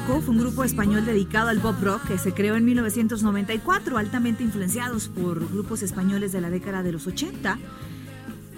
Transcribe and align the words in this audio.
Loco 0.00 0.20
fue 0.20 0.34
un 0.34 0.40
grupo 0.40 0.64
español 0.64 1.04
dedicado 1.04 1.48
al 1.48 1.58
pop 1.58 1.76
rock 1.82 2.06
que 2.06 2.18
se 2.18 2.32
creó 2.32 2.56
en 2.56 2.64
1994, 2.64 3.98
altamente 3.98 4.42
influenciados 4.42 5.08
por 5.08 5.46
grupos 5.50 5.82
españoles 5.82 6.32
de 6.32 6.40
la 6.40 6.48
década 6.48 6.82
de 6.82 6.92
los 6.92 7.06
80. 7.06 7.58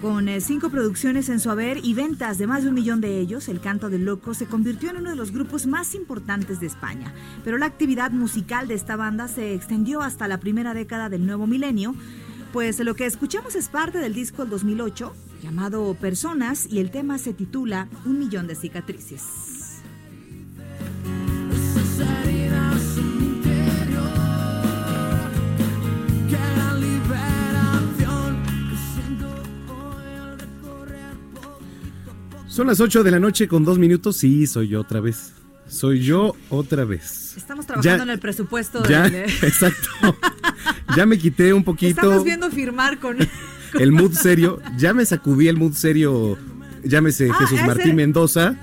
Con 0.01 0.29
eh, 0.29 0.41
cinco 0.41 0.71
producciones 0.71 1.29
en 1.29 1.41
su 1.41 1.51
haber 1.51 1.85
y 1.85 1.95
ventas 1.95 2.39
de 2.39 2.47
más 2.47 2.63
de 2.63 2.69
un 2.69 2.75
millón 2.75 3.01
de 3.01 3.19
ellos, 3.19 3.49
El 3.49 3.61
Canto 3.61 3.91
del 3.91 4.05
Loco 4.05 4.35
se 4.35 4.47
convirtió 4.47 4.91
en 4.91 4.99
uno 4.99 5.11
de 5.11 5.17
los 5.17 5.33
grupos 5.33 5.67
más 5.67 5.95
importantes 5.95 6.61
de 6.61 6.67
España. 6.67 7.13
Pero 7.45 7.59
la 7.59 7.67
actividad 7.67 8.11
musical 8.13 8.69
de 8.69 8.75
esta 8.75 8.97
banda 8.97 9.27
se 9.27 9.55
extendió 9.55 10.03
hasta 10.03 10.29
la 10.29 10.39
primera 10.39 10.75
década 10.75 11.09
del 11.09 11.27
nuevo 11.27 11.47
milenio, 11.47 11.95
pues 12.53 12.79
lo 12.79 12.95
que 12.95 13.07
escuchamos 13.07 13.57
es 13.57 13.69
parte 13.69 13.99
del 13.99 14.15
disco 14.15 14.43
del 14.43 14.51
2008, 14.51 15.13
llamado 15.43 15.95
Personas, 15.95 16.67
y 16.71 16.79
el 16.79 16.91
tema 16.91 17.19
se 17.19 17.33
titula 17.33 17.89
Un 18.05 18.19
millón 18.19 18.47
de 18.47 18.55
cicatrices. 18.55 19.52
Son 32.53 32.67
las 32.67 32.81
8 32.81 33.03
de 33.03 33.11
la 33.11 33.19
noche 33.19 33.49
con 33.49 33.65
dos 33.65 33.79
minutos. 33.79 34.17
Sí, 34.19 34.47
soy 34.47 34.69
yo 34.69 34.81
otra 34.83 35.01
vez. 35.01 35.33
Soy 35.69 36.01
yo 36.01 36.37
otra 36.51 36.85
vez. 36.85 37.35
Estamos 37.35 37.65
trabajando 37.67 37.97
Ya- 37.97 38.03
en 38.03 38.11
el 38.11 38.19
presupuesto 38.19 38.85
Ya, 38.87 39.09
del- 39.09 39.15
exacto. 39.43 39.89
Ya 40.95 41.07
me 41.07 41.17
quité 41.19 41.55
un 41.55 41.65
poquito 41.65 41.89
Estamos 42.03 42.25
viendo 42.25 42.51
firmar 42.51 42.99
con 42.99 43.17
el 43.81 43.93
mood 43.93 44.13
serio. 44.13 44.61
Ya 44.77 44.93
me 44.93 45.07
sacudí 45.07 45.49
el 45.49 45.57
mood 45.57 45.73
serio. 45.73 46.37
Llámese 46.85 47.31
Ah, 47.31 47.37
Jesús 47.39 47.59
Martín 47.67 47.97
Mendoza. 47.97 48.55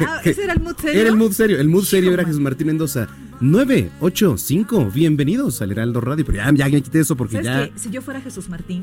Ah, 0.00 0.20
¿ese 0.24 0.42
era 0.42 0.54
el 0.54 0.60
mood 0.60 0.76
serio? 0.76 1.00
Era 1.00 1.10
el 1.10 1.16
mood 1.16 1.32
serio. 1.32 1.60
El 1.60 1.68
mood 1.68 1.84
serio 1.84 2.12
era. 2.12 2.24
Jesús 2.24 2.40
Martín 2.40 2.66
Mendoza. 2.66 3.06
9, 3.40 3.90
8, 4.00 4.36
5. 4.38 4.90
Bienvenidos 4.92 5.62
al 5.62 5.70
Heraldo 5.70 6.00
Radio. 6.00 6.24
Pero 6.24 6.38
ya, 6.38 6.50
ya 6.52 6.68
me 6.68 6.82
quité 6.82 6.98
eso 7.00 7.16
porque 7.16 7.42
¿Sabes 7.42 7.46
ya. 7.46 7.72
qué? 7.72 7.78
Si 7.78 7.90
yo 7.90 8.02
fuera 8.02 8.20
Jesús 8.20 8.48
Martín, 8.48 8.82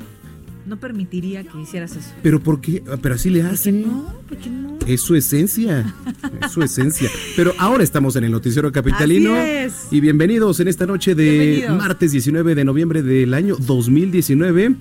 no 0.72 0.80
permitiría 0.80 1.44
que 1.44 1.60
hicieras 1.62 1.92
eso. 1.98 2.14
Pero 2.24 2.40
¿por 2.40 2.62
qué? 2.62 2.82
Pero 3.02 3.16
así 3.16 3.30
le 3.30 3.44
hacen. 3.44 3.82
No, 3.82 4.14
porque 4.28 4.50
no. 4.50 4.80
Es 4.88 5.02
su 5.02 5.16
esencia, 5.16 5.94
es 6.42 6.52
su 6.54 6.64
esencia. 6.64 7.10
Pero 7.36 7.54
ahora 7.58 7.84
estamos 7.84 8.16
en 8.16 8.24
el 8.24 8.32
Noticiero 8.32 8.72
Capitalino. 8.72 9.36
Así 9.36 9.50
es. 9.50 9.74
Y 9.92 10.00
bienvenidos 10.00 10.62
en 10.62 10.70
esta 10.70 10.86
noche 10.86 11.14
de 11.14 11.68
martes 11.78 12.14
19 12.14 12.56
de 12.56 12.64
noviembre 12.64 13.04
del 13.04 13.34
año 13.34 13.58
2019, 13.60 14.76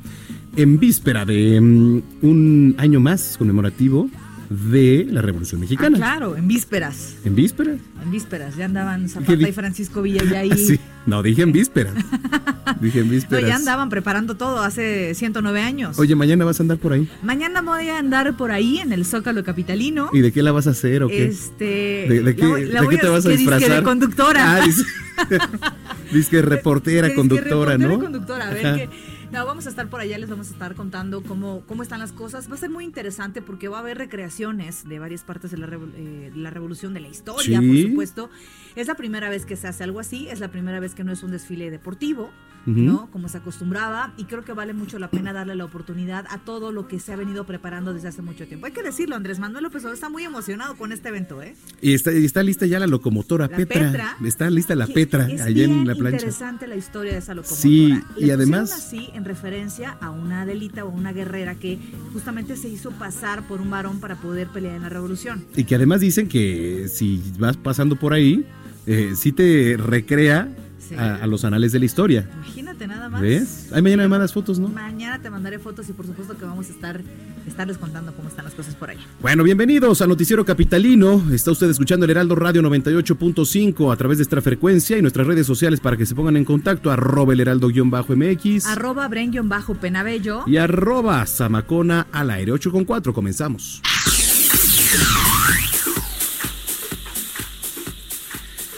en 0.55 0.79
víspera 0.79 1.25
de 1.25 1.61
mm, 1.61 2.03
un 2.23 2.75
año 2.79 3.01
más 3.01 3.37
conmemorativo 3.37 4.09
de 4.51 5.07
la 5.09 5.23
Revolución 5.23 5.61
Ah, 5.61 5.63
Mexicana. 5.63 5.97
claro, 5.97 6.37
en 6.37 6.49
vísperas. 6.49 7.15
¿En 7.25 7.37
víspera? 7.37 7.77
En 8.03 8.11
vísperas. 8.11 8.57
Ya 8.57 8.65
andaban 8.65 9.03
¿Qué 9.05 9.09
Zapata 9.09 9.49
y 9.49 9.53
Francisco 9.53 10.03
Villa 10.03 10.25
ya 10.25 10.41
ahí. 10.41 10.51
Ah, 10.53 10.57
sí. 10.57 10.79
No, 11.07 11.23
dije 11.23 11.43
en 11.43 11.53
vísperas. 11.53 11.95
dije 12.81 12.99
en 13.01 13.07
No, 13.07 13.13
vísperas. 13.13 13.47
ya 13.49 13.55
andaban 13.55 13.89
preparando 13.91 14.37
todo 14.37 14.61
hace 14.63 15.15
109 15.15 15.61
años. 15.63 15.99
Oye, 16.01 16.17
mañana 16.17 16.45
vas 16.45 16.59
a 16.59 16.65
andar 16.65 16.79
por 16.79 16.93
ahí. 16.93 17.09
Mañana 17.23 17.63
voy 17.63 17.89
a 17.91 17.99
andar 17.99 18.37
por 18.37 18.51
ahí 18.51 18.79
en 18.79 18.93
el 18.93 19.05
Zócalo 19.05 19.45
Capitalino. 19.45 20.11
¿Y 20.13 20.19
de 20.19 20.33
qué 20.33 20.43
la 20.43 20.51
vas 20.51 20.67
a 20.67 20.71
hacer 20.71 21.05
o 21.05 21.09
qué? 21.09 21.27
Este. 21.27 22.07
¿De, 22.09 22.35
qué, 22.35 22.67
la 22.73 22.83
de 22.83 22.89
qué 22.89 22.99
te 22.99 23.09
vas 23.09 23.25
a 23.25 23.29
que 23.29 23.37
dizque 23.37 23.51
disfrazar? 23.55 23.77
de 23.79 23.83
conductora. 23.85 24.57
Ah, 24.57 24.67
dice, 26.13 26.43
reportera, 26.43 27.15
conductora, 27.15 27.77
reportera 27.77 27.89
¿no? 27.89 28.01
conductora, 28.01 28.49
a 28.49 28.51
ver 28.53 28.67
Ajá. 28.67 28.77
No, 29.33 29.47
vamos 29.47 29.67
a 29.67 29.71
estar 29.71 29.89
por 29.89 30.01
allá, 30.01 30.19
les 30.19 30.29
vamos 30.29 30.49
a 30.49 30.53
estar 30.53 30.75
contando 30.75 31.23
cómo, 31.23 31.63
cómo 31.69 31.83
están 31.85 32.01
las 32.01 32.13
cosas. 32.13 32.51
Va 32.51 32.55
a 32.55 32.59
ser 32.59 32.69
muy 32.71 32.85
interesante 32.85 33.41
porque 33.43 33.69
va 33.69 33.77
a 33.77 33.81
haber 33.81 33.97
recreaciones 33.97 34.89
de 34.89 34.99
varias 34.99 35.23
partes 35.23 35.53
de 35.53 35.57
la, 35.59 35.67
revo- 35.69 35.93
eh, 35.95 36.33
la 36.35 36.51
revolución, 36.51 36.95
de 36.95 37.01
la 37.01 37.09
historia, 37.09 37.61
Sí. 37.61 37.67
por 37.69 37.91
supuesto. 37.91 38.31
Es 38.75 38.89
la 38.89 38.97
primera 38.97 39.29
vez 39.29 39.47
que 39.47 39.55
se 39.55 39.69
hace 39.69 39.85
algo 39.85 40.01
así, 40.01 40.29
es 40.29 40.41
la 40.41 40.49
primera 40.51 40.81
vez 40.81 40.95
que 40.97 41.05
no 41.05 41.13
es 41.13 41.23
un 41.23 41.31
desfile 41.31 41.71
deportivo. 41.71 42.31
¿No? 42.67 43.09
Como 43.11 43.29
se 43.29 43.39
acostumbraba, 43.39 44.13
y 44.17 44.25
creo 44.25 44.45
que 44.45 44.53
vale 44.53 44.73
mucho 44.73 44.99
la 44.99 45.11
pena 45.11 45.33
darle 45.33 45.55
la 45.55 45.65
oportunidad 45.65 46.27
a 46.31 46.39
todo 46.39 46.73
lo 46.73 46.87
que 46.89 47.01
se 47.01 47.13
ha 47.13 47.17
venido 47.17 47.45
preparando 47.45 47.93
desde 47.95 48.09
hace 48.09 48.23
mucho 48.23 48.47
tiempo. 48.47 48.67
Hay 48.67 48.73
que 48.73 48.83
decirlo, 48.83 49.17
Andrés 49.17 49.39
Manuel 49.39 49.65
López 49.65 49.81
Obrador 49.83 49.95
está 49.95 50.09
muy 50.09 50.25
emocionado 50.25 50.77
con 50.77 50.93
este 50.93 51.09
evento, 51.09 51.43
¿eh? 51.43 51.55
Y 51.81 51.95
está, 51.95 52.13
y 52.13 52.25
está 52.25 52.43
lista 52.43 52.67
ya 52.67 52.79
la 52.79 52.87
locomotora 52.87 53.47
La 53.49 53.57
Petra. 53.57 53.91
Petra. 53.91 54.17
Está 54.25 54.51
lista 54.51 54.75
la 54.75 54.87
Petra 54.87 55.29
es 55.31 55.41
allá 55.41 55.65
en 55.65 55.87
la 55.87 55.95
plancha. 55.95 56.17
interesante 56.19 56.67
la 56.67 56.77
historia 56.77 57.13
de 57.13 57.19
esa 57.19 57.35
locomotora. 57.35 57.61
Sí, 57.63 57.99
Le 58.17 58.27
y 58.27 58.31
además- 58.31 58.73
así 58.73 59.09
en 59.15 59.25
referencia 59.25 59.97
a 60.01 60.11
una 60.11 60.43
Adelita 60.43 60.85
o 60.85 60.91
una 60.91 61.13
guerrera 61.13 61.55
que 61.55 61.79
justamente 62.13 62.57
se 62.57 62.69
hizo 62.69 62.91
pasar 62.93 63.47
por 63.47 63.61
un 63.61 63.71
varón 63.71 64.01
para 64.01 64.17
poder 64.17 64.49
pelear 64.49 64.77
en 64.77 64.83
la 64.83 64.89
revolución. 64.89 65.45
Y 65.57 65.65
que 65.65 65.75
además 65.75 66.01
dicen 66.01 66.29
que 66.29 66.89
si 66.89 67.23
vas 67.39 67.57
pasando 67.57 67.97
por 67.97 68.13
ahí, 68.13 68.45
eh, 68.87 69.13
sí 69.17 69.33
te 69.33 69.77
recrea 69.79 70.49
Sí. 70.91 70.97
a, 70.97 71.17
a 71.17 71.27
los 71.27 71.45
anales 71.45 71.73
de 71.73 71.79
la 71.79 71.85
historia. 71.87 72.29
Imagínate 72.35 72.87
nada 72.87 73.09
más. 73.09 73.21
¿Ves? 73.23 73.69
Ahí 73.73 73.81
mañana 73.81 74.03
me 74.03 74.09
mandas 74.09 74.33
fotos, 74.33 74.59
¿no? 74.59 74.69
Mañana 74.69 75.21
te 75.23 75.31
mandaré 75.31 75.59
fotos 75.59 75.89
y 75.89 75.93
por 75.93 76.05
supuesto 76.07 76.37
que 76.37 76.45
vamos 76.45 76.69
a 76.69 76.73
estar 76.73 77.01
estarles 77.47 77.79
contando 77.79 78.13
cómo 78.15 78.29
están 78.29 78.45
las 78.45 78.55
cosas 78.55 78.75
por 78.75 78.91
allá. 78.91 79.01
Bueno, 79.21 79.43
bienvenidos 79.45 80.03
al 80.03 80.09
Noticiero 80.09 80.45
Capitalino. 80.45 81.23
Está 81.33 81.51
usted 81.53 81.71
escuchando 81.71 82.05
el 82.05 82.11
Heraldo 82.11 82.35
Radio 82.35 82.61
98.5 82.63 83.93
a 83.93 83.97
través 83.97 84.19
de 84.19 84.23
esta 84.25 84.41
frecuencia 84.43 84.99
y 84.99 85.03
nuestras 85.03 85.27
redes 85.27 85.47
sociales 85.47 85.81
para 85.81 85.97
que 85.97 86.07
se 86.07 86.15
pongan 86.15 86.37
en 86.37 86.45
contacto. 86.45 86.91
Arroba 86.91 87.33
el 87.33 87.41
Heraldo-MX 87.41 88.67
Arroba 88.67 89.09
Bren-Penabello. 89.09 90.45
y 90.47 90.57
arroba 90.57 91.25
Zamacona 91.27 92.07
al 92.13 92.31
aire. 92.31 92.53
8 92.53 92.71
con 92.73 92.85
4, 92.85 93.15
comenzamos. 93.15 93.81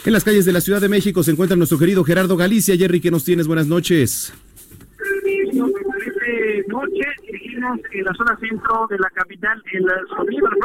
En 0.05 0.11
las 0.11 0.25
calles 0.25 0.43
de 0.43 0.51
la 0.51 0.59
Ciudad 0.59 0.81
de 0.81 0.89
México 0.89 1.23
se 1.23 1.31
encuentra 1.31 1.55
nuestro 1.55 1.79
querido 1.79 2.03
Gerardo 2.03 2.35
Galicia. 2.35 2.75
Jerry, 2.75 2.99
¿qué 2.99 3.09
nos 3.09 3.23
tienes? 3.23 3.47
Buenas 3.47 3.67
noches. 3.67 4.33
Noche, 6.67 7.05
en 7.93 8.03
la 8.03 8.13
zona 8.13 8.37
centro 8.41 8.85
de 8.89 8.97
la 8.99 9.09
capital, 9.11 9.63
el 9.71 9.85
sonido, 10.09 10.47
el 10.47 10.57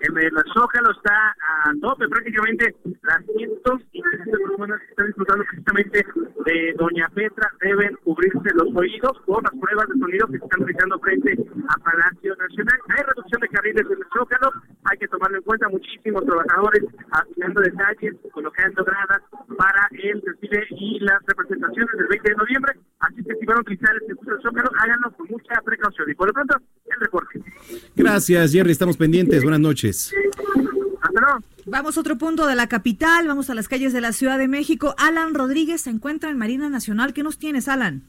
sonido 0.00 0.18
el 0.18 0.30
Zócalo 0.54 0.90
está 0.92 1.34
a 1.40 1.72
tope, 1.80 2.08
prácticamente 2.08 2.74
las 3.02 3.24
cientos 3.36 3.82
y 3.92 4.02
personas 4.02 4.80
que 4.80 4.86
están 4.90 5.06
disfrutando 5.06 5.44
precisamente 5.44 6.06
de 6.44 6.74
Doña 6.78 7.08
Petra 7.14 7.50
deben 7.60 7.94
cubrirse 8.04 8.54
los 8.54 8.74
oídos 8.74 9.12
por 9.26 9.42
las 9.42 9.52
pruebas 9.60 9.88
de 9.88 9.98
sonido 9.98 10.26
que 10.28 10.38
se 10.38 10.44
están 10.44 10.60
realizando 10.60 10.98
frente 11.00 11.36
a 11.68 11.76
Palacio 11.82 12.36
Nacional. 12.36 12.78
Hay 12.88 13.02
reducción 13.04 13.40
de 13.40 13.48
carriles 13.48 13.86
en 13.86 13.98
el 13.98 14.08
Zócalo, 14.14 14.52
hay 14.84 14.98
que 14.98 15.08
tomarlo 15.08 15.36
en 15.38 15.42
cuenta, 15.42 15.68
muchísimos 15.68 16.24
trabajadores 16.24 16.84
afinando 17.10 17.60
detalles, 17.60 18.14
colocando 18.32 18.84
gradas 18.84 19.22
para 19.56 19.88
el 19.92 20.20
desfile 20.20 20.66
y 20.70 21.00
las 21.00 21.20
representaciones 21.26 21.92
del 21.96 22.06
20 22.06 22.30
de 22.30 22.36
noviembre, 22.36 22.72
así 23.00 23.24
que 23.24 23.34
si 23.34 23.46
van 23.46 23.58
a 23.58 23.60
utilizar 23.60 23.94
el 23.94 24.06
circuito 24.06 24.32
del 24.32 24.42
Zócalo, 24.42 24.70
háganlo 24.78 25.10
con 25.12 25.26
mucha 25.28 25.60
precaución. 25.64 26.10
Y 26.10 26.14
por 26.14 26.28
lo 26.28 26.32
pronto. 26.32 26.56
Gracias, 27.96 28.52
Jerry, 28.52 28.72
estamos 28.72 28.96
pendientes. 28.96 29.42
Buenas 29.42 29.60
noches. 29.60 30.14
Vamos 31.66 31.96
a 31.96 32.00
otro 32.00 32.16
punto 32.16 32.46
de 32.46 32.54
la 32.54 32.66
capital, 32.66 33.26
vamos 33.26 33.50
a 33.50 33.54
las 33.54 33.68
calles 33.68 33.92
de 33.92 34.00
la 34.00 34.12
Ciudad 34.12 34.38
de 34.38 34.48
México. 34.48 34.94
Alan 34.98 35.34
Rodríguez 35.34 35.82
se 35.82 35.90
encuentra 35.90 36.30
en 36.30 36.38
Marina 36.38 36.70
Nacional. 36.70 37.12
¿Qué 37.12 37.22
nos 37.22 37.38
tienes, 37.38 37.68
Alan? 37.68 38.02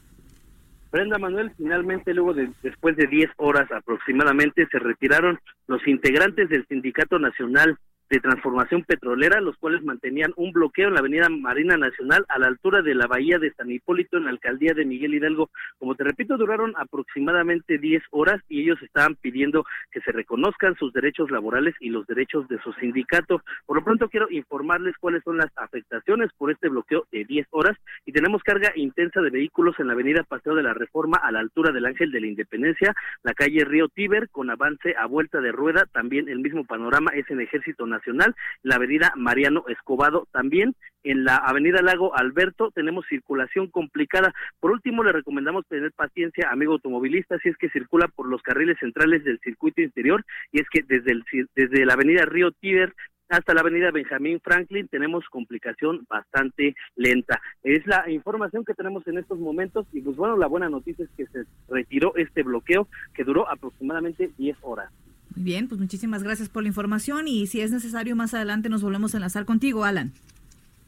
Brenda 0.90 1.18
Manuel, 1.18 1.52
finalmente 1.56 2.12
luego 2.14 2.34
de 2.34 2.50
después 2.62 2.96
de 2.96 3.06
10 3.06 3.30
horas 3.36 3.70
aproximadamente 3.70 4.66
se 4.70 4.78
retiraron 4.78 5.38
los 5.68 5.86
integrantes 5.86 6.48
del 6.48 6.66
Sindicato 6.66 7.18
Nacional 7.18 7.78
de 8.10 8.18
Transformación 8.18 8.82
Petrolera, 8.82 9.40
los 9.40 9.56
cuales 9.56 9.84
mantenían 9.84 10.32
un 10.36 10.50
bloqueo 10.50 10.88
en 10.88 10.94
la 10.94 11.00
avenida 11.00 11.28
Marina 11.28 11.76
Nacional 11.76 12.26
a 12.28 12.40
la 12.40 12.48
altura 12.48 12.82
de 12.82 12.96
la 12.96 13.06
bahía 13.06 13.38
de 13.38 13.52
San 13.52 13.70
Hipólito 13.70 14.16
en 14.16 14.24
la 14.24 14.30
alcaldía 14.30 14.74
de 14.74 14.84
Miguel 14.84 15.14
Hidalgo. 15.14 15.48
Como 15.78 15.94
te 15.94 16.02
repito, 16.02 16.36
duraron 16.36 16.74
aproximadamente 16.76 17.78
10 17.78 18.02
horas 18.10 18.42
y 18.48 18.62
ellos 18.62 18.82
estaban 18.82 19.14
pidiendo 19.14 19.64
que 19.92 20.00
se 20.00 20.10
reconozcan 20.10 20.74
sus 20.74 20.92
derechos 20.92 21.30
laborales 21.30 21.76
y 21.78 21.90
los 21.90 22.04
derechos 22.08 22.48
de 22.48 22.60
su 22.62 22.72
sindicato. 22.74 23.42
Por 23.64 23.76
lo 23.76 23.84
pronto 23.84 24.08
quiero 24.08 24.26
informarles 24.28 24.96
cuáles 24.98 25.22
son 25.22 25.36
las 25.36 25.52
afectaciones 25.56 26.32
por 26.36 26.50
este 26.50 26.68
bloqueo 26.68 27.06
de 27.12 27.24
10 27.24 27.46
horas 27.50 27.78
y 28.06 28.12
tenemos 28.12 28.42
carga 28.42 28.72
intensa 28.74 29.20
de 29.20 29.30
vehículos 29.30 29.78
en 29.78 29.86
la 29.86 29.92
avenida 29.92 30.24
Paseo 30.24 30.56
de 30.56 30.64
la 30.64 30.74
Reforma 30.74 31.18
a 31.22 31.30
la 31.30 31.38
altura 31.38 31.70
del 31.70 31.86
Ángel 31.86 32.10
de 32.10 32.20
la 32.20 32.26
Independencia, 32.26 32.92
la 33.22 33.34
calle 33.34 33.64
Río 33.64 33.86
Tíber 33.86 34.28
con 34.30 34.50
avance 34.50 34.96
a 34.98 35.06
vuelta 35.06 35.40
de 35.40 35.52
rueda, 35.52 35.86
también 35.92 36.28
el 36.28 36.40
mismo 36.40 36.64
panorama 36.64 37.12
es 37.14 37.30
en 37.30 37.40
Ejército 37.40 37.86
Nacional 37.86 37.99
Nacional, 38.00 38.34
la 38.62 38.76
avenida 38.76 39.12
Mariano 39.16 39.64
Escobado 39.68 40.26
también. 40.32 40.74
En 41.02 41.24
la 41.24 41.36
avenida 41.36 41.80
Lago 41.82 42.16
Alberto 42.16 42.70
tenemos 42.74 43.06
circulación 43.08 43.68
complicada. 43.68 44.34
Por 44.58 44.70
último, 44.70 45.02
le 45.02 45.12
recomendamos 45.12 45.66
tener 45.66 45.92
paciencia, 45.92 46.50
amigo 46.50 46.72
automovilista, 46.72 47.38
si 47.38 47.48
es 47.48 47.56
que 47.56 47.70
circula 47.70 48.08
por 48.08 48.28
los 48.28 48.42
carriles 48.42 48.78
centrales 48.78 49.24
del 49.24 49.38
circuito 49.40 49.80
interior 49.80 50.24
y 50.52 50.60
es 50.60 50.68
que 50.70 50.82
desde, 50.82 51.12
el, 51.12 51.24
desde 51.54 51.86
la 51.86 51.94
avenida 51.94 52.24
Río 52.24 52.50
Tíber 52.52 52.94
hasta 53.30 53.54
la 53.54 53.60
avenida 53.60 53.92
Benjamín 53.92 54.40
Franklin 54.42 54.88
tenemos 54.88 55.24
complicación 55.30 56.04
bastante 56.08 56.74
lenta. 56.96 57.40
Es 57.62 57.86
la 57.86 58.10
información 58.10 58.64
que 58.64 58.74
tenemos 58.74 59.06
en 59.06 59.18
estos 59.18 59.38
momentos 59.38 59.86
y 59.92 60.00
pues 60.00 60.16
bueno, 60.16 60.36
la 60.36 60.48
buena 60.48 60.68
noticia 60.68 61.04
es 61.04 61.10
que 61.16 61.26
se 61.26 61.44
retiró 61.68 62.14
este 62.16 62.42
bloqueo 62.42 62.88
que 63.14 63.24
duró 63.24 63.48
aproximadamente 63.48 64.30
10 64.36 64.56
horas. 64.62 64.90
Bien, 65.36 65.68
pues 65.68 65.80
muchísimas 65.80 66.22
gracias 66.22 66.48
por 66.48 66.62
la 66.62 66.68
información 66.68 67.28
y 67.28 67.46
si 67.46 67.60
es 67.60 67.70
necesario 67.70 68.16
más 68.16 68.34
adelante 68.34 68.68
nos 68.68 68.82
volvemos 68.82 69.14
a 69.14 69.18
enlazar 69.18 69.44
contigo, 69.44 69.84
Alan. 69.84 70.12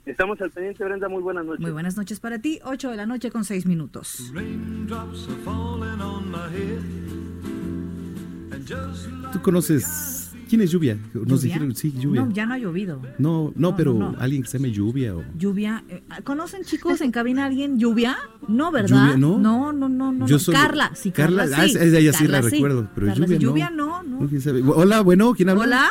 Estamos 0.05 0.41
al 0.41 0.51
pendiente, 0.51 0.85
Brenda. 0.85 1.09
Muy 1.09 1.23
buenas 1.23 1.45
noches. 1.45 1.61
Muy 1.61 1.71
buenas 1.71 1.97
noches 1.97 2.19
para 2.19 2.41
ti. 2.41 2.59
8 2.65 2.91
de 2.91 2.97
la 2.97 3.07
noche 3.07 3.31
con 3.31 3.45
6 3.45 3.67
minutos. 3.67 4.33
¿Tú 9.33 9.43
conoces 9.43 10.22
¿Quién 10.53 10.61
es 10.61 10.71
Lluvia? 10.71 10.99
Nos 11.15 11.41
dijeron, 11.41 11.75
sí, 11.75 11.95
Lluvia. 11.99 12.27
No, 12.27 12.31
ya 12.31 12.45
no 12.45 12.53
ha 12.53 12.59
llovido. 12.59 13.01
No, 13.17 13.55
no, 13.57 13.75
pero 13.75 14.15
alguien 14.19 14.43
que 14.43 14.49
se 14.51 14.59
llame 14.59 14.71
Lluvia. 14.71 15.17
O... 15.17 15.25
Lluvia. 15.35 15.83
Eh, 15.89 16.03
¿Conocen 16.25 16.63
chicos 16.65 17.01
en 17.01 17.11
cabina 17.11 17.47
alguien 17.47 17.79
Lluvia? 17.79 18.19
No, 18.49 18.71
¿verdad? 18.71 19.17
¿no? 19.17 19.39
No, 19.39 19.73
no, 19.73 19.89
no, 19.89 20.13
no. 20.13 20.27
Carla, 20.53 20.93
sí, 20.95 21.11
Carla, 21.11 21.49
Carla 21.49 21.69
sí. 21.69 21.79
Ah, 21.81 21.85
ella 21.85 22.13
sí 22.13 22.29
la 22.29 22.43
recuerdo, 22.43 22.87
pero 22.95 23.15
Lluvia, 23.15 23.39
Lluvia 23.39 23.71
no. 23.71 24.03
no. 24.03 24.29
Hola, 24.75 25.01
bueno, 25.01 25.33
¿quién 25.33 25.49
habla? 25.49 25.63
Hola. 25.63 25.91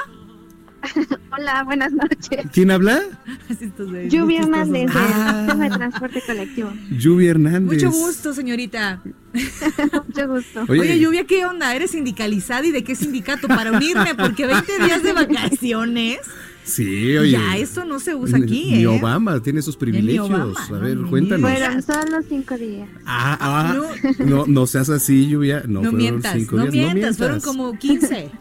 Hola, 1.37 1.63
buenas 1.63 1.91
noches. 1.91 2.45
¿Quién 2.51 2.71
habla? 2.71 3.01
Lluvia 4.09 4.41
Hernández, 4.41 4.91
ah. 4.95 5.55
de 5.57 5.69
Transporte 5.69 6.21
Colectivo. 6.25 6.71
Lluvia 6.91 7.31
Hernández. 7.31 7.83
Mucho 7.83 7.91
gusto, 7.91 8.33
señorita. 8.33 9.01
Mucho 9.33 10.27
gusto. 10.27 10.65
Oye, 10.67 10.99
Lluvia, 10.99 11.25
¿qué 11.25 11.45
onda? 11.45 11.73
¿Eres 11.75 11.91
sindicalizada 11.91 12.65
y 12.65 12.71
de 12.71 12.83
qué 12.83 12.95
sindicato 12.95 13.47
para 13.47 13.71
unirme? 13.71 14.15
Porque 14.15 14.45
20 14.45 14.79
días 14.79 15.03
de 15.03 15.13
vacaciones. 15.13 16.19
Sí, 16.63 17.17
oye. 17.17 17.31
Ya, 17.31 17.57
eso 17.57 17.85
no 17.85 17.99
se 17.99 18.13
usa 18.13 18.37
aquí, 18.37 18.65
Ni 18.71 18.83
¿eh? 18.83 18.87
Obama 18.87 19.41
tiene 19.41 19.59
esos 19.59 19.75
privilegios. 19.75 20.29
a 20.69 20.73
ver, 20.73 20.97
cuéntanos. 21.09 21.49
Fueron 21.49 21.81
solo 21.81 22.21
cinco 22.27 22.57
días. 22.57 22.87
Ah, 23.05 23.37
ah, 23.39 23.81
no, 24.19 24.45
no, 24.45 24.67
seas 24.67 24.89
así, 24.89 25.27
Lluvia. 25.27 25.63
No, 25.67 25.81
no 25.81 25.91
mientas, 25.91 26.33
cinco 26.37 26.57
no, 26.57 26.63
días. 26.67 26.73
Mientas, 26.73 26.93
no 26.93 26.99
mientas, 26.99 27.17
fueron 27.17 27.41
como 27.41 27.77
15. 27.77 28.31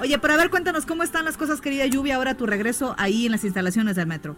Oye, 0.00 0.16
pero 0.18 0.34
a 0.34 0.36
ver, 0.36 0.48
cuéntanos 0.50 0.86
cómo 0.86 1.02
están 1.02 1.24
las 1.24 1.36
cosas, 1.36 1.60
querida 1.60 1.84
Lluvia, 1.86 2.16
ahora 2.16 2.36
tu 2.36 2.46
regreso 2.46 2.94
ahí 2.98 3.26
en 3.26 3.32
las 3.32 3.42
instalaciones 3.42 3.96
del 3.96 4.06
metro. 4.06 4.36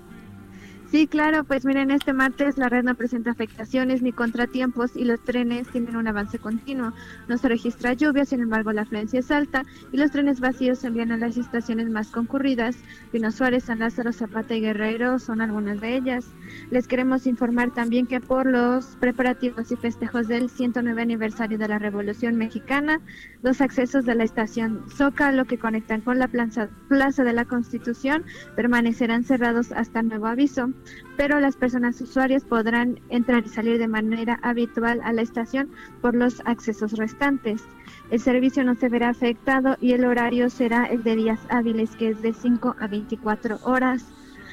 Sí, 0.90 1.06
claro, 1.06 1.44
pues 1.44 1.64
miren, 1.64 1.92
este 1.92 2.12
martes 2.12 2.58
la 2.58 2.68
red 2.68 2.82
no 2.82 2.96
presenta 2.96 3.30
afectaciones 3.30 4.02
ni 4.02 4.10
contratiempos 4.10 4.96
y 4.96 5.04
los 5.04 5.20
trenes 5.20 5.68
tienen 5.68 5.94
un 5.94 6.08
avance 6.08 6.40
continuo. 6.40 6.92
No 7.28 7.38
se 7.38 7.48
registra 7.48 7.92
lluvia, 7.92 8.24
sin 8.24 8.40
embargo 8.40 8.72
la 8.72 8.82
afluencia 8.82 9.20
es 9.20 9.30
alta 9.30 9.62
y 9.92 9.98
los 9.98 10.10
trenes 10.10 10.40
vacíos 10.40 10.80
se 10.80 10.88
envían 10.88 11.12
a 11.12 11.16
las 11.16 11.36
estaciones 11.36 11.88
más 11.90 12.08
concurridas. 12.08 12.74
Pino 13.12 13.30
Suárez, 13.30 13.62
San 13.64 13.78
Lázaro, 13.78 14.12
Zapata 14.12 14.56
y 14.56 14.62
Guerrero 14.62 15.20
son 15.20 15.40
algunas 15.40 15.80
de 15.80 15.94
ellas. 15.94 16.26
Les 16.72 16.88
queremos 16.88 17.28
informar 17.28 17.70
también 17.72 18.08
que 18.08 18.20
por 18.20 18.46
los 18.46 18.96
preparativos 18.98 19.70
y 19.70 19.76
festejos 19.76 20.26
del 20.26 20.50
109 20.50 21.02
aniversario 21.02 21.56
de 21.56 21.68
la 21.68 21.78
Revolución 21.78 22.34
Mexicana, 22.34 23.00
los 23.42 23.60
accesos 23.60 24.04
de 24.06 24.16
la 24.16 24.24
estación 24.24 24.84
Zócalo 24.90 25.44
que 25.44 25.56
conectan 25.56 26.00
con 26.00 26.18
la 26.18 26.26
plaza, 26.26 26.68
plaza 26.88 27.22
de 27.22 27.32
la 27.32 27.44
Constitución 27.44 28.24
permanecerán 28.56 29.22
cerrados 29.22 29.70
hasta 29.70 30.02
nuevo 30.02 30.26
aviso 30.26 30.68
pero 31.16 31.38
las 31.40 31.56
personas 31.56 32.00
usuarias 32.00 32.44
podrán 32.44 32.98
entrar 33.10 33.44
y 33.44 33.48
salir 33.48 33.78
de 33.78 33.88
manera 33.88 34.38
habitual 34.42 35.00
a 35.04 35.12
la 35.12 35.22
estación 35.22 35.68
por 36.00 36.14
los 36.14 36.40
accesos 36.46 36.92
restantes. 36.92 37.62
El 38.10 38.20
servicio 38.20 38.64
no 38.64 38.74
se 38.74 38.88
verá 38.88 39.10
afectado 39.10 39.76
y 39.80 39.92
el 39.92 40.04
horario 40.04 40.50
será 40.50 40.86
el 40.86 41.02
de 41.02 41.16
días 41.16 41.40
hábiles, 41.48 41.90
que 41.96 42.08
es 42.08 42.22
de 42.22 42.32
5 42.32 42.76
a 42.78 42.86
24 42.86 43.58
horas. 43.64 44.04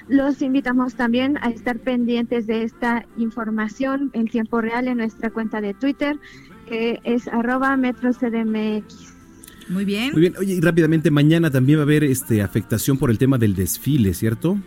Los 0.07 0.41
invitamos 0.41 0.95
también 0.95 1.37
a 1.41 1.49
estar 1.49 1.79
pendientes 1.79 2.47
de 2.47 2.63
esta 2.63 3.05
información 3.17 4.09
en 4.13 4.27
tiempo 4.27 4.61
real 4.61 4.87
en 4.87 4.97
nuestra 4.97 5.29
cuenta 5.29 5.59
de 5.59 5.73
Twitter, 5.73 6.17
que 6.67 6.99
es 7.03 7.27
arroba 7.27 7.75
metrocdmx. 7.77 9.15
Muy 9.69 9.85
bien. 9.85 10.11
Muy 10.11 10.21
bien. 10.21 10.33
Oye, 10.37 10.53
y 10.53 10.61
rápidamente, 10.61 11.11
mañana 11.11 11.51
también 11.51 11.79
va 11.79 11.81
a 11.81 11.83
haber 11.83 12.03
este, 12.03 12.41
afectación 12.41 12.97
por 12.97 13.09
el 13.09 13.17
tema 13.17 13.37
del 13.37 13.55
desfile, 13.55 14.13
¿cierto? 14.13 14.57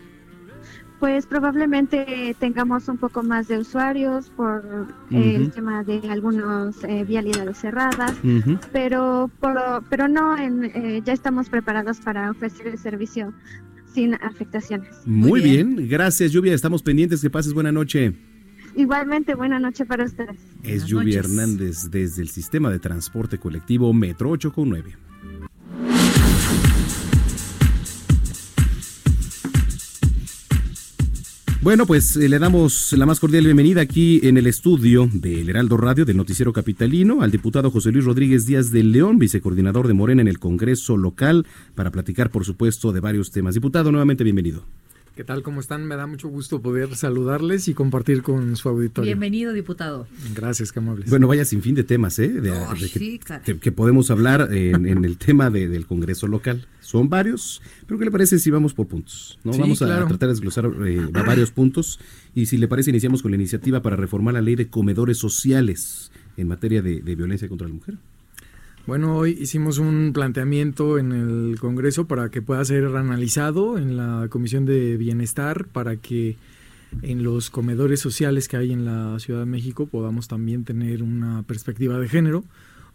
Pues 1.01 1.27
probablemente 1.27 2.37
tengamos 2.39 2.87
un 2.89 2.99
poco 2.99 3.23
más 3.23 3.49
de 3.49 3.59
usuarios 3.59 4.29
por 4.37 4.87
el 5.11 5.51
tema 5.51 5.83
de 5.83 6.03
algunas 6.11 6.85
eh, 6.85 7.05
vialidades 7.05 7.57
cerradas, 7.59 8.13
pero 8.71 9.31
pero 9.89 10.09
no, 10.09 10.37
en, 10.37 10.65
eh, 10.67 11.03
ya 11.05 11.15
estamos 11.15 11.49
preparados 11.49 11.99
para 12.01 12.31
ofrecer 12.31 12.69
el 12.69 12.79
servicio 12.79 13.33
sin 13.95 14.15
afectaciones. 14.15 14.95
Muy, 15.07 15.41
bien. 15.41 15.89
gracias 15.89 16.33
Lluvia, 16.33 16.55
estamos 16.55 16.83
pendientes, 16.83 17.23
que 17.23 17.31
pases 17.31 17.55
buena 17.55 17.73
noche. 17.73 18.13
Igualmente, 18.77 19.35
buena 19.35 19.59
noche 19.59 19.85
para 19.85 20.05
ustedes. 20.05 20.39
Es 20.63 20.85
Lluvia 20.85 21.19
Hernández 21.19 21.91
desde 21.91 22.23
el 22.23 22.29
sistema 22.29 22.71
de 22.71 22.79
transporte 22.79 23.39
colectivo 23.39 23.93
Metro 23.93 24.31
8 24.31 24.53
con 24.53 24.69
9. 24.69 25.10
Bueno, 31.63 31.85
pues 31.85 32.17
eh, 32.17 32.27
le 32.31 32.39
damos 32.39 32.91
la 32.95 33.05
más 33.05 33.21
cordial 33.21 33.45
bienvenida 33.45 33.83
aquí 33.83 34.19
en 34.23 34.39
el 34.39 34.47
estudio 34.47 35.11
del 35.13 35.51
Heraldo 35.51 35.77
Radio 35.77 36.07
del 36.07 36.17
Noticiero 36.17 36.55
Capitalino 36.55 37.21
al 37.21 37.31
diputado 37.31 37.71
José 37.71 37.93
Luis 37.93 38.07
Rodríguez 38.07 38.47
Díaz 38.47 38.71
de 38.71 38.83
León, 38.83 39.19
vicecoordinador 39.19 39.87
de 39.87 39.93
Morena 39.93 40.23
en 40.23 40.29
el 40.29 40.39
Congreso 40.39 40.97
local, 40.97 41.47
para 41.75 41.91
platicar, 41.91 42.31
por 42.31 42.47
supuesto, 42.47 42.93
de 42.93 43.01
varios 43.01 43.31
temas. 43.31 43.53
Diputado, 43.53 43.93
nuevamente 43.93 44.25
bienvenido. 44.25 44.65
¿Qué 45.21 45.25
tal? 45.25 45.43
¿Cómo 45.43 45.61
están? 45.61 45.85
Me 45.85 45.97
da 45.97 46.07
mucho 46.07 46.29
gusto 46.29 46.63
poder 46.63 46.97
saludarles 46.97 47.69
y 47.69 47.75
compartir 47.75 48.23
con 48.23 48.57
su 48.57 48.71
auditorio. 48.71 49.07
Bienvenido, 49.07 49.53
diputado. 49.53 50.07
Gracias, 50.35 50.73
qué 50.73 50.79
amables. 50.79 51.11
Bueno, 51.11 51.29
vaya 51.29 51.45
sin 51.45 51.61
fin 51.61 51.75
de 51.75 51.85
temas, 51.85 52.19
¿eh? 52.19 52.29
De, 52.31 52.51
que, 53.61 53.71
podemos 53.71 54.11
hablar 54.11 54.49
en, 54.51 55.05
el 55.05 55.19
tema 55.19 55.51
del 55.51 55.85
Congreso 55.85 56.27
local. 56.27 56.67
Son 56.81 57.11
varios, 57.11 57.61
pero 57.87 57.99
¿qué 57.99 58.07
le 58.07 58.11
parece 58.11 58.39
si 58.39 58.51
vamos 58.51 58.73
por 58.73 58.87
puntos? 58.89 59.39
¿no? 59.45 59.53
vamos 59.53 59.83
a, 59.83 60.07
tratar 60.07 60.21
de 60.21 60.29
desglosar 60.29 60.71
eh, 60.87 61.07
varios 61.13 61.51
puntos 61.51 62.01
y 62.35 62.47
si 62.47 62.57
le 62.57 62.67
parece 62.67 62.89
iniciamos 62.89 63.21
con 63.21 63.31
la 63.33 63.37
iniciativa 63.37 63.83
para 63.83 63.97
reformar 63.97 64.33
la 64.33 64.41
ley 64.41 64.55
de 64.55 64.71
comedores 64.71 65.19
sociales 65.19 66.11
en 66.39 66.49
materia 66.49 66.81
de, 66.81 67.01
violencia 67.15 67.47
contra 67.47 67.69
la 67.69 67.75
mujer. 67.75 67.99
Bueno, 68.87 69.17
hoy 69.17 69.37
hicimos 69.39 69.79
un 69.79 70.13
planteamiento 70.13 70.99
en 70.99 71.13
el 71.13 71.61
Congreso 71.61 72.07
para 72.07 72.31
que 72.31 72.41
pueda 72.41 72.65
ser 72.65 72.85
analizado 72.97 73.79
en 73.79 73.97
la 73.97 74.27
Comisión 74.31 74.65
de 74.65 74.97
Bienestar, 74.97 75.67
para 75.67 75.97
que 75.97 76.37
en 77.03 77.23
los 77.23 77.51
comedores 77.51 78.01
sociales 78.01 78.49
que 78.49 78.57
hay 78.57 78.73
en 78.73 78.85
la 78.85 79.19
Ciudad 79.21 79.41
de 79.41 79.47
México 79.47 79.87
podamos 79.87 80.29
también 80.29 80.65
tener 80.65 81.03
una 81.03 81.43
perspectiva 81.43 81.99
de 81.99 82.09
género, 82.09 82.43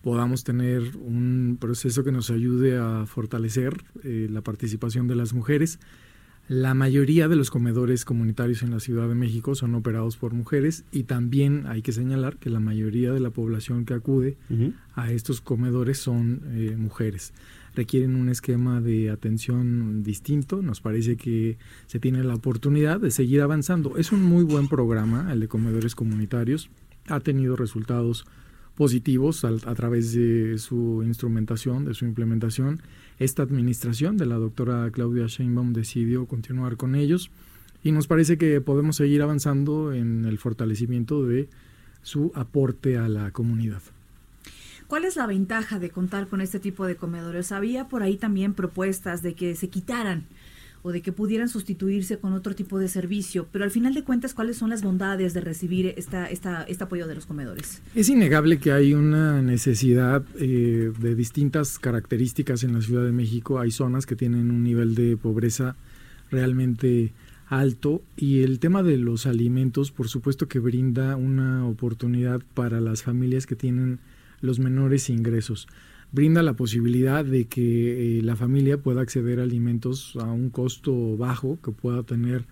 podamos 0.01 0.43
tener 0.43 0.81
un 0.97 1.57
proceso 1.61 2.03
que 2.03 2.11
nos 2.11 2.29
ayude 2.29 2.77
a 2.77 3.05
fortalecer 3.05 3.83
eh, 4.03 4.27
la 4.29 4.41
participación 4.41 5.07
de 5.07 5.15
las 5.15 5.33
mujeres. 5.33 5.79
La 6.47 6.75
mayoría 6.75 7.27
de 7.27 7.35
los 7.35 7.49
comedores 7.49 8.05
comunitarios 8.05 8.61
en 8.61 8.69
la 8.69 8.79
Ciudad 8.79 9.07
de 9.07 9.15
México 9.15 9.55
son 9.55 9.73
operados 9.73 10.15
por 10.15 10.33
mujeres 10.33 10.83
y 10.91 11.03
también 11.03 11.65
hay 11.65 11.81
que 11.81 11.91
señalar 11.91 12.37
que 12.37 12.51
la 12.51 12.59
mayoría 12.59 13.11
de 13.11 13.19
la 13.19 13.31
población 13.31 13.83
que 13.85 13.95
acude 13.95 14.37
a 14.93 15.11
estos 15.11 15.41
comedores 15.41 15.97
son 15.97 16.41
eh, 16.51 16.75
mujeres 16.77 17.33
requieren 17.75 18.15
un 18.15 18.29
esquema 18.29 18.81
de 18.81 19.09
atención 19.09 20.01
distinto. 20.01 20.61
Nos 20.61 20.81
parece 20.81 21.17
que 21.17 21.57
se 21.87 21.99
tiene 21.99 22.23
la 22.23 22.35
oportunidad 22.35 22.99
de 22.99 23.11
seguir 23.11 23.41
avanzando. 23.41 23.97
Es 23.97 24.11
un 24.11 24.23
muy 24.23 24.43
buen 24.43 24.67
programa, 24.67 25.31
el 25.31 25.41
de 25.41 25.47
comedores 25.47 25.93
comunitarios. 25.93 26.69
Ha 27.07 27.19
tenido 27.19 27.55
resultados 27.55 28.25
positivos 28.75 29.45
a, 29.45 29.75
través 29.75 30.13
de 30.13 30.57
su 30.57 31.01
instrumentación, 31.03 31.85
de 31.85 31.93
su 31.93 32.05
implementación. 32.05 32.81
Esta 33.19 33.43
administración 33.43 34.17
de 34.17 34.25
la 34.25 34.35
doctora 34.35 34.89
Claudia 34.91 35.27
Sheinbaum 35.27 35.73
decidió 35.73 36.25
continuar 36.25 36.75
con 36.75 36.95
ellos 36.95 37.31
y 37.83 37.91
nos 37.91 38.07
parece 38.07 38.37
que 38.37 38.59
podemos 38.61 38.97
seguir 38.97 39.21
avanzando 39.21 39.93
en 39.93 40.25
el 40.25 40.37
fortalecimiento 40.37 41.25
de 41.25 41.47
su 42.01 42.31
aporte 42.35 42.97
a 42.97 43.07
la 43.07 43.31
comunidad. 43.31 43.81
¿Cuál 44.87 45.05
es 45.05 45.15
la 45.15 45.25
ventaja 45.25 45.79
de 45.79 45.89
contar 45.89 46.27
con 46.27 46.41
este 46.41 46.59
tipo 46.59 46.85
de 46.85 46.95
comedores? 46.95 47.51
Había 47.51 47.87
por 47.87 48.03
ahí 48.03 48.17
también 48.17 48.53
propuestas 48.53 49.23
de 49.23 49.33
que 49.33 49.55
se 49.55 49.69
quitaran 49.69 50.25
o 50.85 50.91
de 50.91 51.01
que 51.01 51.11
pudieran 51.11 51.49
sustituirse 51.49 52.19
con 52.19 52.33
otro 52.33 52.53
tipo 52.53 52.77
de 52.77 52.87
servicio, 52.87 53.47
pero 53.51 53.63
al 53.63 53.71
final 53.71 53.95
de 53.95 54.03
cuentas, 54.03 54.35
¿cuáles 54.35 54.57
son 54.57 54.69
las 54.69 54.83
bondades 54.83 55.33
de 55.33 55.41
recibir 55.41 55.95
esta, 55.97 56.29
esta, 56.29 56.61
este 56.61 56.83
apoyo 56.83 57.07
de 57.07 57.15
los 57.15 57.25
comedores? 57.25 57.81
Es 57.95 58.07
innegable 58.07 58.59
que 58.59 58.71
hay 58.71 58.93
una 58.93 59.41
necesidad 59.41 60.23
eh, 60.39 60.93
de 60.95 61.15
distintas 61.15 61.79
características 61.79 62.63
en 62.63 62.73
la 62.73 62.81
Ciudad 62.81 63.03
de 63.03 63.11
México. 63.11 63.59
Hay 63.59 63.71
zonas 63.71 64.05
que 64.05 64.15
tienen 64.15 64.51
un 64.51 64.63
nivel 64.63 64.93
de 64.93 65.17
pobreza 65.17 65.75
realmente 66.29 67.13
alto 67.47 68.03
y 68.15 68.43
el 68.43 68.59
tema 68.59 68.83
de 68.83 68.97
los 68.97 69.25
alimentos, 69.25 69.89
por 69.89 70.07
supuesto 70.07 70.47
que 70.47 70.59
brinda 70.59 71.15
una 71.15 71.65
oportunidad 71.65 72.41
para 72.53 72.79
las 72.79 73.01
familias 73.01 73.47
que 73.47 73.55
tienen 73.55 73.97
los 74.39 74.59
menores 74.59 75.09
ingresos. 75.09 75.67
Brinda 76.11 76.41
la 76.43 76.53
posibilidad 76.53 77.25
de 77.25 77.45
que 77.45 78.19
eh, 78.19 78.21
la 78.21 78.35
familia 78.35 78.77
pueda 78.77 79.01
acceder 79.01 79.39
a 79.39 79.43
alimentos 79.43 80.15
a 80.15 80.31
un 80.31 80.49
costo 80.49 81.17
bajo, 81.17 81.59
que 81.63 81.71
pueda 81.71 82.03
tener 82.03 82.45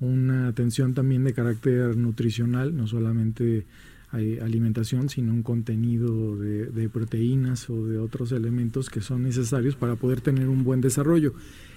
una 0.00 0.48
atención 0.48 0.94
también 0.94 1.24
de 1.24 1.34
carácter 1.34 1.96
nutricional, 1.96 2.76
no 2.76 2.86
solamente 2.86 3.66
hay 4.12 4.38
alimentación, 4.38 5.08
sino 5.08 5.32
un 5.32 5.42
contenido 5.42 6.36
de, 6.36 6.88
proteínas 6.88 7.70
o 7.70 7.86
de 7.86 7.98
otros 7.98 8.32
elementos 8.32 8.90
que 8.90 9.00
son 9.00 9.22
necesarios 9.22 9.76
para 9.76 9.96
poder 9.96 10.20
tener 10.20 10.48
un 10.48 10.64
buen 10.64 10.80
desarrollo. 10.80 11.34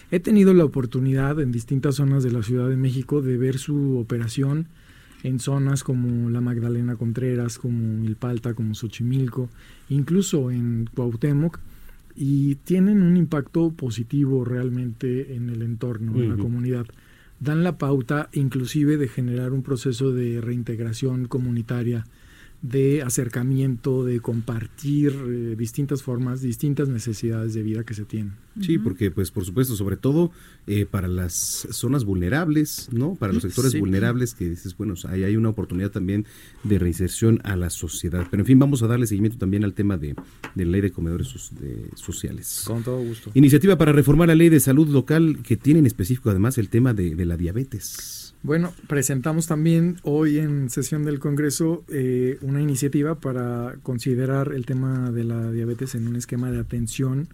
He 0.09 0.19
tenido 0.19 0.53
la 0.53 0.65
oportunidad 0.65 1.39
en 1.39 1.51
distintas 1.51 1.95
zonas 1.95 2.23
de 2.23 2.31
la 2.31 2.43
Ciudad 2.43 2.69
de 2.69 2.77
México 2.77 3.21
de 3.21 3.37
ver 3.37 3.57
su 3.57 3.97
operación 3.97 4.67
en 5.23 5.39
zonas 5.39 5.83
como 5.83 6.29
la 6.29 6.41
Magdalena 6.41 6.95
Contreras, 6.95 7.57
como 7.57 7.97
Milpalta, 7.97 8.53
como 8.53 8.75
Xochimilco, 8.75 9.49
incluso 9.89 10.51
en 10.51 10.89
Cuauhtémoc, 10.93 11.59
y 12.15 12.55
tienen 12.55 13.01
un 13.01 13.17
impacto 13.17 13.71
positivo 13.71 14.45
realmente 14.45 15.35
en 15.35 15.49
el 15.49 15.61
entorno, 15.63 16.15
en 16.15 16.29
la 16.29 16.37
comunidad. 16.37 16.85
Dan 17.39 17.63
la 17.63 17.77
pauta 17.77 18.29
inclusive 18.33 18.97
de 18.97 19.07
generar 19.07 19.51
un 19.51 19.63
proceso 19.63 20.11
de 20.11 20.39
reintegración 20.39 21.25
comunitaria 21.25 22.05
de 22.63 23.01
acercamiento, 23.01 24.05
de 24.05 24.21
compartir 24.21 25.11
eh, 25.11 25.55
distintas 25.57 26.01
formas, 26.01 26.41
distintas 26.41 26.87
necesidades 26.87 27.53
de 27.53 27.61
vida 27.61 27.83
que 27.83 27.93
se 27.93 28.05
tienen. 28.05 28.35
Sí, 28.61 28.77
porque 28.77 29.11
pues 29.11 29.31
por 29.31 29.43
supuesto, 29.43 29.75
sobre 29.75 29.97
todo 29.97 30.31
eh, 30.65 30.85
para 30.85 31.09
las 31.09 31.33
zonas 31.71 32.05
vulnerables, 32.05 32.87
¿no? 32.93 33.15
Para 33.15 33.33
los 33.33 33.41
sectores 33.43 33.77
vulnerables 33.77 34.33
que 34.33 34.49
dices, 34.49 34.77
bueno, 34.77 34.93
ahí 35.09 35.23
hay 35.23 35.35
una 35.35 35.49
oportunidad 35.49 35.91
también 35.91 36.25
de 36.63 36.79
reinserción 36.79 37.41
a 37.43 37.57
la 37.57 37.69
sociedad. 37.69 38.27
Pero 38.31 38.41
en 38.41 38.47
fin, 38.47 38.59
vamos 38.59 38.81
a 38.81 38.87
darle 38.87 39.07
seguimiento 39.07 39.37
también 39.37 39.65
al 39.65 39.73
tema 39.73 39.97
de, 39.97 40.15
de 40.55 40.65
la 40.65 40.71
ley 40.71 40.81
de 40.81 40.91
comedores 40.91 41.51
sociales. 41.95 42.63
Con 42.65 42.81
todo 42.81 43.03
gusto. 43.03 43.31
Iniciativa 43.33 43.77
para 43.77 43.91
reformar 43.91 44.29
la 44.29 44.35
ley 44.35 44.47
de 44.47 44.61
salud 44.61 44.87
local 44.87 45.39
que 45.43 45.57
tiene 45.57 45.81
en 45.81 45.85
específico 45.85 46.29
además 46.29 46.57
el 46.57 46.69
tema 46.69 46.93
de, 46.93 47.15
de 47.15 47.25
la 47.25 47.35
diabetes. 47.35 48.22
Bueno, 48.43 48.73
presentamos 48.87 49.47
también 49.47 49.99
hoy 50.03 50.37
en 50.37 50.69
sesión 50.69 51.05
del 51.05 51.19
Congreso 51.19 51.85
eh, 51.87 52.37
una 52.41 52.61
iniciativa 52.61 53.15
para 53.15 53.77
considerar 53.83 54.51
el 54.53 54.65
tema 54.65 55.11
de 55.11 55.23
la 55.23 55.49
diabetes 55.49 55.95
en 55.95 56.09
un 56.09 56.17
esquema 56.17 56.51
de 56.51 56.59
atención 56.59 57.29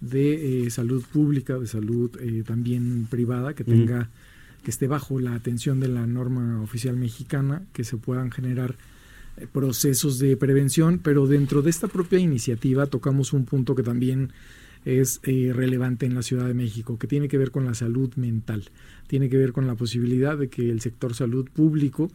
de 0.00 0.66
eh, 0.66 0.70
salud 0.70 1.04
pública, 1.12 1.58
de 1.58 1.66
salud 1.66 2.12
eh, 2.20 2.44
también 2.46 3.08
privada, 3.10 3.54
que 3.54 3.64
tenga, 3.64 4.10
que 4.62 4.70
esté 4.70 4.86
bajo 4.86 5.18
la 5.18 5.34
atención 5.34 5.80
de 5.80 5.88
la 5.88 6.06
norma 6.06 6.62
oficial 6.62 6.96
mexicana, 6.96 7.62
que 7.72 7.82
se 7.82 7.96
puedan 7.96 8.30
generar 8.30 8.76
procesos 9.50 10.20
de 10.20 10.36
prevención, 10.36 11.00
pero 11.02 11.26
dentro 11.26 11.62
de 11.62 11.70
esta 11.70 11.88
propia 11.88 12.20
iniciativa 12.20 12.86
tocamos 12.86 13.32
un 13.32 13.44
punto 13.44 13.74
que 13.74 13.82
también 13.82 14.30
es 14.84 15.20
relevante 15.24 16.06
en 16.06 16.14
la 16.14 16.22
Ciudad 16.22 16.46
de 16.46 16.54
México, 16.54 16.98
que 16.98 17.06
tiene 17.06 17.28
que 17.28 17.38
ver 17.38 17.50
con 17.50 17.64
la 17.64 17.74
salud 17.74 18.14
mental 18.16 18.70
tiene 19.06 19.28
que 19.28 19.36
ver 19.36 19.52
con 19.52 19.66
la 19.66 19.74
posibilidad 19.74 20.36
de 20.36 20.48
que 20.48 20.70
el 20.70 20.80
sector 20.80 21.14
salud 21.14 21.48
público 21.50 22.10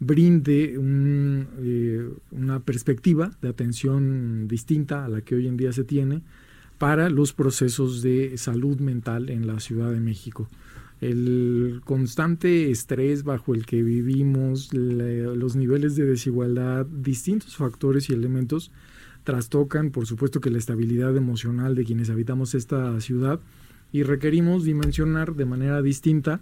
brinde 0.00 0.74
eh, 0.76 2.08
una 2.30 2.60
perspectiva 2.60 3.32
de 3.42 3.48
atención 3.48 4.46
distinta 4.46 5.04
a 5.04 5.08
la 5.08 5.20
que 5.22 5.34
hoy 5.34 5.48
en 5.48 5.56
día 5.56 5.72
se 5.72 5.84
tiene 5.84 6.22
para 6.78 7.10
los 7.10 7.32
procesos 7.32 8.02
de 8.02 8.38
salud 8.38 8.78
mental 8.78 9.30
en 9.30 9.48
la 9.48 9.58
Ciudad 9.58 9.90
de 9.90 9.98
México. 9.98 10.48
El 11.00 11.80
constante 11.84 12.70
estrés 12.70 13.24
bajo 13.24 13.54
el 13.54 13.66
que 13.66 13.82
vivimos, 13.82 14.72
los 14.72 15.56
niveles 15.56 15.96
de 15.96 16.04
desigualdad, 16.04 16.86
distintos 16.86 17.56
factores 17.56 18.08
y 18.10 18.12
elementos 18.12 18.70
trastocan, 19.28 19.90
por 19.90 20.06
supuesto 20.06 20.40
que 20.40 20.48
la 20.48 20.56
estabilidad 20.56 21.14
emocional 21.14 21.74
de 21.74 21.84
quienes 21.84 22.08
habitamos 22.08 22.54
esta 22.54 22.98
ciudad 23.02 23.40
y 23.92 24.02
requerimos 24.02 24.64
dimensionar 24.64 25.34
de 25.34 25.44
manera 25.44 25.82
distinta 25.82 26.40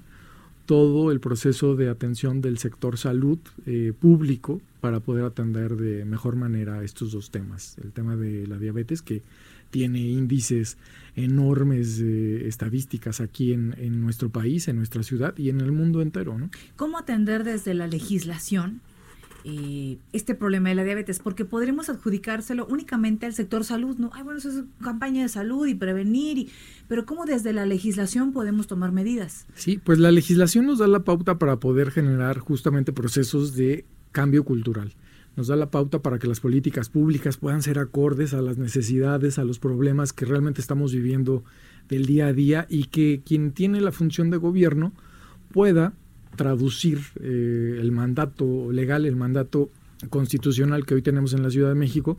todo 0.67 1.11
el 1.11 1.19
proceso 1.19 1.75
de 1.75 1.89
atención 1.91 2.41
del 2.41 2.59
sector 2.59 2.97
salud 2.97 3.41
eh, 3.67 3.93
público 3.99 4.61
para 4.81 5.01
poder 5.01 5.25
atender 5.25 5.75
de 5.75 6.05
mejor 6.05 6.37
manera 6.37 6.85
estos 6.85 7.11
dos 7.11 7.33
temas. 7.33 7.77
El 7.83 7.91
tema 7.91 8.15
de 8.15 8.47
la 8.47 8.57
diabetes, 8.57 9.03
que 9.03 9.25
tiene 9.73 9.99
índices 9.99 10.79
enormes 11.17 11.99
estadísticas 11.99 13.21
aquí 13.21 13.53
en, 13.53 13.75
en, 13.79 14.01
nuestro 14.01 14.29
país, 14.29 14.69
en 14.69 14.77
nuestra 14.77 15.03
ciudad 15.03 15.37
y 15.37 15.49
en 15.49 15.61
el 15.61 15.73
mundo 15.73 16.03
entero. 16.03 16.39
¿no? 16.39 16.51
¿Cómo 16.77 16.99
atender 16.99 17.43
desde 17.43 17.75
la 17.75 17.89
legislación 17.89 18.81
este 20.13 20.35
problema 20.35 20.71
de 20.71 20.75
la 20.75 20.85
diabetes, 20.85 21.21
porque 21.21 21.45
podremos 21.45 21.89
adjudicárselo 21.89 22.67
únicamente 22.67 23.27
al 23.27 23.33
sector 23.33 23.65
salud, 23.65 23.97
¿no? 23.97 24.11
Ay, 24.13 24.25
bueno, 24.25 24.39
eso 24.39 24.49
es 24.49 24.65
campaña 24.83 25.23
de 25.23 25.29
salud 25.29 25.67
y 25.67 25.75
prevenir, 25.75 26.39
y, 26.39 26.51
pero 26.89 27.07
¿cómo 27.07 27.27
desde 27.27 27.53
la 27.53 27.65
legislación 27.65 28.33
podemos 28.33 28.67
tomar 28.67 28.91
medidas? 28.91 29.47
Sí, 29.55 29.79
pues 29.79 29.99
la 29.99 30.11
legislación 30.11 30.67
nos 30.67 30.79
da 30.79 30.89
la 30.89 31.05
pauta 31.05 31.39
para 31.39 31.61
poder 31.61 31.93
generar 31.93 32.39
justamente 32.41 32.93
procesos 32.93 33.55
de 33.55 33.85
cambio 34.11 34.45
cultural. 34.45 34.95
Nos 35.37 35.49
da 35.49 35.57
la 35.57 35.71
pauta 35.71 36.01
para 36.01 36.19
que 36.19 36.27
las 36.27 36.41
políticas 36.41 36.89
públicas 36.89 37.37
puedan 37.37 37.63
ser 37.63 37.79
acordes 37.79 38.33
a 38.33 38.41
las 38.41 38.57
necesidades, 38.57 39.39
a 39.39 39.45
los 39.45 39.59
problemas 39.59 40.13
que 40.13 40.25
realmente 40.25 40.61
estamos 40.61 40.93
viviendo 40.93 41.45
del 41.89 42.07
día 42.07 42.29
a 42.29 42.33
día 42.33 42.67
y 42.69 42.85
que 42.85 43.23
quien 43.25 43.53
tiene 43.53 43.81
la 43.81 43.93
función 43.93 44.31
de 44.31 44.39
gobierno 44.39 44.93
pueda 45.53 45.93
traducir 46.37 47.01
eh, 47.21 47.79
el 47.81 47.93
mandato 47.93 48.71
legal, 48.73 49.07
el 49.07 49.17
mandato 49.17 49.71
constitucional 50.11 50.85
que 50.87 50.95
hoy 50.95 51.03
tenemos 51.03 51.33
en 51.33 51.43
la 51.43 51.51
Ciudad 51.51 51.71
de 51.71 51.75
México. 51.75 52.19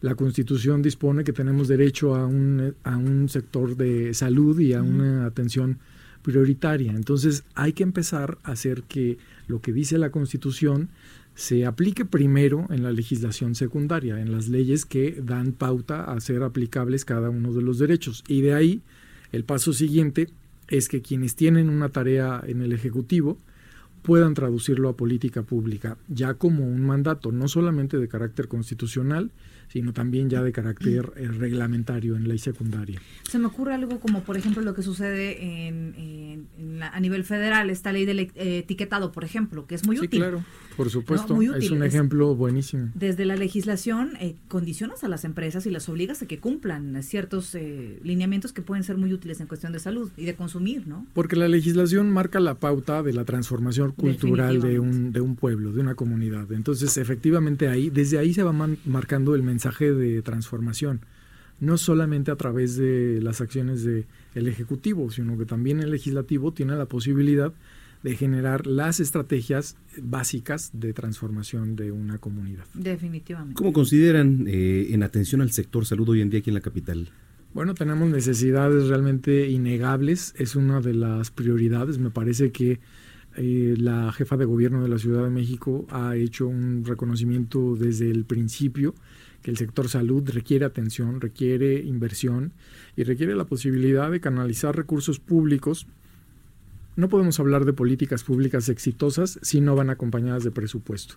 La 0.00 0.14
Constitución 0.14 0.82
dispone 0.82 1.24
que 1.24 1.32
tenemos 1.32 1.68
derecho 1.68 2.14
a 2.14 2.26
un, 2.26 2.74
a 2.84 2.96
un 2.96 3.28
sector 3.28 3.76
de 3.76 4.14
salud 4.14 4.58
y 4.60 4.74
a 4.74 4.82
una 4.82 5.26
atención 5.26 5.78
prioritaria. 6.22 6.92
Entonces 6.92 7.44
hay 7.54 7.72
que 7.72 7.82
empezar 7.82 8.38
a 8.42 8.52
hacer 8.52 8.82
que 8.82 9.18
lo 9.46 9.60
que 9.60 9.72
dice 9.72 9.98
la 9.98 10.10
Constitución 10.10 10.90
se 11.34 11.66
aplique 11.66 12.04
primero 12.04 12.66
en 12.70 12.82
la 12.82 12.90
legislación 12.92 13.54
secundaria, 13.54 14.20
en 14.20 14.32
las 14.32 14.48
leyes 14.48 14.86
que 14.86 15.20
dan 15.22 15.52
pauta 15.52 16.04
a 16.04 16.18
ser 16.20 16.42
aplicables 16.42 17.04
cada 17.04 17.30
uno 17.30 17.52
de 17.52 17.62
los 17.62 17.78
derechos. 17.78 18.24
Y 18.26 18.40
de 18.40 18.54
ahí 18.54 18.80
el 19.32 19.44
paso 19.44 19.72
siguiente 19.72 20.28
es 20.68 20.88
que 20.88 21.02
quienes 21.02 21.36
tienen 21.36 21.68
una 21.68 21.90
tarea 21.90 22.42
en 22.46 22.62
el 22.62 22.72
Ejecutivo 22.72 23.38
puedan 24.06 24.34
traducirlo 24.34 24.88
a 24.88 24.96
política 24.96 25.42
pública, 25.42 25.98
ya 26.06 26.34
como 26.34 26.64
un 26.64 26.86
mandato, 26.86 27.32
no 27.32 27.48
solamente 27.48 27.98
de 27.98 28.06
carácter 28.06 28.46
constitucional, 28.46 29.32
sino 29.68 29.92
también 29.92 30.30
ya 30.30 30.42
de 30.42 30.52
carácter 30.52 31.12
eh, 31.16 31.28
reglamentario 31.28 32.16
en 32.16 32.28
ley 32.28 32.38
secundaria. 32.38 33.00
Se 33.28 33.38
me 33.38 33.46
ocurre 33.46 33.74
algo 33.74 34.00
como, 34.00 34.22
por 34.22 34.36
ejemplo, 34.36 34.62
lo 34.62 34.74
que 34.74 34.82
sucede 34.82 35.66
en, 35.66 36.46
a 36.82 37.00
nivel 37.00 37.24
federal, 37.24 37.70
esta 37.70 37.92
ley 37.92 38.04
del 38.04 38.20
eh, 38.20 38.30
etiquetado, 38.34 39.12
por 39.12 39.24
ejemplo, 39.24 39.66
que 39.66 39.74
es 39.74 39.86
muy 39.86 39.96
sí, 39.96 40.04
útil. 40.04 40.20
claro, 40.20 40.44
por 40.76 40.90
supuesto, 40.90 41.40
es 41.40 41.70
un 41.70 41.82
ejemplo 41.82 42.34
buenísimo. 42.34 42.90
Desde 42.94 43.24
la 43.24 43.36
legislación, 43.36 44.12
eh, 44.20 44.36
condicionas 44.48 45.04
a 45.04 45.08
las 45.08 45.24
empresas 45.24 45.66
y 45.66 45.70
las 45.70 45.88
obligas 45.88 46.22
a 46.22 46.26
que 46.26 46.38
cumplan 46.38 47.02
ciertos 47.02 47.56
lineamientos 48.02 48.52
que 48.52 48.62
pueden 48.62 48.84
ser 48.84 48.96
muy 48.96 49.12
útiles 49.12 49.40
en 49.40 49.46
cuestión 49.46 49.72
de 49.72 49.78
salud 49.78 50.10
y 50.16 50.24
de 50.24 50.34
consumir, 50.34 50.86
¿no? 50.86 51.06
Porque 51.14 51.36
la 51.36 51.48
legislación 51.48 52.10
marca 52.10 52.40
la 52.40 52.54
pauta 52.54 53.02
de 53.02 53.12
la 53.12 53.24
transformación 53.24 53.92
cultural 53.92 54.60
de 54.60 54.78
un, 54.78 55.12
de 55.12 55.20
un 55.20 55.36
pueblo, 55.36 55.72
de 55.72 55.80
una 55.80 55.94
comunidad. 55.94 56.52
Entonces, 56.52 56.96
efectivamente, 56.96 57.68
ahí, 57.68 57.90
desde 57.90 58.18
ahí 58.18 58.34
se 58.34 58.42
va 58.42 58.52
marcando 58.52 59.34
el 59.34 59.42
mensaje 59.42 59.55
mensaje 59.56 59.90
de 59.90 60.20
transformación, 60.20 61.00
no 61.60 61.78
solamente 61.78 62.30
a 62.30 62.36
través 62.36 62.76
de 62.76 63.20
las 63.22 63.40
acciones 63.40 63.84
del 63.84 64.04
el 64.34 64.48
Ejecutivo, 64.48 65.10
sino 65.10 65.38
que 65.38 65.46
también 65.46 65.80
el 65.80 65.90
Legislativo 65.90 66.52
tiene 66.52 66.76
la 66.76 66.84
posibilidad 66.84 67.54
de 68.02 68.14
generar 68.14 68.66
las 68.66 69.00
estrategias 69.00 69.76
básicas 69.96 70.70
de 70.74 70.92
transformación 70.92 71.74
de 71.74 71.90
una 71.90 72.18
comunidad. 72.18 72.66
Definitivamente. 72.74 73.54
¿Cómo 73.54 73.72
consideran 73.72 74.44
eh, 74.46 74.88
en 74.90 75.02
atención 75.02 75.40
al 75.40 75.50
sector 75.52 75.86
salud 75.86 76.10
hoy 76.10 76.20
en 76.20 76.28
día 76.28 76.40
aquí 76.40 76.50
en 76.50 76.54
la 76.54 76.60
capital? 76.60 77.08
Bueno, 77.54 77.72
tenemos 77.72 78.10
necesidades 78.10 78.88
realmente 78.88 79.48
innegables, 79.48 80.34
es 80.36 80.54
una 80.54 80.82
de 80.82 80.92
las 80.92 81.30
prioridades. 81.30 81.96
Me 81.98 82.10
parece 82.10 82.52
que 82.52 82.80
eh, 83.36 83.74
la 83.78 84.12
jefa 84.12 84.36
de 84.36 84.44
gobierno 84.44 84.82
de 84.82 84.90
la 84.90 84.98
Ciudad 84.98 85.24
de 85.24 85.30
México 85.30 85.86
ha 85.90 86.14
hecho 86.16 86.46
un 86.46 86.84
reconocimiento 86.84 87.74
desde 87.74 88.10
el 88.10 88.26
principio 88.26 88.94
que 89.46 89.52
el 89.52 89.58
sector 89.58 89.88
salud 89.88 90.28
requiere 90.28 90.64
atención, 90.64 91.20
requiere 91.20 91.78
inversión 91.78 92.52
y 92.96 93.04
requiere 93.04 93.36
la 93.36 93.44
posibilidad 93.44 94.10
de 94.10 94.18
canalizar 94.18 94.74
recursos 94.74 95.20
públicos. 95.20 95.86
No 96.96 97.08
podemos 97.08 97.38
hablar 97.38 97.64
de 97.64 97.72
políticas 97.72 98.24
públicas 98.24 98.68
exitosas 98.68 99.38
si 99.42 99.60
no 99.60 99.76
van 99.76 99.88
acompañadas 99.88 100.42
de 100.42 100.50
presupuesto. 100.50 101.14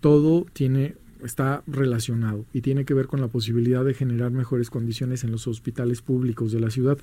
Todo 0.00 0.46
tiene 0.52 0.96
está 1.22 1.62
relacionado 1.68 2.44
y 2.52 2.62
tiene 2.62 2.84
que 2.84 2.94
ver 2.94 3.06
con 3.06 3.20
la 3.20 3.28
posibilidad 3.28 3.84
de 3.84 3.94
generar 3.94 4.32
mejores 4.32 4.68
condiciones 4.68 5.22
en 5.22 5.30
los 5.30 5.46
hospitales 5.46 6.02
públicos 6.02 6.50
de 6.50 6.58
la 6.58 6.70
ciudad. 6.70 6.98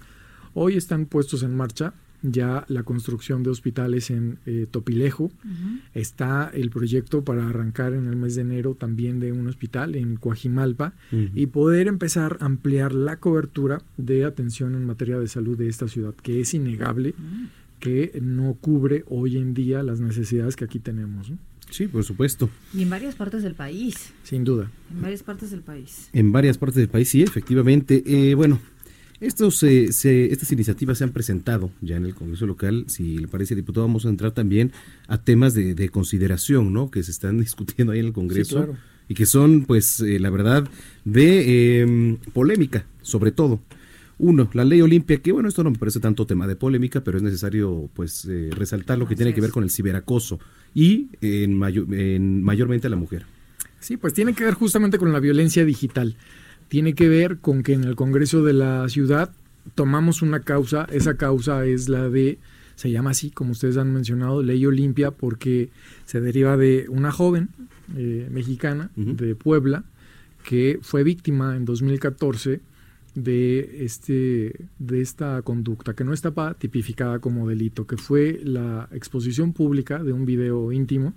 Hoy 0.53 0.75
están 0.75 1.05
puestos 1.05 1.43
en 1.43 1.55
marcha 1.55 1.93
ya 2.31 2.65
la 2.67 2.83
construcción 2.83 3.43
de 3.43 3.49
hospitales 3.49 4.09
en 4.09 4.39
eh, 4.45 4.67
Topilejo. 4.69 5.31
Está 5.93 6.49
el 6.53 6.69
proyecto 6.69 7.23
para 7.23 7.47
arrancar 7.47 7.93
en 7.93 8.07
el 8.07 8.15
mes 8.15 8.35
de 8.35 8.41
enero 8.41 8.75
también 8.75 9.19
de 9.19 9.31
un 9.31 9.47
hospital 9.47 9.95
en 9.95 10.15
Coajimalpa 10.17 10.93
y 11.11 11.47
poder 11.47 11.87
empezar 11.87 12.37
a 12.39 12.45
ampliar 12.45 12.93
la 12.93 13.17
cobertura 13.17 13.81
de 13.97 14.25
atención 14.25 14.75
en 14.75 14.85
materia 14.85 15.19
de 15.19 15.27
salud 15.27 15.57
de 15.57 15.67
esta 15.67 15.87
ciudad, 15.87 16.13
que 16.15 16.41
es 16.41 16.53
innegable 16.53 17.13
que 17.79 18.19
no 18.21 18.55
cubre 18.55 19.03
hoy 19.07 19.37
en 19.37 19.53
día 19.53 19.83
las 19.83 19.99
necesidades 19.99 20.55
que 20.55 20.65
aquí 20.65 20.79
tenemos. 20.79 21.31
Sí, 21.69 21.87
por 21.87 22.03
supuesto. 22.03 22.49
Y 22.73 22.83
en 22.83 22.89
varias 22.89 23.15
partes 23.15 23.43
del 23.43 23.53
país. 23.53 24.13
Sin 24.23 24.43
duda. 24.43 24.71
En 24.91 25.01
varias 25.01 25.23
partes 25.23 25.51
del 25.51 25.61
país. 25.61 26.09
En 26.13 26.31
varias 26.31 26.57
partes 26.57 26.77
del 26.77 26.89
país, 26.89 27.09
sí, 27.09 27.23
efectivamente. 27.23 28.03
Eh, 28.05 28.35
bueno, 28.35 28.59
estos, 29.19 29.63
eh, 29.63 29.91
se, 29.91 30.31
estas 30.31 30.51
iniciativas 30.51 30.99
se 30.99 31.03
han 31.03 31.11
presentado 31.11 31.71
ya 31.81 31.95
en 31.95 32.05
el 32.05 32.13
Congreso 32.13 32.45
local. 32.45 32.85
Si 32.87 33.17
le 33.17 33.27
parece, 33.27 33.55
diputado, 33.55 33.87
vamos 33.87 34.05
a 34.05 34.09
entrar 34.09 34.31
también 34.31 34.71
a 35.07 35.21
temas 35.21 35.53
de, 35.53 35.89
consideración, 35.89 36.73
¿no? 36.73 36.91
Que 36.91 37.03
se 37.03 37.11
están 37.11 37.39
discutiendo 37.41 37.93
ahí 37.93 37.99
en 37.99 38.07
el 38.07 38.13
Congreso 38.13 38.75
y 39.09 39.15
que 39.15 39.25
son, 39.25 39.65
pues, 39.65 40.01
eh, 40.01 40.19
la 40.19 40.29
verdad, 40.29 40.67
de 41.05 41.81
em, 41.81 42.17
polémica, 42.33 42.85
sobre 43.01 43.31
todo. 43.31 43.61
Uno, 44.19 44.49
la 44.53 44.65
ley 44.65 44.81
Olimpia, 44.81 45.17
que 45.17 45.31
bueno, 45.31 45.47
esto 45.47 45.63
no 45.63 45.69
me 45.69 45.77
parece 45.77 45.99
tanto 45.99 46.25
tema 46.25 46.47
de 46.47 46.55
polémica, 46.55 47.03
pero 47.03 47.17
es 47.17 47.23
necesario 47.23 47.87
pues 47.93 48.25
eh, 48.25 48.49
resaltar 48.51 48.97
lo 48.97 49.07
que 49.07 49.15
tiene 49.15 49.31
que 49.31 49.41
ver 49.41 49.51
con 49.51 49.63
el 49.63 49.69
ciberacoso 49.69 50.39
y 50.73 51.09
en, 51.21 51.55
mayor, 51.55 51.93
en 51.93 52.41
mayormente 52.41 52.87
a 52.87 52.89
la 52.89 52.95
mujer. 52.95 53.25
Sí, 53.79 53.95
pues 53.95 54.15
tiene 54.15 54.33
que 54.33 54.43
ver 54.43 54.55
justamente 54.55 54.97
con 54.97 55.13
la 55.13 55.19
violencia 55.19 55.63
digital 55.65 56.15
tiene 56.67 56.93
que 56.93 57.09
ver 57.09 57.39
con 57.39 57.63
que 57.63 57.73
en 57.73 57.83
el 57.83 57.95
Congreso 57.95 58.43
de 58.43 58.53
la 58.53 58.87
Ciudad 58.89 59.31
tomamos 59.75 60.21
una 60.21 60.41
causa, 60.41 60.87
esa 60.91 61.17
causa 61.17 61.65
es 61.65 61.89
la 61.89 62.09
de, 62.09 62.39
se 62.75 62.91
llama 62.91 63.11
así, 63.11 63.31
como 63.31 63.51
ustedes 63.51 63.77
han 63.77 63.93
mencionado, 63.93 64.43
Ley 64.43 64.65
Olimpia, 64.65 65.11
porque 65.11 65.69
se 66.05 66.21
deriva 66.21 66.57
de 66.57 66.85
una 66.89 67.11
joven 67.11 67.49
eh, 67.95 68.27
mexicana 68.31 68.91
de 68.95 69.35
Puebla 69.35 69.83
que 70.43 70.79
fue 70.81 71.03
víctima 71.03 71.55
en 71.55 71.65
2014 71.65 72.61
de 73.15 73.83
este 73.83 74.67
de 74.77 75.01
esta 75.01 75.41
conducta 75.41 75.93
que 75.93 76.03
no 76.03 76.13
estaba 76.13 76.53
tipificada 76.53 77.19
como 77.19 77.49
delito, 77.49 77.87
que 77.87 77.97
fue 77.97 78.39
la 78.43 78.87
exposición 78.91 79.53
pública 79.53 80.03
de 80.03 80.13
un 80.13 80.25
video 80.25 80.71
íntimo 80.71 81.13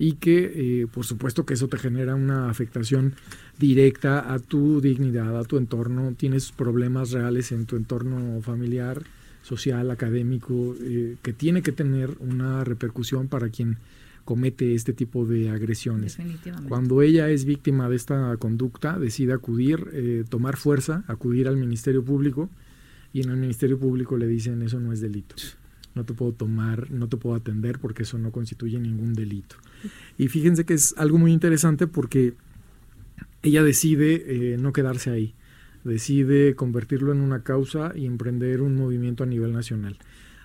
y 0.00 0.14
que 0.14 0.80
eh, 0.82 0.86
por 0.86 1.04
supuesto 1.04 1.44
que 1.44 1.52
eso 1.52 1.68
te 1.68 1.76
genera 1.76 2.14
una 2.14 2.48
afectación 2.48 3.12
directa 3.58 4.32
a 4.32 4.38
tu 4.38 4.80
dignidad, 4.80 5.38
a 5.38 5.44
tu 5.44 5.58
entorno, 5.58 6.14
tienes 6.16 6.52
problemas 6.52 7.10
reales 7.10 7.52
en 7.52 7.66
tu 7.66 7.76
entorno 7.76 8.40
familiar, 8.40 9.02
social, 9.42 9.90
académico, 9.90 10.74
eh, 10.80 11.16
que 11.20 11.34
tiene 11.34 11.60
que 11.60 11.72
tener 11.72 12.16
una 12.20 12.64
repercusión 12.64 13.28
para 13.28 13.50
quien 13.50 13.76
comete 14.24 14.74
este 14.74 14.94
tipo 14.94 15.26
de 15.26 15.50
agresiones. 15.50 16.16
Cuando 16.66 17.02
ella 17.02 17.28
es 17.28 17.44
víctima 17.44 17.90
de 17.90 17.96
esta 17.96 18.34
conducta, 18.38 18.98
decide 18.98 19.34
acudir, 19.34 19.86
eh, 19.92 20.24
tomar 20.30 20.56
fuerza, 20.56 21.04
acudir 21.08 21.46
al 21.46 21.58
Ministerio 21.58 22.02
Público 22.02 22.48
y 23.12 23.20
en 23.20 23.28
el 23.28 23.36
Ministerio 23.36 23.78
Público 23.78 24.16
le 24.16 24.26
dicen 24.26 24.62
eso 24.62 24.80
no 24.80 24.94
es 24.94 25.02
delito. 25.02 25.34
No 25.94 26.04
te 26.04 26.14
puedo 26.14 26.32
tomar, 26.32 26.90
no 26.90 27.08
te 27.08 27.16
puedo 27.16 27.34
atender 27.34 27.78
porque 27.78 28.04
eso 28.04 28.18
no 28.18 28.30
constituye 28.30 28.78
ningún 28.78 29.14
delito. 29.14 29.56
Y 30.18 30.28
fíjense 30.28 30.64
que 30.64 30.74
es 30.74 30.94
algo 30.96 31.18
muy 31.18 31.32
interesante 31.32 31.86
porque 31.86 32.34
ella 33.42 33.62
decide 33.62 34.52
eh, 34.52 34.56
no 34.58 34.72
quedarse 34.72 35.10
ahí, 35.10 35.34
decide 35.84 36.54
convertirlo 36.54 37.12
en 37.12 37.20
una 37.20 37.42
causa 37.42 37.92
y 37.94 38.06
emprender 38.06 38.60
un 38.60 38.76
movimiento 38.76 39.24
a 39.24 39.26
nivel 39.26 39.52
nacional. 39.52 39.98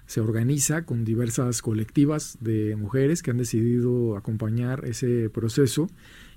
Se 0.08 0.22
organiza 0.22 0.86
con 0.86 1.04
diversas 1.04 1.62
colectivas 1.62 2.38
de 2.40 2.76
mujeres 2.76 3.24
que 3.24 3.32
han 3.32 3.38
decidido 3.38 4.18
acompañar 4.18 4.86
ese 4.86 5.30
proceso 5.30 5.90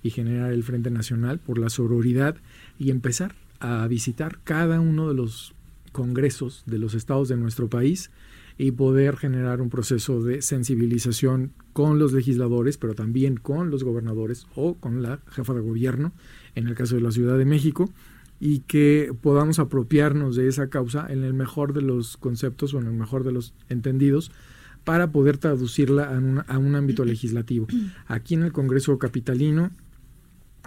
y 0.03 0.11
generar 0.11 0.53
el 0.53 0.64
Frente 0.64 0.90
Nacional 0.90 1.38
por 1.38 1.59
la 1.59 1.68
sororidad 1.68 2.37
y 2.79 2.90
empezar 2.90 3.35
a 3.61 3.87
visitar 3.87 4.38
cada 4.42 4.81
uno 4.81 5.09
de 5.09 5.14
los 5.14 5.55
congresos 5.92 6.62
de 6.66 6.79
los 6.79 6.94
estados 6.94 7.29
de 7.29 7.37
nuestro 7.37 7.68
país 7.68 8.11
y 8.59 8.73
poder 8.73 9.16
generar 9.16 9.61
un 9.61 9.71
proceso 9.71 10.21
de 10.21 10.42
sensibilización 10.42 11.53
con 11.73 12.01
los 12.01 12.12
legisladores, 12.12 12.77
pero 12.77 12.94
también 12.94 13.37
con 13.37 13.71
los 13.71 13.85
gobernadores 13.85 14.49
o 14.57 14.75
con 14.75 15.01
la 15.01 15.21
jefa 15.31 15.55
de 15.55 15.61
gobierno, 15.61 16.12
en 16.57 16.66
el 16.66 16.75
caso 16.75 16.97
de 16.97 17.01
la 17.01 17.12
Ciudad 17.12 17.38
de 17.38 17.44
México, 17.44 17.88
y 18.40 18.61
que 18.61 19.14
podamos 19.21 19.61
apropiarnos 19.61 20.35
de 20.35 20.49
esa 20.49 20.68
causa 20.68 21.07
en 21.09 21.23
el 21.23 21.35
mejor 21.35 21.73
de 21.73 21.83
los 21.83 22.16
conceptos 22.16 22.75
o 22.75 22.81
en 22.81 22.87
el 22.87 22.94
mejor 22.94 23.23
de 23.23 23.33
los 23.33 23.55
entendidos 23.68 24.33
para 24.83 25.12
poder 25.12 25.38
traducirla 25.38 26.05
a, 26.05 26.53
a 26.53 26.59
un 26.59 26.75
ámbito 26.75 27.05
legislativo. 27.05 27.68
Aquí 28.09 28.35
en 28.35 28.42
el 28.42 28.53
Congreso 28.53 28.99
Capitalino, 28.99 29.71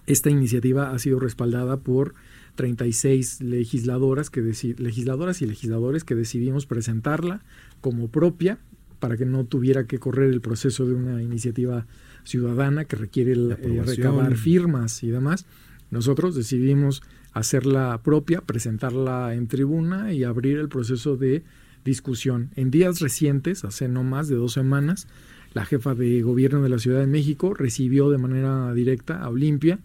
esta 0.05 0.29
iniciativa 0.29 0.91
ha 0.91 0.99
sido 0.99 1.19
respaldada 1.19 1.77
por 1.77 2.13
36 2.55 3.41
legisladoras, 3.41 4.29
que 4.29 4.41
legisladoras 4.41 5.41
y 5.41 5.45
legisladores 5.45 6.03
que 6.03 6.15
decidimos 6.15 6.65
presentarla 6.65 7.43
como 7.81 8.09
propia 8.09 8.59
para 8.99 9.17
que 9.17 9.25
no 9.25 9.45
tuviera 9.45 9.87
que 9.87 9.97
correr 9.97 10.29
el 10.29 10.41
proceso 10.41 10.85
de 10.85 10.93
una 10.93 11.21
iniciativa 11.23 11.87
ciudadana 12.23 12.85
que 12.85 12.95
requiere 12.95 13.33
eh, 13.33 13.83
recabar 13.83 14.35
firmas 14.37 15.03
y 15.03 15.09
demás. 15.09 15.45
Nosotros 15.89 16.35
decidimos 16.35 17.01
hacerla 17.33 17.99
propia, 18.03 18.41
presentarla 18.41 19.33
en 19.33 19.47
tribuna 19.47 20.13
y 20.13 20.23
abrir 20.23 20.57
el 20.57 20.69
proceso 20.69 21.17
de 21.17 21.43
discusión. 21.83 22.51
En 22.55 22.69
días 22.69 22.99
recientes, 22.99 23.65
hace 23.65 23.87
no 23.87 24.03
más 24.03 24.27
de 24.27 24.35
dos 24.35 24.53
semanas, 24.53 25.07
la 25.53 25.65
jefa 25.65 25.95
de 25.95 26.21
gobierno 26.21 26.61
de 26.61 26.69
la 26.69 26.79
Ciudad 26.79 26.99
de 26.99 27.07
México 27.07 27.53
recibió 27.53 28.09
de 28.09 28.17
manera 28.17 28.73
directa 28.73 29.21
a 29.21 29.29
Olimpia 29.29 29.79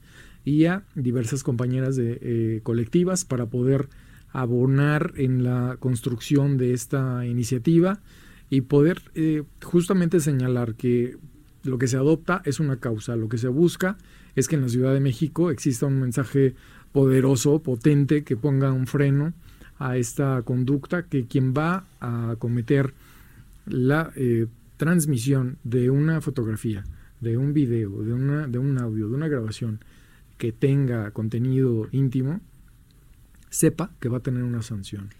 y 0.46 0.64
a 0.66 0.84
diversas 0.94 1.42
compañeras 1.42 1.96
de 1.96 2.18
eh, 2.22 2.60
colectivas 2.62 3.26
para 3.26 3.46
poder 3.46 3.88
abonar 4.32 5.12
en 5.16 5.42
la 5.42 5.76
construcción 5.80 6.56
de 6.56 6.72
esta 6.72 7.26
iniciativa 7.26 8.00
y 8.48 8.62
poder 8.62 9.02
eh, 9.14 9.42
justamente 9.62 10.20
señalar 10.20 10.76
que 10.76 11.18
lo 11.64 11.78
que 11.78 11.88
se 11.88 11.96
adopta 11.96 12.42
es 12.44 12.60
una 12.60 12.78
causa, 12.78 13.16
lo 13.16 13.28
que 13.28 13.38
se 13.38 13.48
busca 13.48 13.98
es 14.36 14.46
que 14.46 14.54
en 14.54 14.62
la 14.62 14.68
Ciudad 14.68 14.94
de 14.94 15.00
México 15.00 15.50
exista 15.50 15.86
un 15.86 16.00
mensaje 16.00 16.54
poderoso, 16.92 17.60
potente, 17.60 18.22
que 18.22 18.36
ponga 18.36 18.72
un 18.72 18.86
freno 18.86 19.34
a 19.78 19.96
esta 19.96 20.40
conducta, 20.42 21.06
que 21.06 21.26
quien 21.26 21.54
va 21.54 21.86
a 22.00 22.36
cometer 22.38 22.94
la, 23.66 24.12
eh, 24.14 24.46
transmisión 24.76 25.58
de 25.64 25.90
una 25.90 26.20
fotografía, 26.20 26.84
de 27.20 27.36
un 27.36 27.52
video, 27.52 28.02
de, 28.02 28.12
una, 28.12 28.46
de 28.46 28.58
un 28.58 28.78
audio, 28.78 29.08
de 29.08 29.14
una 29.14 29.28
grabación 29.28 29.80
que 30.38 30.52
tenga 30.52 31.10
contenido 31.12 31.88
íntimo, 31.92 32.40
sepa 33.50 33.90
que 34.00 34.08
va 34.08 34.18
a 34.18 34.22
tener 34.22 34.42
una 34.42 34.62
sanción 34.62 35.10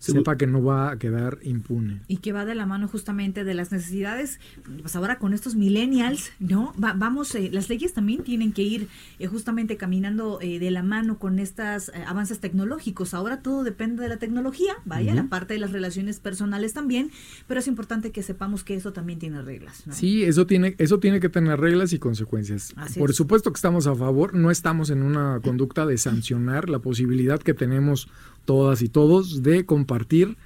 sepa 0.00 0.36
que 0.36 0.46
no 0.46 0.62
va 0.62 0.90
a 0.90 0.98
quedar 0.98 1.38
impune. 1.42 2.00
Y 2.08 2.16
que 2.18 2.32
va 2.32 2.44
de 2.44 2.54
la 2.54 2.66
mano 2.66 2.88
justamente 2.88 3.44
de 3.44 3.54
las 3.54 3.70
necesidades, 3.70 4.40
pues 4.80 4.96
ahora 4.96 5.18
con 5.18 5.34
estos 5.34 5.54
millennials, 5.54 6.32
¿no? 6.40 6.72
vamos, 6.76 7.34
eh, 7.34 7.50
las 7.52 7.68
leyes 7.68 7.92
también 7.92 8.22
tienen 8.22 8.52
que 8.52 8.62
ir 8.62 8.88
eh, 9.18 9.26
justamente 9.26 9.76
caminando 9.76 10.40
eh, 10.40 10.58
de 10.58 10.70
la 10.70 10.82
mano 10.82 11.18
con 11.18 11.38
estos 11.38 11.90
avances 12.06 12.40
tecnológicos. 12.40 13.14
Ahora 13.14 13.42
todo 13.42 13.62
depende 13.62 14.02
de 14.02 14.08
la 14.08 14.16
tecnología, 14.16 14.74
vaya, 14.84 15.14
la 15.14 15.24
parte 15.24 15.54
de 15.54 15.60
las 15.60 15.72
relaciones 15.72 16.18
personales 16.18 16.72
también, 16.72 17.10
pero 17.46 17.60
es 17.60 17.66
importante 17.66 18.10
que 18.10 18.22
sepamos 18.22 18.64
que 18.64 18.74
eso 18.74 18.92
también 18.92 19.18
tiene 19.18 19.42
reglas. 19.42 19.84
Sí, 19.90 20.24
eso 20.24 20.46
tiene, 20.46 20.74
eso 20.78 20.98
tiene 20.98 21.20
que 21.20 21.28
tener 21.28 21.60
reglas 21.60 21.92
y 21.92 21.98
consecuencias. 21.98 22.74
Por 22.98 23.12
supuesto 23.12 23.52
que 23.52 23.58
estamos 23.58 23.86
a 23.86 23.94
favor, 23.94 24.34
no 24.34 24.50
estamos 24.50 24.88
en 24.90 25.02
una 25.02 25.40
conducta 25.42 25.84
de 25.84 25.98
sancionar 25.98 26.70
la 26.70 26.78
posibilidad 26.78 27.38
que 27.40 27.54
tenemos 27.54 28.08
todas 28.50 28.82
y 28.82 28.88
todos 28.88 29.44
de 29.44 29.64
compartir 29.64 30.36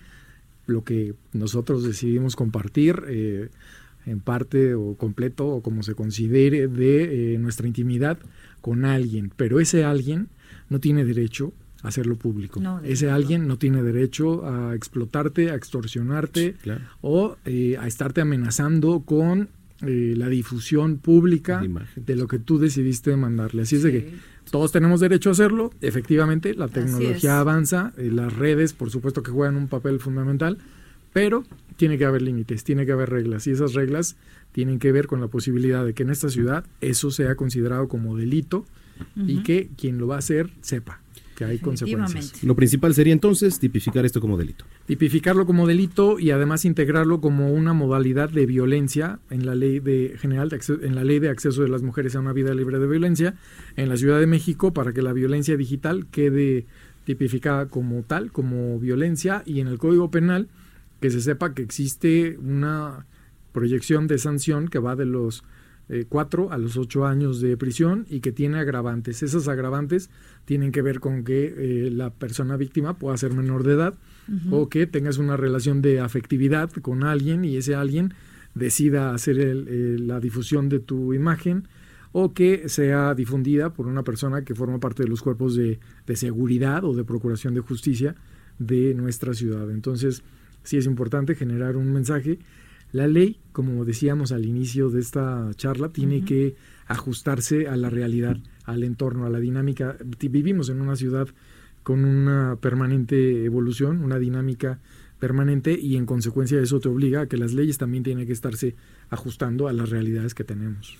lo 0.66 0.84
que 0.84 1.14
nosotros 1.32 1.84
decidimos 1.84 2.36
compartir 2.36 3.02
eh, 3.08 3.48
en 4.04 4.20
parte 4.20 4.74
o 4.74 4.94
completo 4.94 5.46
o 5.48 5.62
como 5.62 5.82
se 5.82 5.94
considere 5.94 6.68
de 6.68 7.32
eh, 7.32 7.38
nuestra 7.38 7.66
intimidad 7.66 8.18
con 8.60 8.84
alguien, 8.84 9.32
pero 9.34 9.58
ese 9.58 9.84
alguien 9.84 10.28
no 10.68 10.80
tiene 10.80 11.06
derecho 11.06 11.54
a 11.82 11.88
hacerlo 11.88 12.16
público. 12.16 12.60
ese 12.84 13.10
alguien 13.10 13.48
no 13.48 13.56
tiene 13.56 13.82
derecho 13.82 14.46
a 14.46 14.74
explotarte, 14.74 15.50
a 15.50 15.54
extorsionarte 15.54 16.56
o 17.00 17.38
eh, 17.46 17.78
a 17.80 17.86
estarte 17.86 18.20
amenazando 18.20 19.00
con 19.00 19.48
la 19.80 20.28
difusión 20.28 20.96
pública 20.96 21.62
de 21.96 22.16
lo 22.16 22.26
que 22.26 22.38
tú 22.38 22.58
decidiste 22.58 23.16
mandarle. 23.16 23.62
Así 23.62 23.76
es 23.76 23.82
de 23.82 23.92
que 23.92 24.14
todos 24.50 24.72
tenemos 24.72 25.00
derecho 25.00 25.30
a 25.30 25.32
hacerlo, 25.32 25.70
efectivamente, 25.80 26.54
la 26.54 26.68
tecnología 26.68 27.40
avanza, 27.40 27.92
eh, 27.96 28.10
las 28.12 28.32
redes 28.32 28.72
por 28.72 28.90
supuesto 28.90 29.22
que 29.22 29.30
juegan 29.30 29.56
un 29.56 29.68
papel 29.68 30.00
fundamental, 30.00 30.58
pero 31.12 31.44
tiene 31.76 31.98
que 31.98 32.04
haber 32.04 32.22
límites, 32.22 32.64
tiene 32.64 32.86
que 32.86 32.92
haber 32.92 33.10
reglas 33.10 33.46
y 33.46 33.50
esas 33.52 33.74
reglas 33.74 34.16
tienen 34.52 34.78
que 34.78 34.92
ver 34.92 35.06
con 35.06 35.20
la 35.20 35.28
posibilidad 35.28 35.84
de 35.84 35.94
que 35.94 36.02
en 36.02 36.10
esta 36.10 36.28
ciudad 36.28 36.64
eso 36.80 37.10
sea 37.10 37.34
considerado 37.34 37.88
como 37.88 38.16
delito 38.16 38.64
y 39.16 39.42
que 39.42 39.70
quien 39.76 39.98
lo 39.98 40.06
va 40.06 40.16
a 40.16 40.18
hacer 40.18 40.50
sepa 40.60 41.00
que 41.34 41.44
hay 41.44 41.58
consecuencias. 41.58 42.42
Lo 42.42 42.54
principal 42.54 42.94
sería 42.94 43.12
entonces 43.12 43.58
tipificar 43.58 44.04
esto 44.04 44.20
como 44.20 44.36
delito. 44.36 44.64
Tipificarlo 44.86 45.46
como 45.46 45.66
delito 45.66 46.18
y 46.18 46.30
además 46.30 46.64
integrarlo 46.64 47.20
como 47.20 47.52
una 47.52 47.72
modalidad 47.72 48.30
de 48.30 48.46
violencia 48.46 49.18
en 49.30 49.46
la 49.46 49.54
ley 49.54 49.80
de 49.80 50.16
general 50.18 50.50
en 50.82 50.94
la 50.94 51.04
ley 51.04 51.18
de 51.18 51.28
acceso 51.28 51.62
de 51.62 51.68
las 51.68 51.82
mujeres 51.82 52.16
a 52.16 52.20
una 52.20 52.32
vida 52.32 52.54
libre 52.54 52.78
de 52.78 52.86
violencia 52.86 53.34
en 53.76 53.88
la 53.88 53.96
Ciudad 53.96 54.20
de 54.20 54.26
México 54.26 54.72
para 54.72 54.92
que 54.92 55.02
la 55.02 55.12
violencia 55.12 55.56
digital 55.56 56.06
quede 56.10 56.66
tipificada 57.04 57.66
como 57.66 58.02
tal, 58.02 58.32
como 58.32 58.78
violencia 58.78 59.42
y 59.44 59.60
en 59.60 59.68
el 59.68 59.78
Código 59.78 60.10
Penal 60.10 60.48
que 61.00 61.10
se 61.10 61.20
sepa 61.20 61.54
que 61.54 61.62
existe 61.62 62.38
una 62.38 63.06
proyección 63.52 64.06
de 64.06 64.18
sanción 64.18 64.68
que 64.68 64.78
va 64.78 64.96
de 64.96 65.04
los 65.04 65.44
eh, 65.90 66.06
cuatro 66.08 66.50
a 66.50 66.56
los 66.56 66.78
ocho 66.78 67.04
años 67.04 67.42
de 67.42 67.58
prisión 67.58 68.06
y 68.08 68.20
que 68.20 68.32
tiene 68.32 68.58
agravantes. 68.58 69.22
Esas 69.22 69.48
agravantes 69.48 70.08
tienen 70.44 70.72
que 70.72 70.82
ver 70.82 71.00
con 71.00 71.24
que 71.24 71.54
eh, 71.56 71.90
la 71.90 72.10
persona 72.10 72.56
víctima 72.56 72.98
pueda 72.98 73.16
ser 73.16 73.32
menor 73.32 73.62
de 73.62 73.74
edad 73.74 73.94
o 74.50 74.70
que 74.70 74.86
tengas 74.86 75.18
una 75.18 75.36
relación 75.36 75.82
de 75.82 76.00
afectividad 76.00 76.70
con 76.70 77.04
alguien 77.04 77.44
y 77.44 77.56
ese 77.56 77.74
alguien 77.74 78.14
decida 78.54 79.12
hacer 79.12 79.36
la 79.36 80.18
difusión 80.18 80.70
de 80.70 80.78
tu 80.78 81.12
imagen 81.12 81.68
o 82.12 82.32
que 82.32 82.68
sea 82.68 83.14
difundida 83.14 83.74
por 83.74 83.86
una 83.86 84.02
persona 84.02 84.42
que 84.44 84.54
forma 84.54 84.78
parte 84.80 85.02
de 85.02 85.08
los 85.08 85.20
cuerpos 85.20 85.56
de, 85.56 85.78
de 86.06 86.16
seguridad 86.16 86.84
o 86.84 86.94
de 86.94 87.04
procuración 87.04 87.54
de 87.54 87.60
justicia 87.60 88.14
de 88.58 88.94
nuestra 88.94 89.34
ciudad. 89.34 89.70
Entonces, 89.70 90.22
sí 90.62 90.76
es 90.76 90.86
importante 90.86 91.34
generar 91.34 91.76
un 91.76 91.92
mensaje. 91.92 92.38
La 92.92 93.08
ley, 93.08 93.40
como 93.52 93.84
decíamos 93.84 94.32
al 94.32 94.46
inicio 94.46 94.90
de 94.90 95.00
esta 95.00 95.50
charla, 95.56 95.88
tiene 95.88 96.24
que 96.24 96.54
ajustarse 96.86 97.68
a 97.68 97.76
la 97.76 97.90
realidad, 97.90 98.38
al 98.64 98.84
entorno, 98.84 99.26
a 99.26 99.30
la 99.30 99.40
dinámica. 99.40 99.96
Vivimos 100.04 100.68
en 100.68 100.80
una 100.80 100.96
ciudad 100.96 101.28
con 101.82 102.04
una 102.04 102.56
permanente 102.56 103.44
evolución, 103.44 104.02
una 104.02 104.18
dinámica 104.18 104.80
permanente 105.18 105.78
y 105.78 105.96
en 105.96 106.06
consecuencia 106.06 106.60
eso 106.60 106.80
te 106.80 106.88
obliga 106.88 107.22
a 107.22 107.26
que 107.26 107.36
las 107.36 107.54
leyes 107.54 107.78
también 107.78 108.02
tienen 108.02 108.26
que 108.26 108.32
estarse 108.32 108.74
ajustando 109.14 109.68
a 109.68 109.72
las 109.72 109.88
realidades 109.90 110.34
que 110.34 110.44
tenemos. 110.44 110.96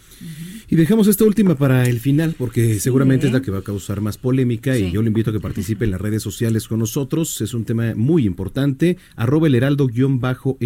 Y 0.69 0.77
dejamos 0.77 1.09
esta 1.09 1.25
última 1.25 1.55
para 1.57 1.87
el 1.89 2.01
final, 2.01 2.35
porque 2.39 2.81
seguramente 2.81 3.27
es 3.27 3.33
la 3.33 3.43
que 3.43 3.51
va 3.51 3.59
a 3.59 3.63
causar 3.63 4.01
más 4.01 4.17
polémica 4.17 4.79
y 4.79 4.91
yo 4.91 5.03
le 5.03 5.09
invito 5.09 5.31
a 5.31 5.33
que 5.33 5.41
participe 5.41 5.85
en 5.85 5.91
las 5.91 6.01
redes 6.01 6.23
sociales 6.23 6.67
con 6.69 6.79
nosotros. 6.79 7.41
Es 7.41 7.53
un 7.55 7.65
tema 7.65 7.95
muy 7.95 8.25
importante. 8.27 8.97
Arroba 9.17 9.49
el 9.49 9.55
heraldo-mx, 9.55 10.59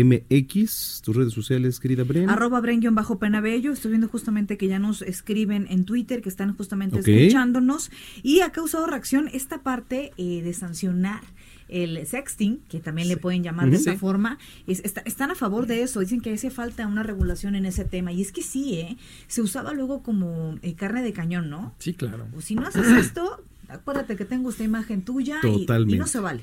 tus 1.03 1.17
redes 1.17 1.33
sociales, 1.33 1.81
querida 1.81 2.05
Bren. 2.05 2.31
Arroba 2.31 2.61
Bren-penabello. 2.61 3.73
Estoy 3.73 3.91
viendo 3.91 4.09
justamente 4.09 4.57
que 4.57 4.69
ya 4.69 4.79
nos 4.79 5.03
escriben 5.03 5.67
en 5.71 5.85
Twitter, 5.85 6.23
que 6.23 6.29
están 6.29 6.55
justamente 6.57 7.01
escuchándonos. 7.01 7.91
Y 8.23 8.41
ha 8.41 8.53
causado 8.53 8.87
reacción 8.87 9.29
esta 9.33 9.63
parte 9.63 10.13
eh, 10.17 10.43
de 10.43 10.53
sancionar 10.53 11.23
el 11.69 12.07
sexting, 12.07 12.61
que 12.69 12.81
también 12.81 13.09
le 13.09 13.17
pueden 13.17 13.43
llamar 13.43 13.71
de 13.71 13.77
esa 13.77 13.97
forma, 13.97 14.39
están 14.67 15.31
a 15.31 15.35
favor 15.35 15.67
de 15.67 15.83
eso. 15.83 16.01
Dicen 16.01 16.21
que 16.21 16.33
hace 16.33 16.51
falta 16.51 16.87
una 16.87 17.03
regulación 17.03 17.55
en 17.55 17.67
ese 17.67 17.85
tema. 17.85 18.13
Y 18.13 18.23
es 18.23 18.33
que 18.33 18.43
sí, 18.43 18.75
¿eh? 18.75 18.97
Se 19.27 19.43
usaba 19.43 19.73
luego 19.73 20.03
como 20.03 20.59
eh, 20.63 20.75
carne 20.75 21.03
de 21.03 21.13
cañón, 21.13 21.51
¿no? 21.51 21.75
Sí, 21.79 21.95
claro. 21.95 22.27
O 22.37 22.41
si 22.41 22.55
no 22.55 22.67
haces 22.67 22.87
esto, 22.89 23.43
acuérdate 23.69 24.17
que 24.17 24.25
tengo 24.25 24.51
esta 24.51 24.65
imagen 24.65 25.03
tuya 25.03 25.41
y, 25.45 25.67
no 25.97 26.07
se 26.07 26.21
vale. 26.21 26.43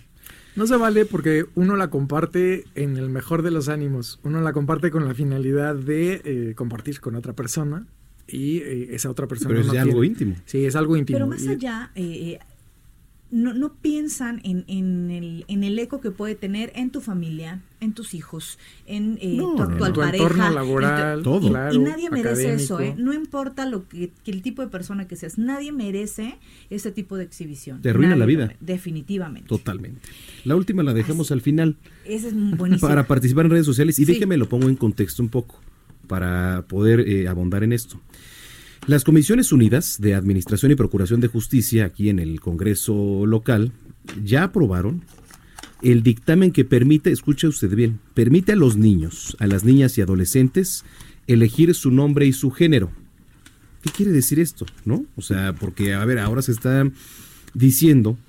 No 0.56 0.68
se 0.68 0.78
vale 0.78 1.06
porque 1.06 1.46
uno 1.56 1.76
la 1.76 1.90
comparte 1.90 2.64
en 2.76 2.98
el 2.98 3.10
mejor 3.10 3.42
de 3.42 3.52
los 3.52 3.68
ánimos. 3.68 4.20
Uno 4.24 4.42
la 4.42 4.54
comparte 4.54 4.90
con 4.90 5.06
la 5.06 5.14
finalidad 5.14 5.76
de 5.76 6.22
eh, 6.24 6.54
compartir 6.56 7.02
con 7.02 7.16
otra 7.16 7.34
persona 7.34 7.86
y 8.28 8.60
eh, 8.60 8.96
esa 8.96 9.10
otra 9.10 9.28
persona. 9.28 9.50
Pero 9.50 9.62
es 9.62 9.80
algo 9.80 10.04
íntimo. 10.04 10.36
Sí, 10.46 10.66
es 10.66 10.76
algo 10.76 10.96
íntimo. 10.96 11.18
Pero 11.18 11.28
más 11.28 11.46
allá, 11.46 11.92
no, 13.32 13.54
no 13.54 13.74
piensan 13.74 14.40
en, 14.44 14.66
en, 14.68 15.12
el, 15.12 15.46
en 15.48 15.64
el 15.64 15.78
eco 15.80 16.00
que 16.00 16.12
puede 16.12 16.36
tener 16.36 16.72
en 16.76 16.92
tu 16.92 17.02
familia, 17.02 17.62
en 17.82 17.94
tus 17.94 18.14
hijos, 18.14 18.60
en 18.86 19.18
eh, 19.22 19.38
tu 19.38 19.62
actual 19.62 19.94
tu 19.94 20.00
pareja. 20.02 20.24
Entorno 20.24 20.50
laboral, 20.52 21.24
todo. 21.24 21.48
Y, 21.74 21.80
nadie 21.80 22.10
merece 22.10 22.54
eso, 22.54 22.80
¿eh? 22.80 22.96
No 22.98 23.14
importa 23.14 23.66
lo 23.66 23.88
que, 23.88 24.12
el 24.26 24.42
tipo 24.42 24.62
de 24.62 24.68
persona 24.68 25.08
que 25.08 25.16
seas, 25.16 25.38
nadie 25.38 25.72
merece 25.72 26.38
ese 26.70 26.92
tipo 26.92 27.18
de 27.18 27.24
exhibición. 27.24 27.82
Te 27.82 27.90
arruina 27.90 28.16
la 28.16 28.26
vida. 28.26 28.54
Definitivamente. 28.60 29.48
Totalmente. 29.48 30.02
La 30.44 30.56
última 30.56 30.84
la 30.84 30.94
dejamos 30.94 31.32
al 31.32 31.42
final. 31.42 31.78
Esa 32.06 32.28
es 32.28 32.34
buenísima. 32.34 32.88
Para 32.88 33.08
participar 33.08 33.46
en 33.46 33.52
redes 33.52 33.66
sociales. 33.66 33.98
Y 34.00 34.06
déjeme 34.06 34.38
lo 34.38 34.48
pongo 34.48 34.70
en 34.70 34.76
contexto 34.76 35.24
un 35.24 35.30
poco 35.30 35.60
para 36.08 36.66
poder 36.68 37.02
eh, 37.02 37.28
abondar 37.28 37.64
en 37.64 37.74
esto. 37.74 38.00
Las 38.88 39.04
Comisiones 39.04 39.52
Unidas 39.52 39.98
de 40.00 40.13
Administración 40.13 40.71
y 40.71 40.76
Procuración 40.76 41.19
de 41.19 41.28
Justicia 41.28 41.86
aquí 41.86 42.10
en 42.10 42.19
el 42.19 42.39
Congreso 42.39 43.26
local 43.26 43.71
ya 44.24 44.43
aprobaron 44.43 45.02
el 45.82 46.04
dictamen 46.04 46.52
que 46.52 46.65
permite, 46.65 47.12
escuche 47.12 47.48
usted 47.48 47.76
bien, 47.76 48.00
permite 48.13 48.52
a 48.52 48.56
los 48.56 48.78
niños, 48.78 49.36
a 49.39 49.48
las 49.48 49.63
niñas 49.63 49.98
y 49.98 50.02
adolescentes 50.02 50.86
elegir 51.26 51.74
su 51.74 51.89
nombre 51.89 52.28
y 52.28 52.34
su 52.34 52.52
género. 52.52 52.91
¿Qué 53.82 53.89
quiere 53.89 54.12
decir 54.12 54.39
esto? 54.39 54.67
¿No? 54.86 55.04
O 55.15 55.24
sea, 55.24 55.54
porque, 55.54 55.95
a 55.95 56.06
ver, 56.06 56.19
ahora 56.19 56.43
se 56.43 56.52
está 56.52 56.88
diciendo 57.56 58.19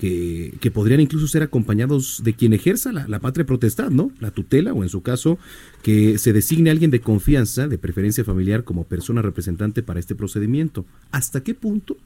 que, 0.00 0.70
podrían 0.72 1.00
incluso 1.00 1.28
ser 1.28 1.42
acompañados 1.42 2.22
de 2.24 2.32
quien 2.32 2.54
ejerza 2.54 2.90
la, 2.90 3.20
patria 3.20 3.44
protestad, 3.44 3.90
¿no? 3.90 4.10
La 4.18 4.30
tutela 4.30 4.72
o 4.72 4.82
en 4.82 4.88
su 4.88 5.02
caso 5.02 5.38
que 5.82 6.16
se 6.16 6.32
designe 6.32 6.70
alguien 6.70 6.90
de 6.90 7.00
confianza, 7.00 7.68
de 7.68 7.76
preferencia 7.76 8.24
familiar 8.24 8.64
como 8.64 8.84
persona 8.84 9.20
representante 9.20 9.82
para 9.82 10.00
este 10.00 10.14
procedimiento. 10.14 10.86
¿Hasta 11.10 11.42
qué 11.42 11.54
punto 11.54 11.98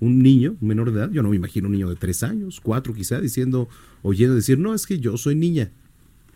un 0.00 0.22
niño, 0.22 0.56
un 0.60 0.68
menor 0.68 0.90
de 0.90 1.00
edad, 1.00 1.10
yo 1.10 1.22
no 1.22 1.28
me 1.28 1.36
imagino 1.36 1.66
un 1.66 1.72
niño 1.72 1.90
de 1.90 1.96
tres 1.96 2.22
años, 2.22 2.60
cuatro 2.62 2.94
quizá, 2.94 3.20
diciendo, 3.20 3.68
oyendo 4.02 4.34
decir, 4.34 4.58
no, 4.58 4.74
es 4.74 4.86
que 4.86 4.98
yo 4.98 5.16
soy 5.18 5.34
niña, 5.34 5.70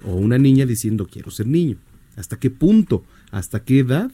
o 0.04 0.16
una 0.16 0.36
niña 0.36 0.66
diciendo, 0.66 1.08
quiero 1.10 1.30
ser 1.30 1.46
niño. 1.46 1.76
¿Hasta 2.16 2.38
qué 2.38 2.50
punto, 2.50 3.02
hasta 3.30 3.64
qué 3.64 3.78
edad 3.78 4.10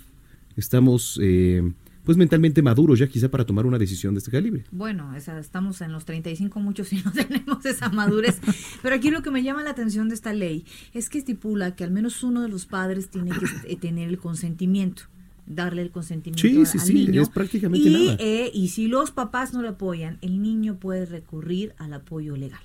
estamos 0.57 1.19
eh, 1.21 1.73
pues 2.09 2.17
mentalmente 2.17 2.63
maduros 2.63 2.99
ya 2.99 3.07
quizá 3.07 3.31
para 3.31 3.45
tomar 3.45 3.67
una 3.67 3.77
decisión 3.77 4.15
de 4.15 4.21
este 4.21 4.31
calibre. 4.31 4.65
Bueno, 4.71 5.15
estamos 5.15 5.83
en 5.83 5.93
los 5.93 6.07
35 6.07 6.59
muchos 6.59 6.91
y 6.95 7.03
no 7.03 7.13
tenemos 7.13 7.67
esa 7.67 7.91
madurez, 7.91 8.41
pero 8.81 8.95
aquí 8.95 9.11
lo 9.11 9.21
que 9.21 9.31
me 9.31 9.43
llama 9.43 9.63
la 9.63 9.73
atención 9.73 10.09
de 10.09 10.15
esta 10.15 10.33
ley 10.33 10.65
es 10.95 11.11
que 11.11 11.19
estipula 11.19 11.77
que 11.77 11.85
al 11.85 11.91
menos 11.91 12.23
uno 12.23 12.41
de 12.41 12.49
los 12.49 12.65
padres 12.65 13.11
tiene 13.11 13.33
que 13.33 13.45
eh, 13.71 13.77
tener 13.77 14.09
el 14.09 14.17
consentimiento 14.17 15.03
darle 15.45 15.83
el 15.83 15.91
consentimiento 15.91 16.41
sí, 16.41 16.65
sí, 16.65 16.79
sí, 16.79 17.19
Es 17.19 17.29
prácticamente 17.29 17.87
y, 17.87 17.93
nada. 17.93 18.17
Eh, 18.21 18.51
y 18.55 18.69
si 18.69 18.89
los 18.89 19.11
papás 19.11 19.53
no 19.53 19.61
le 19.61 19.69
apoyan, 19.69 20.17
el 20.23 20.41
niño 20.41 20.77
puede 20.77 21.05
recurrir 21.05 21.75
al 21.77 21.93
apoyo 21.93 22.39
legal. 22.39 22.63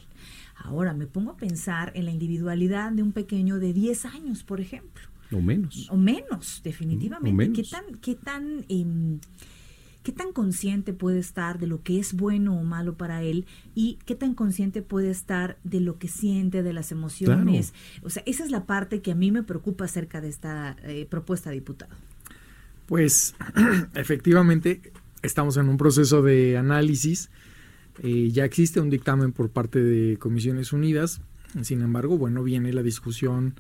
Ahora 0.56 0.93
me 0.93 1.06
pongo 1.06 1.32
a 1.32 1.36
pensar 1.36 1.91
en 1.95 2.06
la 2.06 2.12
individualidad 2.12 2.93
de 2.93 3.03
un 3.03 3.12
pequeño 3.12 3.60
de 3.60 3.73
10 3.73 4.06
años, 4.06 4.43
por 4.43 4.62
ejemplo 4.62 5.12
O 5.33 5.41
menos. 5.41 5.89
O 5.89 5.97
menos, 5.97 6.61
definitivamente. 6.63 7.29
O 7.29 7.33
menos. 7.33 7.57
¿Qué 7.57 7.63
tan, 7.63 7.99
qué 7.99 8.15
tan, 8.15 8.65
em, 8.69 9.19
qué 10.03 10.11
tan 10.11 10.33
consciente 10.33 10.93
puede 10.93 11.19
estar 11.19 11.59
de 11.59 11.67
lo 11.67 11.81
que 11.81 11.99
es 11.99 12.13
bueno 12.13 12.59
o 12.59 12.63
malo 12.63 12.95
para 12.95 13.23
él 13.23 13.45
y 13.73 13.99
qué 14.05 14.15
tan 14.15 14.35
consciente 14.35 14.81
puede 14.81 15.09
estar 15.09 15.57
de 15.63 15.79
lo 15.79 15.97
que 15.97 16.07
siente, 16.07 16.63
de 16.63 16.73
las 16.73 16.91
emociones? 16.91 17.73
O 18.03 18.09
sea, 18.09 18.23
esa 18.25 18.43
es 18.43 18.51
la 18.51 18.65
parte 18.65 19.01
que 19.01 19.11
a 19.11 19.15
mí 19.15 19.31
me 19.31 19.43
preocupa 19.43 19.85
acerca 19.85 20.21
de 20.21 20.29
esta 20.29 20.75
eh, 20.83 21.07
propuesta, 21.09 21.49
diputado. 21.51 21.95
Pues 22.85 23.35
efectivamente 23.95 24.81
estamos 25.21 25.57
en 25.57 25.69
un 25.69 25.77
proceso 25.77 26.21
de 26.21 26.57
análisis. 26.57 27.29
Eh, 28.01 28.29
ya 28.31 28.45
existe 28.45 28.79
un 28.79 28.89
dictamen 28.89 29.31
por 29.31 29.49
parte 29.49 29.81
de 29.81 30.17
Comisiones 30.17 30.73
Unidas. 30.73 31.21
Sin 31.61 31.81
embargo, 31.81 32.17
bueno, 32.17 32.43
viene 32.43 32.73
la 32.73 32.83
discusión 32.83 33.55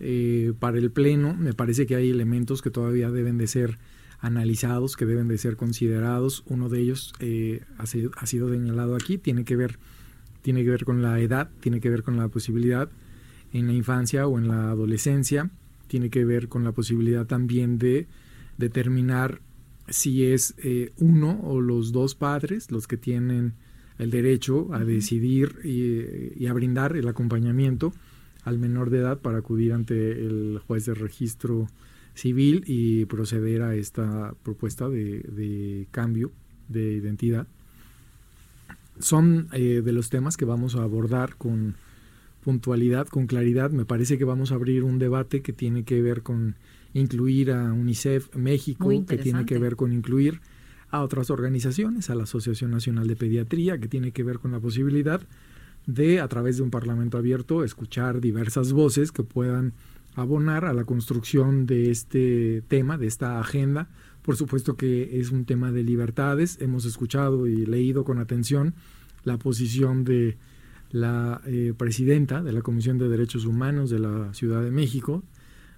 eh, 0.00 0.52
para 0.58 0.78
el 0.78 0.90
Pleno. 0.90 1.34
Me 1.34 1.52
parece 1.52 1.86
que 1.86 1.94
hay 1.94 2.10
elementos 2.10 2.62
que 2.62 2.70
todavía 2.70 3.10
deben 3.10 3.38
de 3.38 3.46
ser 3.46 3.78
analizados, 4.18 4.96
que 4.96 5.06
deben 5.06 5.28
de 5.28 5.38
ser 5.38 5.56
considerados. 5.56 6.42
Uno 6.46 6.68
de 6.68 6.80
ellos 6.80 7.12
eh, 7.20 7.62
ha, 7.78 7.86
sido, 7.86 8.10
ha 8.16 8.26
sido 8.26 8.50
señalado 8.50 8.96
aquí, 8.96 9.18
tiene 9.18 9.44
que 9.44 9.56
ver 9.56 9.78
tiene 10.42 10.64
que 10.64 10.70
ver 10.70 10.84
con 10.84 11.02
la 11.02 11.20
edad, 11.20 11.50
tiene 11.60 11.80
que 11.80 11.90
ver 11.90 12.02
con 12.02 12.16
la 12.16 12.28
posibilidad 12.28 12.88
en 13.52 13.66
la 13.66 13.72
infancia 13.72 14.26
o 14.26 14.38
en 14.38 14.48
la 14.48 14.70
adolescencia, 14.70 15.50
tiene 15.86 16.10
que 16.10 16.24
ver 16.24 16.48
con 16.48 16.64
la 16.64 16.72
posibilidad 16.72 17.26
también 17.26 17.78
de 17.78 18.06
determinar 18.56 19.40
si 19.88 20.24
es 20.24 20.54
eh, 20.58 20.92
uno 20.98 21.40
o 21.42 21.60
los 21.60 21.92
dos 21.92 22.14
padres 22.14 22.70
los 22.70 22.86
que 22.86 22.96
tienen 22.96 23.54
el 23.98 24.10
derecho 24.10 24.72
a 24.72 24.84
decidir 24.84 25.56
y, 25.64 26.42
y, 26.42 26.46
a 26.46 26.52
brindar 26.52 26.96
el 26.96 27.08
acompañamiento 27.08 27.92
al 28.44 28.58
menor 28.58 28.90
de 28.90 28.98
edad 28.98 29.18
para 29.18 29.38
acudir 29.38 29.72
ante 29.72 30.12
el 30.12 30.60
juez 30.66 30.86
de 30.86 30.94
registro 30.94 31.68
civil 32.14 32.64
y 32.66 33.04
proceder 33.06 33.62
a 33.62 33.74
esta 33.74 34.34
propuesta 34.42 34.88
de, 34.88 35.20
de 35.20 35.86
cambio 35.90 36.32
de 36.68 36.92
identidad. 36.94 37.46
Son 38.98 39.48
eh, 39.52 39.82
de 39.84 39.92
los 39.92 40.10
temas 40.10 40.36
que 40.36 40.44
vamos 40.44 40.76
a 40.76 40.82
abordar 40.82 41.36
con 41.36 41.76
puntualidad, 42.42 43.08
con 43.08 43.26
claridad. 43.26 43.70
Me 43.70 43.84
parece 43.84 44.18
que 44.18 44.24
vamos 44.24 44.52
a 44.52 44.56
abrir 44.56 44.84
un 44.84 44.98
debate 44.98 45.42
que 45.42 45.52
tiene 45.52 45.84
que 45.84 46.02
ver 46.02 46.22
con 46.22 46.56
incluir 46.92 47.52
a 47.52 47.72
UNICEF 47.72 48.34
México, 48.36 48.90
que 49.06 49.18
tiene 49.18 49.46
que 49.46 49.58
ver 49.58 49.76
con 49.76 49.92
incluir 49.92 50.40
a 50.90 51.02
otras 51.02 51.30
organizaciones, 51.30 52.10
a 52.10 52.14
la 52.14 52.24
Asociación 52.24 52.72
Nacional 52.72 53.06
de 53.06 53.16
Pediatría, 53.16 53.78
que 53.78 53.88
tiene 53.88 54.12
que 54.12 54.24
ver 54.24 54.38
con 54.38 54.52
la 54.52 54.60
posibilidad 54.60 55.20
de, 55.94 56.20
a 56.20 56.28
través 56.28 56.56
de 56.56 56.62
un 56.62 56.70
Parlamento 56.70 57.18
abierto, 57.18 57.64
escuchar 57.64 58.20
diversas 58.20 58.72
voces 58.72 59.12
que 59.12 59.22
puedan 59.22 59.72
abonar 60.14 60.64
a 60.64 60.72
la 60.72 60.84
construcción 60.84 61.66
de 61.66 61.90
este 61.90 62.62
tema, 62.68 62.98
de 62.98 63.06
esta 63.06 63.40
agenda. 63.40 63.88
Por 64.22 64.36
supuesto 64.36 64.76
que 64.76 65.20
es 65.20 65.30
un 65.30 65.44
tema 65.44 65.72
de 65.72 65.82
libertades. 65.82 66.58
Hemos 66.60 66.84
escuchado 66.84 67.46
y 67.46 67.66
leído 67.66 68.04
con 68.04 68.18
atención 68.18 68.74
la 69.24 69.38
posición 69.38 70.04
de 70.04 70.36
la 70.90 71.40
eh, 71.46 71.72
presidenta 71.76 72.42
de 72.42 72.52
la 72.52 72.62
Comisión 72.62 72.98
de 72.98 73.08
Derechos 73.08 73.44
Humanos 73.44 73.90
de 73.90 74.00
la 74.00 74.34
Ciudad 74.34 74.62
de 74.62 74.70
México, 74.70 75.22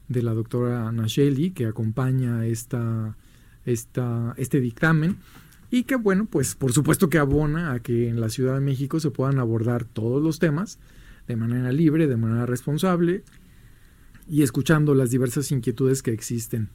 de 0.09 0.23
la 0.23 0.33
doctora 0.33 0.91
Nacheli, 0.91 1.51
que 1.51 1.67
acompaña 1.67 2.47
esta, 2.47 3.17
esta, 3.65 4.35
este 4.39 4.61
dictamen 4.61 5.19
y 5.73 5.83
que, 5.85 5.97
bueno, 5.97 6.27
pues 6.27 6.55
por 6.55 6.73
supuesto 6.73 7.09
que 7.09 7.19
abona 7.19 7.73
a 7.73 7.81
que 7.81 8.09
en 8.09 8.21
la 8.21 8.29
Ciudad 8.29 8.55
de 8.55 8.61
México 8.61 9.01
se 9.01 9.11
puedan 9.11 9.39
abordar 9.41 9.85
todos 9.85 10.23
los 10.23 10.39
temas 10.39 10.79
de 11.27 11.35
manera 11.35 11.73
libre, 11.73 12.07
de 12.07 12.17
manera 12.17 12.47
responsable 12.47 13.25
y 14.29 14.43
escuchando 14.43 14.95
las 14.95 15.11
diversas 15.11 15.51
inquietudes 15.51 16.03
que 16.03 16.13
existen 16.13 16.69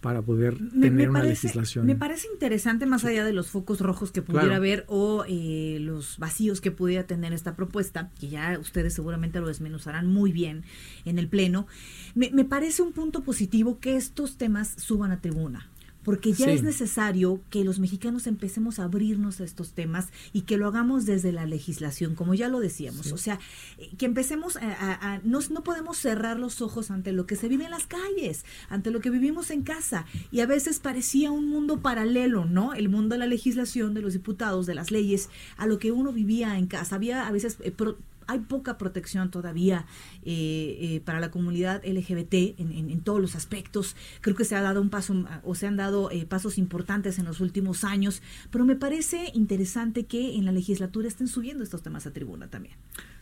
para 0.00 0.22
poder 0.22 0.60
Me- 0.60 0.88
tener 0.88 0.92
me 0.92 1.08
una 1.08 1.20
parece- 1.20 1.46
legislación. 1.48 1.86
Me 1.86 1.96
parece 1.96 2.28
interesante, 2.32 2.86
más 2.86 3.04
allá 3.04 3.24
de 3.24 3.32
los 3.32 3.48
focos 3.48 3.80
rojos 3.80 4.12
que 4.12 4.22
pudiera 4.22 4.44
Claro. 4.44 4.56
haber 4.56 4.84
o 4.86 5.24
eh, 5.26 5.78
los 5.80 6.18
vacíos 6.18 6.60
que 6.60 6.70
pudiera 6.70 7.04
tener 7.04 7.32
esta 7.32 7.56
propuesta, 7.56 8.10
que 8.20 8.28
ya 8.28 8.58
ustedes 8.60 8.94
seguramente 8.94 9.40
lo 9.40 9.48
desmenuzarán 9.48 10.06
muy 10.06 10.30
bien 10.32 10.62
en 11.04 11.18
el 11.18 11.28
Pleno, 11.28 11.66
me, 12.14 12.30
me 12.30 12.44
parece 12.44 12.82
un 12.82 12.92
punto 12.92 13.22
positivo 13.24 13.80
que 13.80 13.96
estos 13.96 14.36
temas 14.36 14.74
suban 14.76 15.10
a 15.10 15.20
tribuna. 15.20 15.68
Porque 16.06 16.32
ya 16.32 16.46
Sí. 16.46 16.52
es 16.52 16.62
necesario 16.62 17.40
que 17.50 17.64
los 17.64 17.78
mexicanos 17.80 18.26
empecemos 18.28 18.78
a 18.78 18.84
abrirnos 18.84 19.40
a 19.40 19.44
estos 19.44 19.72
temas 19.72 20.06
y 20.32 20.42
que 20.42 20.56
lo 20.56 20.68
hagamos 20.68 21.04
desde 21.04 21.32
la 21.32 21.44
legislación, 21.46 22.14
como 22.14 22.32
ya 22.34 22.48
lo 22.48 22.60
decíamos. 22.60 23.10
O 23.12 23.18
sea, 23.18 23.38
eh, 23.76 23.90
que 23.98 24.06
empecemos 24.06 24.56
a... 24.56 24.60
a- 24.72 25.14
a- 25.14 25.20
no, 25.24 25.40
no 25.50 25.62
podemos 25.64 25.98
cerrar 25.98 26.38
los 26.38 26.62
ojos 26.62 26.90
ante 26.92 27.10
lo 27.12 27.26
que 27.26 27.34
se 27.34 27.48
vive 27.48 27.64
en 27.64 27.72
las 27.72 27.86
calles, 27.86 28.44
ante 28.70 28.90
lo 28.92 29.00
que 29.00 29.10
vivimos 29.10 29.50
en 29.50 29.62
casa. 29.62 30.06
Y 30.30 30.40
a 30.40 30.46
veces 30.46 30.78
parecía 30.78 31.32
un 31.32 31.48
mundo 31.48 31.80
paralelo, 31.80 32.44
¿no? 32.44 32.72
El 32.72 32.88
mundo 32.88 33.14
de 33.16 33.18
la 33.18 33.26
legislación, 33.26 33.92
de 33.92 34.00
los 34.02 34.12
diputados, 34.12 34.64
de 34.66 34.74
las 34.76 34.92
leyes, 34.92 35.28
a 35.56 35.66
lo 35.66 35.78
que 35.80 35.90
uno 35.90 36.12
vivía 36.12 36.56
en 36.56 36.68
casa. 36.68 36.94
Había 36.94 37.26
a 37.26 37.32
veces... 37.32 37.56
eh, 37.64 37.72
pro- 37.72 37.98
hay 38.26 38.40
poca 38.40 38.78
protección 38.78 39.30
todavía 39.30 39.86
eh, 40.24 40.76
eh, 40.80 41.00
para 41.04 41.20
la 41.20 41.30
comunidad 41.30 41.82
LGBT 41.84 42.58
en, 42.58 42.72
en- 42.72 42.90
en 42.90 43.00
todos 43.00 43.20
los 43.20 43.34
aspectos. 43.36 43.96
Creo 44.20 44.34
que 44.36 44.44
se 44.44 44.56
ha 44.56 44.60
dado 44.60 44.80
un 44.82 44.90
paso 44.90 45.14
o 45.44 45.54
se 45.54 45.66
han 45.66 45.76
dado 45.76 46.10
eh, 46.10 46.26
pasos 46.26 46.58
importantes 46.58 47.18
en 47.18 47.24
los 47.24 47.40
últimos 47.40 47.84
años, 47.84 48.22
pero 48.50 48.64
me 48.64 48.76
parece 48.76 49.30
interesante 49.34 50.04
que 50.04 50.36
en 50.36 50.44
la 50.44 50.52
legislatura 50.52 51.08
estén 51.08 51.28
subiendo 51.28 51.62
estos 51.64 51.82
temas 51.82 52.06
a 52.06 52.12
tribuna 52.12 52.48
también. 52.48 52.74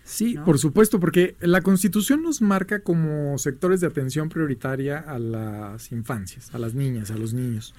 Sí, 0.05 0.35
¿no? 0.35 0.45
por 0.45 0.59
supuesto, 0.59 1.01
porque 1.01 1.35
la 1.41 1.63
Constitución 1.63 2.23
nos 2.23 2.43
marca 2.43 2.81
como 2.81 3.39
sectores 3.39 3.81
de 3.81 3.87
atención 3.87 4.29
prioritaria 4.29 4.99
a 4.99 5.19
las 5.19 5.93
infancias, 5.93 6.55
a 6.55 6.59
las 6.59 6.75
niñas, 6.75 7.11
a 7.11 7.17
los 7.17 7.33
niños. 7.33 7.75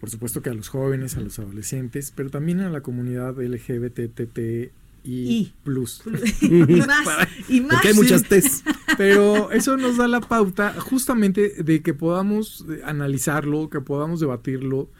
Por 0.00 0.10
supuesto 0.10 0.42
que 0.42 0.50
a 0.50 0.54
los 0.54 0.68
jóvenes, 0.68 1.16
a 1.16 1.20
los 1.20 1.38
adolescentes, 1.38 2.12
pero 2.14 2.30
también 2.30 2.60
a 2.60 2.70
la 2.70 2.80
comunidad 2.82 3.34
LGBTTI 3.42 4.70
Y. 5.06 5.52
plus. 5.62 6.02
y 6.42 6.48
más, 6.48 7.28
y 7.48 7.60
más. 7.60 7.74
Porque 7.74 7.88
hay 7.88 7.94
muchas 7.94 8.24
T's. 8.24 8.64
Pero 8.96 9.50
eso 9.52 9.76
nos 9.76 9.96
da 9.96 10.08
la 10.08 10.20
pauta 10.20 10.74
justamente 10.78 11.62
de 11.62 11.82
que 11.82 11.94
podamos 11.94 12.64
analizarlo, 12.84 13.70
que 13.70 13.80
podamos 13.80 14.20
debatirlo. 14.20 14.90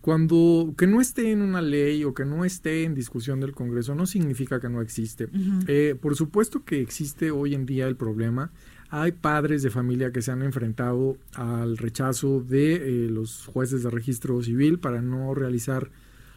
Cuando 0.00 0.72
que 0.78 0.86
no 0.86 1.02
esté 1.02 1.30
en 1.30 1.42
una 1.42 1.60
ley 1.60 2.04
o 2.04 2.14
que 2.14 2.24
no 2.24 2.46
esté 2.46 2.84
en 2.84 2.94
discusión 2.94 3.38
del 3.38 3.52
Congreso 3.52 3.94
no 3.94 4.06
significa 4.06 4.58
que 4.58 4.70
no 4.70 4.80
existe. 4.80 5.28
Eh, 5.66 5.94
por 6.00 6.16
supuesto 6.16 6.64
que 6.64 6.80
existe 6.80 7.30
hoy 7.30 7.54
en 7.54 7.66
día 7.66 7.86
el 7.86 7.96
problema. 7.96 8.50
Hay 8.88 9.12
padres 9.12 9.62
de 9.62 9.70
familia 9.70 10.10
que 10.10 10.22
se 10.22 10.32
han 10.32 10.42
enfrentado 10.42 11.18
al 11.34 11.76
rechazo 11.76 12.40
de 12.40 12.74
eh, 12.76 13.08
los 13.10 13.46
jueces 13.46 13.82
de 13.82 13.90
registro 13.90 14.42
civil 14.42 14.78
para 14.78 15.02
no 15.02 15.34
realizar 15.34 15.90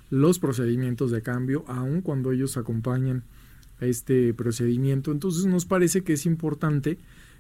los 0.10 0.40
procedimientos 0.40 1.12
de 1.12 1.22
cambio, 1.22 1.64
aun 1.68 2.02
cuando 2.02 2.32
ellos 2.32 2.58
acompañan 2.58 3.24
este 3.80 4.34
procedimiento. 4.34 5.12
Entonces 5.12 5.46
nos 5.46 5.66
parece 5.66 6.04
que 6.04 6.14
es 6.14 6.26
importante 6.26 6.98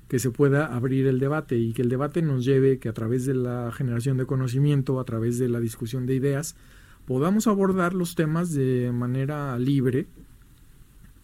que 0.07 0.19
se 0.19 0.31
pueda 0.31 0.65
abrir 0.67 1.07
el 1.07 1.19
debate 1.19 1.57
y 1.57 1.73
que 1.73 1.81
el 1.81 1.89
debate 1.89 2.21
nos 2.21 2.45
lleve 2.45 2.79
que 2.79 2.89
a 2.89 2.93
través 2.93 3.25
de 3.25 3.33
la 3.33 3.71
generación 3.71 4.17
de 4.17 4.25
conocimiento, 4.25 4.99
a 4.99 5.05
través 5.05 5.39
de 5.39 5.49
la 5.49 5.59
discusión 5.59 6.05
de 6.05 6.15
ideas, 6.15 6.55
podamos 7.05 7.47
abordar 7.47 7.93
los 7.93 8.15
temas 8.15 8.53
de 8.53 8.91
manera 8.93 9.57
libre, 9.59 10.07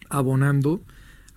abonando 0.08 0.82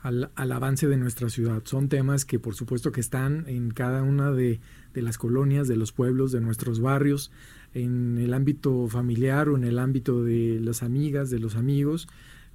al, 0.02 0.32
al 0.36 0.52
avance 0.52 0.88
de 0.88 0.98
nuestra 0.98 1.30
ciudad. 1.30 1.62
Son 1.66 1.90
temas 1.90 2.26
que 2.26 2.40
por 2.40 2.56
supuesto 2.56 2.92
que 2.92 3.02
están 3.02 3.46
en 3.48 3.72
cada 3.72 4.04
una 4.04 4.32
de, 4.32 4.60
de 4.94 5.02
las 5.02 5.18
colonias, 5.18 5.68
de 5.68 5.78
los 5.78 5.92
pueblos, 5.92 6.32
de 6.32 6.42
nuestros 6.42 6.80
barrios, 6.80 7.32
en 7.74 8.18
el 8.18 8.34
ámbito 8.34 8.88
familiar 8.88 9.50
o 9.50 9.58
en 9.58 9.64
el 9.64 9.80
ámbito 9.80 10.24
de 10.24 10.60
las 10.62 10.84
amigas, 10.84 11.30
de 11.30 11.40
los 11.40 11.56
amigos. 11.56 12.08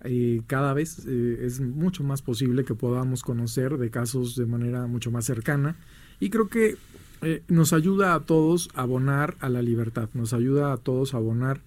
Eh, 0.05 0.43
cada 0.47 0.75
vez 0.75 1.05
eh, 1.09 1.41
es 1.43 1.61
mucho 1.61 2.05
más 2.05 2.23
posible 2.23 2.65
que 2.65 2.75
podamos 2.75 3.23
conocer 3.23 3.79
de 3.79 3.91
casos 3.91 4.37
de 4.37 4.47
manera 4.47 4.87
mucho 4.87 5.11
más 5.11 5.25
cercana 5.25 5.75
y 6.21 6.31
creo 6.31 6.47
que 6.49 6.77
eh, 7.23 7.43
nos 7.49 7.73
ayuda 7.73 8.15
a 8.15 8.21
todos 8.21 8.69
a 8.75 8.83
abonar 8.83 9.35
a 9.41 9.49
la 9.49 9.61
libertad, 9.61 10.09
nos 10.15 10.33
ayuda 10.33 10.73
a 10.73 10.77
todos 10.77 11.15
a 11.15 11.17
abonar 11.17 11.63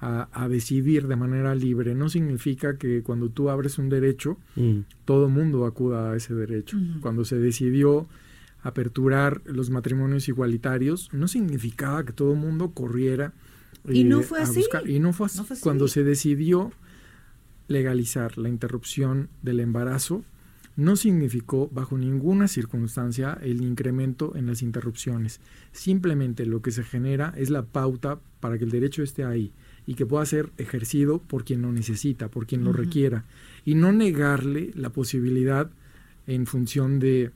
a, 0.00 0.28
a 0.32 0.48
decidir 0.48 1.06
de 1.08 1.16
manera 1.16 1.54
libre. 1.54 1.94
No 1.94 2.08
significa 2.08 2.78
que 2.78 3.02
cuando 3.02 3.28
tú 3.28 3.50
abres 3.50 3.78
un 3.78 3.90
derecho, 3.90 4.38
Mm. 4.56 4.80
todo 5.04 5.28
mundo 5.28 5.66
acuda 5.66 6.12
a 6.12 6.16
ese 6.16 6.34
derecho. 6.34 6.78
Ujú. 6.78 7.00
Cuando 7.00 7.24
se 7.26 7.38
decidió 7.38 8.06
aperturar 8.64 9.40
los 9.44 9.70
matrimonios 9.70 10.26
igualitarios, 10.28 11.08
no 11.12 11.28
significaba 11.28 12.04
que 12.04 12.12
todo 12.12 12.34
mundo 12.34 12.70
corriera. 12.72 13.32
Y 13.88 14.00
eh, 14.00 14.04
no 14.04 14.22
fue 14.22 14.40
a 14.40 14.42
así. 14.42 14.60
buscar- 14.60 14.88
y 14.90 14.98
no 14.98 15.12
fue 15.12 15.26
así. 15.26 15.38
No 15.38 15.44
fue 15.44 15.54
así. 15.54 15.62
Cuando 15.62 15.86
se 15.86 16.02
decidió 16.02 16.72
legalizar 17.68 18.36
la 18.38 18.48
interrupción 18.48 19.28
del 19.42 19.60
embarazo, 19.60 20.24
no 20.76 20.96
significó 20.96 21.68
bajo 21.72 21.96
ninguna 21.96 22.48
circunstancia 22.48 23.38
el 23.42 23.62
incremento 23.62 24.32
en 24.34 24.46
las 24.46 24.60
interrupciones. 24.62 25.40
Simplemente 25.72 26.46
lo 26.46 26.62
que 26.62 26.72
se 26.72 26.82
genera 26.82 27.32
es 27.36 27.48
la 27.50 27.62
pauta 27.62 28.18
para 28.40 28.58
que 28.58 28.64
el 28.64 28.70
derecho 28.70 29.02
esté 29.02 29.24
ahí 29.24 29.52
y 29.86 29.94
que 29.94 30.04
pueda 30.06 30.24
ser 30.26 30.50
ejercido 30.58 31.18
por 31.18 31.44
quien 31.44 31.62
lo 31.62 31.70
necesita, 31.70 32.28
por 32.28 32.46
quien 32.46 32.64
lo 32.64 32.72
requiera, 32.72 33.24
y 33.64 33.74
no 33.74 33.92
negarle 33.92 34.70
la 34.74 34.90
posibilidad 34.90 35.70
en 36.26 36.46
función 36.46 36.98
de 36.98 37.30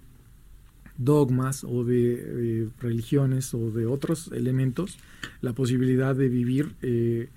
dogmas 0.99 1.65
o 1.65 1.85
de 1.85 2.15
eh, 2.19 2.69
religiones 2.81 3.55
o 3.55 3.71
de 3.71 3.87
otros 3.87 4.31
elementos 4.33 4.99
la 5.41 5.53
posibilidad 5.53 6.15
de 6.15 6.29
vivir 6.29 6.75
eh, 6.83 7.29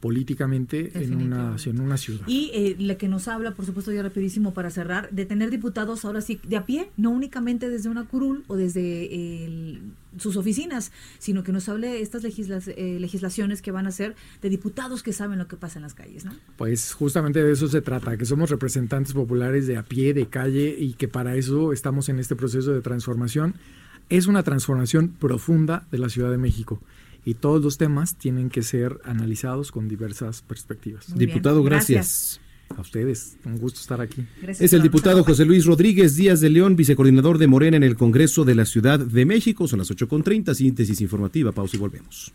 políticamente 0.00 0.92
en 0.94 1.14
una, 1.14 1.56
en 1.64 1.80
una 1.80 1.96
ciudad. 1.96 2.26
Y 2.28 2.50
eh, 2.54 2.76
la 2.78 2.96
que 2.96 3.08
nos 3.08 3.26
habla, 3.26 3.52
por 3.52 3.66
supuesto, 3.66 3.90
ya 3.90 4.02
rapidísimo 4.02 4.54
para 4.54 4.70
cerrar, 4.70 5.10
de 5.10 5.26
tener 5.26 5.50
diputados 5.50 6.04
ahora 6.04 6.20
sí 6.20 6.40
de 6.44 6.56
a 6.56 6.66
pie, 6.66 6.90
no 6.96 7.10
únicamente 7.10 7.68
desde 7.68 7.88
una 7.88 8.04
curul 8.04 8.44
o 8.46 8.56
desde 8.56 9.80
sus 10.18 10.36
oficinas, 10.36 10.92
sino 11.18 11.42
que 11.42 11.52
nos 11.52 11.68
hable 11.68 12.00
estas 12.00 12.24
eh, 12.24 12.98
legislaciones 13.00 13.60
que 13.60 13.72
van 13.72 13.86
a 13.86 13.90
ser 13.90 14.14
de 14.40 14.48
diputados 14.48 15.02
que 15.02 15.12
saben 15.12 15.38
lo 15.38 15.48
que 15.48 15.56
pasa 15.56 15.78
en 15.78 15.82
las 15.82 15.94
calles, 15.94 16.24
¿no? 16.24 16.32
Pues 16.56 16.92
justamente 16.92 17.42
de 17.42 17.52
eso 17.52 17.68
se 17.68 17.82
trata, 17.82 18.16
que 18.16 18.24
somos 18.24 18.50
representantes 18.50 19.12
populares 19.12 19.66
de 19.66 19.76
a 19.76 19.82
pie, 19.82 20.14
de 20.14 20.26
calle, 20.26 20.76
y 20.78 20.92
que 20.92 21.08
para 21.08 21.34
eso 21.34 21.72
estamos 21.72 22.08
en 22.08 22.20
este 22.20 22.36
proceso 22.36 22.72
de 22.72 22.82
transformación. 22.82 23.54
Es 24.10 24.26
una 24.26 24.42
transformación 24.42 25.08
profunda 25.08 25.86
de 25.90 25.98
la 25.98 26.08
Ciudad 26.08 26.30
de 26.30 26.38
México 26.38 26.80
y 27.28 27.34
todos 27.34 27.62
los 27.62 27.76
temas 27.76 28.16
tienen 28.16 28.48
que 28.48 28.62
ser 28.62 29.00
analizados 29.04 29.70
con 29.70 29.86
diversas 29.86 30.40
perspectivas. 30.40 31.14
Diputado, 31.14 31.62
gracias. 31.62 32.40
A 32.74 32.80
ustedes, 32.80 33.36
un 33.44 33.58
gusto 33.58 33.80
estar 33.80 34.00
aquí. 34.00 34.24
es 34.46 34.72
el 34.72 34.80
diputado 34.80 35.22
José 35.24 35.44
Luis 35.44 35.66
Rodríguez 35.66 36.16
Díaz 36.16 36.40
de 36.40 36.48
León, 36.48 36.74
vicecoordinador 36.74 37.36
de 37.36 37.46
Morena 37.46 37.76
en 37.76 37.82
el 37.82 37.96
Congreso 37.96 38.46
de 38.46 38.54
la 38.54 38.64
Ciudad 38.64 38.98
de 38.98 39.26
México. 39.26 39.68
Son 39.68 39.78
las 39.78 39.90
8.30, 39.90 40.54
síntesis 40.54 41.02
informativa, 41.02 41.52
pausa 41.52 41.76
y 41.76 41.80
volvemos. 41.80 42.32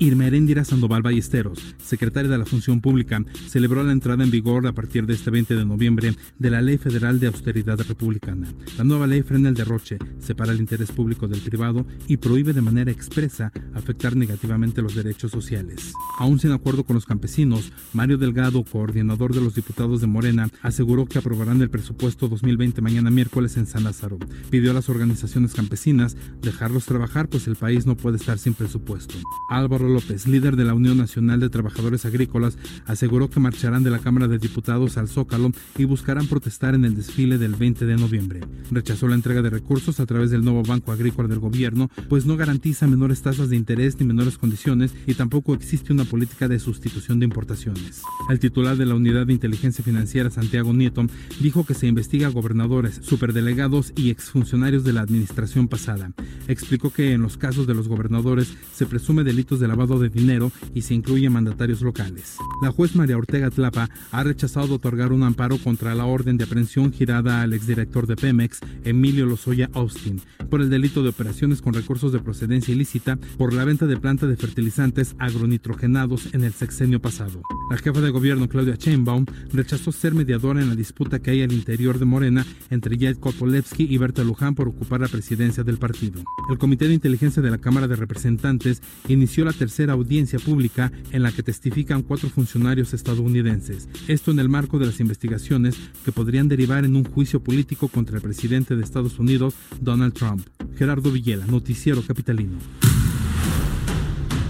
Irma 0.00 0.26
Erendira 0.26 0.64
Sandoval 0.64 1.02
Ballesteros, 1.02 1.74
secretaria 1.78 2.30
de 2.30 2.38
la 2.38 2.44
Función 2.46 2.80
Pública, 2.80 3.20
celebró 3.48 3.82
la 3.82 3.90
entrada 3.90 4.22
en 4.22 4.30
vigor 4.30 4.64
a 4.68 4.72
partir 4.72 5.06
de 5.06 5.14
este 5.14 5.30
20 5.30 5.56
de 5.56 5.64
noviembre 5.64 6.14
de 6.38 6.50
la 6.50 6.62
Ley 6.62 6.78
Federal 6.78 7.18
de 7.18 7.26
Austeridad 7.26 7.80
Republicana. 7.80 8.46
La 8.76 8.84
nueva 8.84 9.08
ley 9.08 9.22
frena 9.22 9.48
el 9.48 9.56
derroche, 9.56 9.98
separa 10.20 10.52
el 10.52 10.60
interés 10.60 10.92
público 10.92 11.26
del 11.26 11.40
privado 11.40 11.84
y 12.06 12.18
prohíbe 12.18 12.52
de 12.52 12.60
manera 12.60 12.92
expresa 12.92 13.52
afectar 13.74 14.14
negativamente 14.14 14.82
los 14.82 14.94
derechos 14.94 15.32
sociales. 15.32 15.92
Aún 16.18 16.38
sin 16.38 16.52
acuerdo 16.52 16.84
con 16.84 16.94
los 16.94 17.06
campesinos, 17.06 17.72
Mario 17.92 18.18
Delgado, 18.18 18.62
coordinador 18.62 19.34
de 19.34 19.40
los 19.40 19.56
diputados 19.56 20.00
de 20.00 20.06
Morena, 20.06 20.48
aseguró 20.62 21.06
que 21.06 21.18
aprobarán 21.18 21.60
el 21.60 21.70
presupuesto 21.70 22.28
2020 22.28 22.80
mañana 22.82 23.10
miércoles 23.10 23.56
en 23.56 23.66
San 23.66 23.82
Lázaro. 23.82 24.18
Pidió 24.48 24.70
a 24.70 24.74
las 24.74 24.88
organizaciones 24.88 25.54
campesinas 25.54 26.16
dejarlos 26.40 26.86
trabajar, 26.86 27.28
pues 27.28 27.48
el 27.48 27.56
país 27.56 27.84
no 27.84 27.96
puede 27.96 28.16
estar 28.18 28.38
sin 28.38 28.54
presupuesto. 28.54 29.16
Álvaro 29.48 29.88
López, 29.88 30.26
líder 30.26 30.56
de 30.56 30.64
la 30.64 30.74
Unión 30.74 30.98
Nacional 30.98 31.40
de 31.40 31.48
Trabajadores 31.48 32.04
Agrícolas, 32.04 32.58
aseguró 32.86 33.30
que 33.30 33.40
marcharán 33.40 33.82
de 33.82 33.90
la 33.90 33.98
Cámara 33.98 34.28
de 34.28 34.38
Diputados 34.38 34.98
al 34.98 35.08
Zócalo 35.08 35.52
y 35.76 35.84
buscarán 35.84 36.26
protestar 36.26 36.74
en 36.74 36.84
el 36.84 36.94
desfile 36.94 37.38
del 37.38 37.54
20 37.54 37.86
de 37.86 37.96
noviembre. 37.96 38.40
Rechazó 38.70 39.08
la 39.08 39.14
entrega 39.14 39.42
de 39.42 39.50
recursos 39.50 40.00
a 40.00 40.06
través 40.06 40.30
del 40.30 40.44
nuevo 40.44 40.62
Banco 40.62 40.92
Agrícola 40.92 41.28
del 41.28 41.38
gobierno, 41.38 41.90
pues 42.08 42.26
no 42.26 42.36
garantiza 42.36 42.86
menores 42.86 43.22
tasas 43.22 43.48
de 43.48 43.56
interés 43.56 43.98
ni 43.98 44.06
menores 44.06 44.38
condiciones 44.38 44.94
y 45.06 45.14
tampoco 45.14 45.54
existe 45.54 45.92
una 45.92 46.04
política 46.04 46.46
de 46.48 46.58
sustitución 46.58 47.18
de 47.18 47.24
importaciones. 47.24 48.02
El 48.28 48.38
titular 48.38 48.76
de 48.76 48.86
la 48.86 48.94
Unidad 48.94 49.26
de 49.26 49.32
Inteligencia 49.32 49.84
Financiera, 49.84 50.30
Santiago 50.30 50.72
Nieto, 50.72 51.06
dijo 51.40 51.64
que 51.64 51.74
se 51.74 51.86
investiga 51.86 52.26
a 52.26 52.30
gobernadores, 52.30 53.00
superdelegados 53.02 53.92
y 53.96 54.10
exfuncionarios 54.10 54.84
de 54.84 54.92
la 54.92 55.00
administración 55.00 55.68
pasada. 55.68 56.12
Explicó 56.48 56.90
que 56.90 57.12
en 57.12 57.22
los 57.22 57.36
casos 57.36 57.66
de 57.66 57.74
los 57.74 57.88
gobernadores 57.88 58.54
se 58.74 58.86
presume 58.86 59.07
delitos 59.16 59.58
de 59.58 59.68
lavado 59.68 59.98
de 59.98 60.08
dinero 60.08 60.52
y 60.74 60.82
se 60.82 60.94
incluye 60.94 61.30
mandatarios 61.30 61.80
locales. 61.82 62.36
La 62.62 62.70
juez 62.70 62.94
María 62.94 63.16
Ortega 63.16 63.50
Tlapa 63.50 63.88
ha 64.12 64.22
rechazado 64.22 64.74
otorgar 64.74 65.12
un 65.12 65.22
amparo 65.22 65.58
contra 65.58 65.94
la 65.94 66.04
orden 66.04 66.36
de 66.36 66.44
aprehensión 66.44 66.92
girada 66.92 67.42
al 67.42 67.52
exdirector 67.52 68.06
de 68.06 68.16
Pemex, 68.16 68.60
Emilio 68.84 69.26
Lozoya 69.26 69.70
Austin, 69.72 70.20
por 70.50 70.60
el 70.60 70.70
delito 70.70 71.02
de 71.02 71.08
operaciones 71.08 71.62
con 71.62 71.74
recursos 71.74 72.12
de 72.12 72.20
procedencia 72.20 72.74
ilícita 72.74 73.18
por 73.36 73.52
la 73.52 73.64
venta 73.64 73.86
de 73.86 73.96
planta 73.96 74.26
de 74.26 74.36
fertilizantes 74.36 75.16
agronitrogenados 75.18 76.34
en 76.34 76.44
el 76.44 76.52
sexenio 76.52 77.00
pasado. 77.00 77.42
La 77.70 77.78
jefa 77.78 78.00
de 78.00 78.10
gobierno 78.10 78.48
Claudia 78.48 78.76
Sheinbaum 78.76 79.26
rechazó 79.52 79.92
ser 79.92 80.14
mediadora 80.14 80.60
en 80.60 80.68
la 80.68 80.74
disputa 80.74 81.18
que 81.18 81.30
hay 81.30 81.42
al 81.42 81.52
interior 81.52 81.98
de 81.98 82.04
Morena 82.04 82.46
entre 82.70 82.96
Jed 82.98 83.18
Kopolevsky 83.18 83.84
y 83.84 83.98
Berta 83.98 84.24
Luján 84.24 84.54
por 84.54 84.68
ocupar 84.68 85.00
la 85.00 85.08
presidencia 85.08 85.64
del 85.64 85.78
partido. 85.78 86.22
El 86.50 86.58
Comité 86.58 86.88
de 86.88 86.94
Inteligencia 86.94 87.42
de 87.42 87.50
la 87.50 87.58
Cámara 87.58 87.88
de 87.88 87.96
Representantes 87.96 88.82
inició 89.08 89.44
la 89.44 89.52
tercera 89.52 89.92
audiencia 89.92 90.38
pública 90.38 90.90
en 91.12 91.22
la 91.22 91.32
que 91.32 91.42
testifican 91.42 92.02
cuatro 92.02 92.28
funcionarios 92.28 92.94
estadounidenses. 92.94 93.88
Esto 94.08 94.30
en 94.30 94.38
el 94.38 94.48
marco 94.48 94.78
de 94.78 94.86
las 94.86 95.00
investigaciones 95.00 95.76
que 96.04 96.12
podrían 96.12 96.48
derivar 96.48 96.84
en 96.84 96.96
un 96.96 97.04
juicio 97.04 97.40
político 97.40 97.88
contra 97.88 98.16
el 98.16 98.22
presidente 98.22 98.76
de 98.76 98.82
Estados 98.82 99.18
Unidos, 99.18 99.54
Donald 99.80 100.14
Trump. 100.14 100.46
Gerardo 100.76 101.10
Villela, 101.10 101.46
Noticiero 101.46 102.02
Capitalino. 102.02 102.58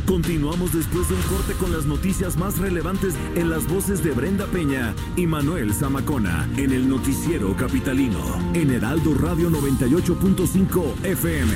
Continuamos 0.08 0.72
después 0.72 1.06
de 1.10 1.14
un 1.14 1.20
corte 1.22 1.52
con 1.60 1.70
las 1.70 1.84
noticias 1.84 2.38
más 2.38 2.58
relevantes 2.58 3.14
en 3.34 3.50
las 3.50 3.68
voces 3.68 4.02
de 4.02 4.12
Brenda 4.12 4.46
Peña 4.46 4.94
y 5.16 5.26
Manuel 5.26 5.74
Zamacona 5.74 6.48
en 6.56 6.72
el 6.72 6.88
Noticiero 6.88 7.54
Capitalino 7.54 8.18
en 8.54 8.70
Heraldo 8.70 9.12
Radio 9.14 9.50
98.5 9.50 11.04
FM. 11.04 11.52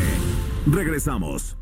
Regresamos. 0.71 1.62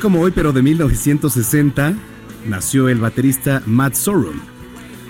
Como 0.00 0.20
hoy, 0.20 0.32
pero 0.34 0.52
de 0.52 0.62
1960, 0.62 1.94
nació 2.48 2.88
el 2.88 2.98
baterista 2.98 3.62
Matt 3.66 3.94
Sorum. 3.94 4.40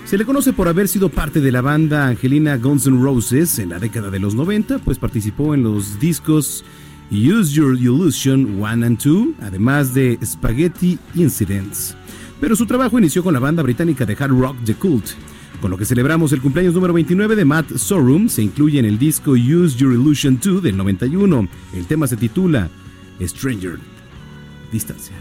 Se 0.05 0.17
le 0.17 0.25
conoce 0.25 0.53
por 0.53 0.67
haber 0.67 0.87
sido 0.87 1.09
parte 1.09 1.41
de 1.41 1.51
la 1.51 1.61
banda 1.61 2.07
Angelina 2.07 2.57
Guns 2.57 2.85
N' 2.85 3.01
Roses 3.01 3.57
en 3.57 3.69
la 3.69 3.79
década 3.79 4.11
de 4.11 4.19
los 4.19 4.35
90, 4.35 4.79
pues 4.79 4.99
participó 4.99 5.55
en 5.55 5.63
los 5.63 5.99
discos 5.99 6.63
Use 7.09 7.53
Your 7.53 7.75
Illusion 7.75 8.61
1 8.61 8.85
and 8.85 9.01
2, 9.01 9.27
además 9.41 9.93
de 9.93 10.19
Spaghetti 10.23 10.99
Incidents. 11.15 11.95
Pero 12.39 12.55
su 12.55 12.65
trabajo 12.65 12.99
inició 12.99 13.23
con 13.23 13.33
la 13.33 13.39
banda 13.39 13.63
británica 13.63 14.05
de 14.05 14.15
hard 14.19 14.39
rock 14.39 14.57
The 14.65 14.75
Cult. 14.75 15.05
Con 15.61 15.71
lo 15.71 15.77
que 15.77 15.85
celebramos 15.85 16.31
el 16.31 16.41
cumpleaños 16.41 16.75
número 16.75 16.93
29 16.93 17.35
de 17.35 17.45
Matt 17.45 17.75
Sorum, 17.77 18.29
se 18.29 18.43
incluye 18.43 18.77
en 18.77 18.85
el 18.85 18.99
disco 18.99 19.31
Use 19.31 19.77
Your 19.77 19.93
Illusion 19.93 20.39
2 20.43 20.61
del 20.61 20.77
91. 20.77 21.47
El 21.73 21.85
tema 21.87 22.07
se 22.07 22.17
titula 22.17 22.69
Stranger 23.19 23.94
distancia. 24.71 25.15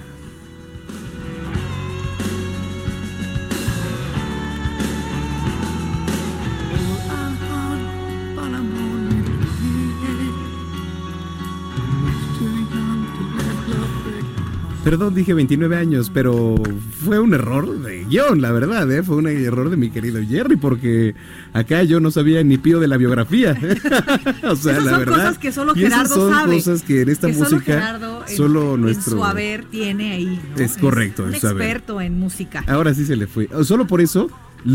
Perdón, 14.84 15.14
dije 15.14 15.32
29 15.32 15.76
años, 15.78 16.10
pero 16.12 16.56
fue 17.02 17.18
un 17.18 17.32
error 17.32 17.80
de 17.80 18.04
guion, 18.04 18.42
la 18.42 18.52
verdad, 18.52 18.90
¿eh? 18.92 19.02
Fue 19.02 19.16
un 19.16 19.26
error 19.26 19.70
de 19.70 19.78
mi 19.78 19.88
querido 19.88 20.20
Jerry, 20.22 20.56
porque 20.56 21.14
acá 21.54 21.82
yo 21.84 22.00
no 22.00 22.10
sabía 22.10 22.44
ni 22.44 22.58
pío 22.58 22.80
de 22.80 22.86
la 22.86 22.98
biografía. 22.98 23.52
o 24.44 24.54
sea, 24.56 24.72
Esas 24.72 24.84
la 24.84 24.90
son 24.90 24.98
verdad. 25.00 25.16
cosas 25.16 25.38
que 25.38 25.52
solo 25.52 25.74
Gerardo 25.74 26.14
son 26.14 26.30
sabe. 26.30 26.56
cosas 26.56 26.82
que 26.82 27.00
en 27.00 27.08
esta 27.08 27.28
música 27.28 27.98
solo, 28.26 28.76
nuestro. 28.76 29.12
En 29.14 29.18
su 29.20 29.24
haber 29.24 29.64
tiene 29.64 30.12
ahí. 30.12 30.38
Es 30.58 30.76
correcto, 30.76 31.22
es 31.28 31.42
un 31.42 31.50
experto 31.50 32.02
en 32.02 32.18
música. 32.18 32.62
Ahora 32.66 32.92
sí 32.92 33.06
se 33.06 33.16
le 33.16 33.26
fue. 33.26 33.48
Solo 33.62 33.86
por 33.86 34.02
eso 34.02 34.28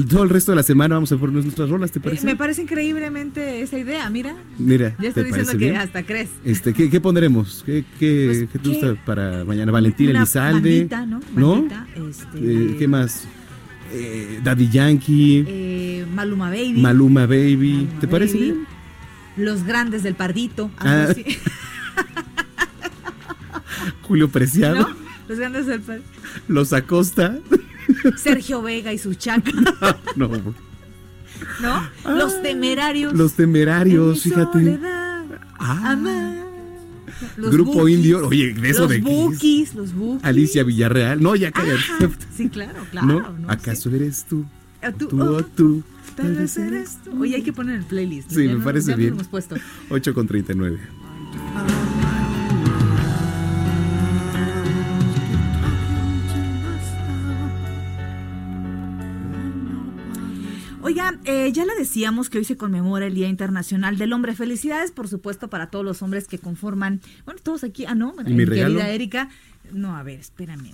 todo 0.09 0.23
el 0.23 0.29
resto 0.29 0.51
de 0.51 0.57
la 0.57 0.63
semana 0.63 0.95
vamos 0.95 1.11
a 1.11 1.17
poner 1.17 1.43
nuestras 1.43 1.69
rolas, 1.69 1.91
¿te 1.91 1.99
eh, 1.99 2.01
parece? 2.01 2.25
me 2.25 2.35
parece 2.35 2.61
increíblemente 2.61 3.61
esa 3.61 3.77
idea, 3.79 4.07
mira. 4.09 4.35
Mira, 4.59 4.95
ya 4.99 5.09
estoy 5.09 5.25
diciendo 5.25 5.57
que 5.57 5.75
hasta 5.75 6.03
crees. 6.03 6.29
Este, 6.45 6.73
¿qué, 6.73 6.89
qué 6.89 7.01
pondremos? 7.01 7.63
¿Qué, 7.65 7.83
qué, 7.99 8.47
pues, 8.51 8.61
te 8.63 8.69
gusta 8.69 9.05
para 9.05 9.43
mañana? 9.45 9.71
Valentín 9.71 10.09
Elizalde. 10.09 10.87
¿no? 11.07 11.21
¿No? 11.35 11.67
Este, 12.07 12.37
eh, 12.37 12.75
¿Qué 12.77 12.87
más? 12.87 13.27
Eh, 13.91 14.39
Daddy 14.43 14.69
Yankee. 14.69 15.45
Eh, 15.47 16.05
Maluma 16.13 16.49
Baby. 16.49 16.81
Maluma 16.81 17.25
Baby. 17.25 17.87
¿Te 17.99 18.07
parece 18.07 18.37
bien? 18.37 18.67
Los 19.37 19.63
grandes 19.63 20.03
del 20.03 20.15
Pardito. 20.15 20.69
Ah. 20.77 21.07
Julio 24.03 24.29
Preciado. 24.29 24.87
Los 25.27 25.39
grandes 25.39 25.65
del 25.65 25.81
Pardito. 25.81 26.07
Los 26.47 26.73
Acosta. 26.73 27.39
Sergio 28.17 28.61
Vega 28.61 28.93
y 28.93 28.97
su 28.97 29.13
chaca. 29.13 29.51
no. 30.15 30.29
¿No? 31.61 31.89
los 32.15 32.41
temerarios. 32.41 33.13
Los 33.13 33.33
temerarios, 33.33 34.23
fíjate. 34.23 34.79
ah. 35.59 35.95
Grupo 37.37 37.87
indio, 37.87 38.27
oye, 38.27 38.53
de 38.53 38.69
eso 38.69 38.81
los 38.81 38.89
de 38.89 38.99
bookies, 38.99 39.75
los 39.75 39.93
bookies. 39.93 40.23
Alicia 40.23 40.63
Villarreal. 40.63 41.21
No, 41.21 41.35
ya 41.35 41.51
cállate. 41.51 41.81
sí, 42.35 42.49
claro, 42.49 42.85
claro. 42.91 43.07
¿No? 43.07 43.49
¿Acaso 43.49 43.93
eres 43.93 44.25
tú? 44.25 44.45
¿Tú, 44.97 45.07
tú 45.07 45.21
o 45.21 45.43
tú? 45.43 45.83
Tal 46.15 46.35
vez 46.35 46.57
eres 46.57 46.97
tú. 47.03 47.21
Oye, 47.21 47.35
hay 47.35 47.41
que 47.41 47.53
poner 47.53 47.75
el 47.75 47.85
playlist. 47.85 48.31
Sí, 48.31 48.47
me 48.47 48.63
parece 48.63 48.95
bien. 48.95 49.17
8 49.89 50.13
con 50.13 50.27
39. 50.27 50.79
Oiga, 60.89 61.19
eh, 61.25 61.51
ya 61.53 61.65
le 61.65 61.75
decíamos 61.75 62.31
que 62.31 62.39
hoy 62.39 62.45
se 62.45 62.57
conmemora 62.57 63.05
el 63.05 63.13
Día 63.13 63.27
Internacional 63.27 63.99
del 63.99 64.11
Hombre. 64.11 64.33
Felicidades, 64.33 64.89
por 64.89 65.07
supuesto, 65.07 65.47
para 65.47 65.67
todos 65.67 65.85
los 65.85 66.01
hombres 66.01 66.27
que 66.27 66.39
conforman, 66.39 66.99
bueno, 67.25 67.39
todos 67.43 67.63
aquí, 67.63 67.85
ah, 67.85 67.93
no, 67.93 68.15
mi 68.25 68.43
querida 68.43 68.89
Erika. 68.89 69.29
No, 69.71 69.95
a 69.95 70.01
ver, 70.01 70.19
espérame. 70.19 70.71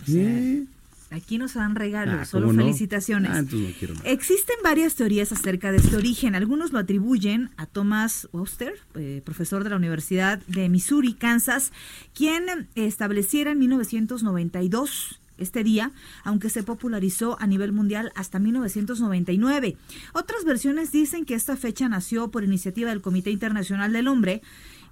Aquí 1.11 1.38
nos 1.38 1.55
dan 1.55 1.76
regalos, 1.76 2.16
ah, 2.22 2.24
solo 2.24 2.53
felicitaciones. 2.53 3.30
Ah, 3.30 3.41
no 3.41 3.47
quiero 3.78 3.93
Existen 4.05 4.55
varias 4.63 4.95
teorías 4.95 5.34
acerca 5.34 5.74
de 5.74 5.80
este 5.80 5.97
origen. 5.97 6.34
Algunos 6.34 6.72
lo 6.72 6.80
atribuyen 6.80 7.49
a 7.57 7.66
Thomas 7.66 8.30
Webster, 8.32 8.74
eh, 8.95 9.22
profesor 9.26 9.66
de 9.66 9.72
la 9.72 9.76
Universidad 9.76 10.39
de 10.47 10.70
Missouri, 10.70 11.13
Kansas, 11.13 11.74
quien 12.13 12.70
estableciera 12.76 13.51
en 13.51 13.59
1992 13.59 15.20
este 15.38 15.64
día, 15.64 15.92
aunque 16.24 16.50
se 16.50 16.64
popularizó 16.64 17.38
a 17.40 17.48
nivel 17.48 17.72
mundial 17.72 18.12
hasta 18.16 18.40
1999. 18.40 19.78
Otras 20.14 20.44
versiones 20.46 20.92
dicen 20.92 21.26
que 21.26 21.36
esta 21.36 21.56
fecha 21.56 21.90
nació 21.90 22.32
por 22.32 22.44
iniciativa 22.44 22.90
del 22.90 23.02
Comité 23.02 23.32
Internacional 23.32 23.94
del 23.94 24.08
Hombre, 24.08 24.42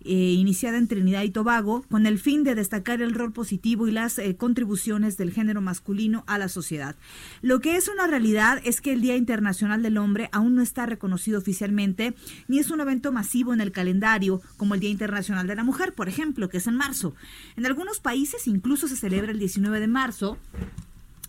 eh, 0.06 0.14
iniciada 0.14 0.78
en 0.78 0.88
Trinidad 0.88 1.24
y 1.24 1.30
Tobago, 1.30 1.84
con 1.89 2.06
el 2.06 2.20
fin 2.20 2.43
de 2.43 2.56
destacar 2.56 3.01
el 3.01 3.14
rol 3.14 3.34
positivo 3.34 3.88
y 3.88 3.91
las 3.91 4.20
eh, 4.20 4.36
contribuciones 4.36 5.18
del 5.18 5.32
género 5.32 5.62
masculino 5.62 6.24
a 6.28 6.38
la 6.38 6.49
sociedad. 6.49 6.95
Lo 7.41 7.60
que 7.60 7.76
es 7.76 7.88
una 7.88 8.08
realidad 8.08 8.62
es 8.64 8.82
que 8.82 8.93
el 8.93 9.01
Día 9.01 9.16
Internacional 9.16 9.82
del 9.82 9.97
Hombre 9.97 10.30
aún 10.32 10.56
no 10.56 10.62
está 10.62 10.86
reconocido 10.86 11.39
oficialmente, 11.39 12.16
ni 12.47 12.60
es 12.60 12.72
un 12.72 12.82
evento 12.82 13.12
masivo 13.12 13.54
en 13.54 13.62
el 13.62 13.72
calendario, 13.72 14.41
como 14.58 14.74
el 14.74 14.80
Día 14.80 14.89
Internacional 14.89 15.47
de 15.47 15.56
la 15.56 15.64
Mujer, 15.64 15.93
por 15.93 16.10
ejemplo, 16.10 16.49
que 16.49 16.58
es 16.58 16.68
en 16.68 16.76
marzo. 16.76 17.16
En 17.56 17.66
algunos 17.66 17.99
países 17.99 18.47
incluso 18.47 18.88
se 18.88 18.95
celebra 18.95 19.32
el 19.32 19.39
19 19.39 19.80
de 19.80 19.88
marzo, 19.88 20.38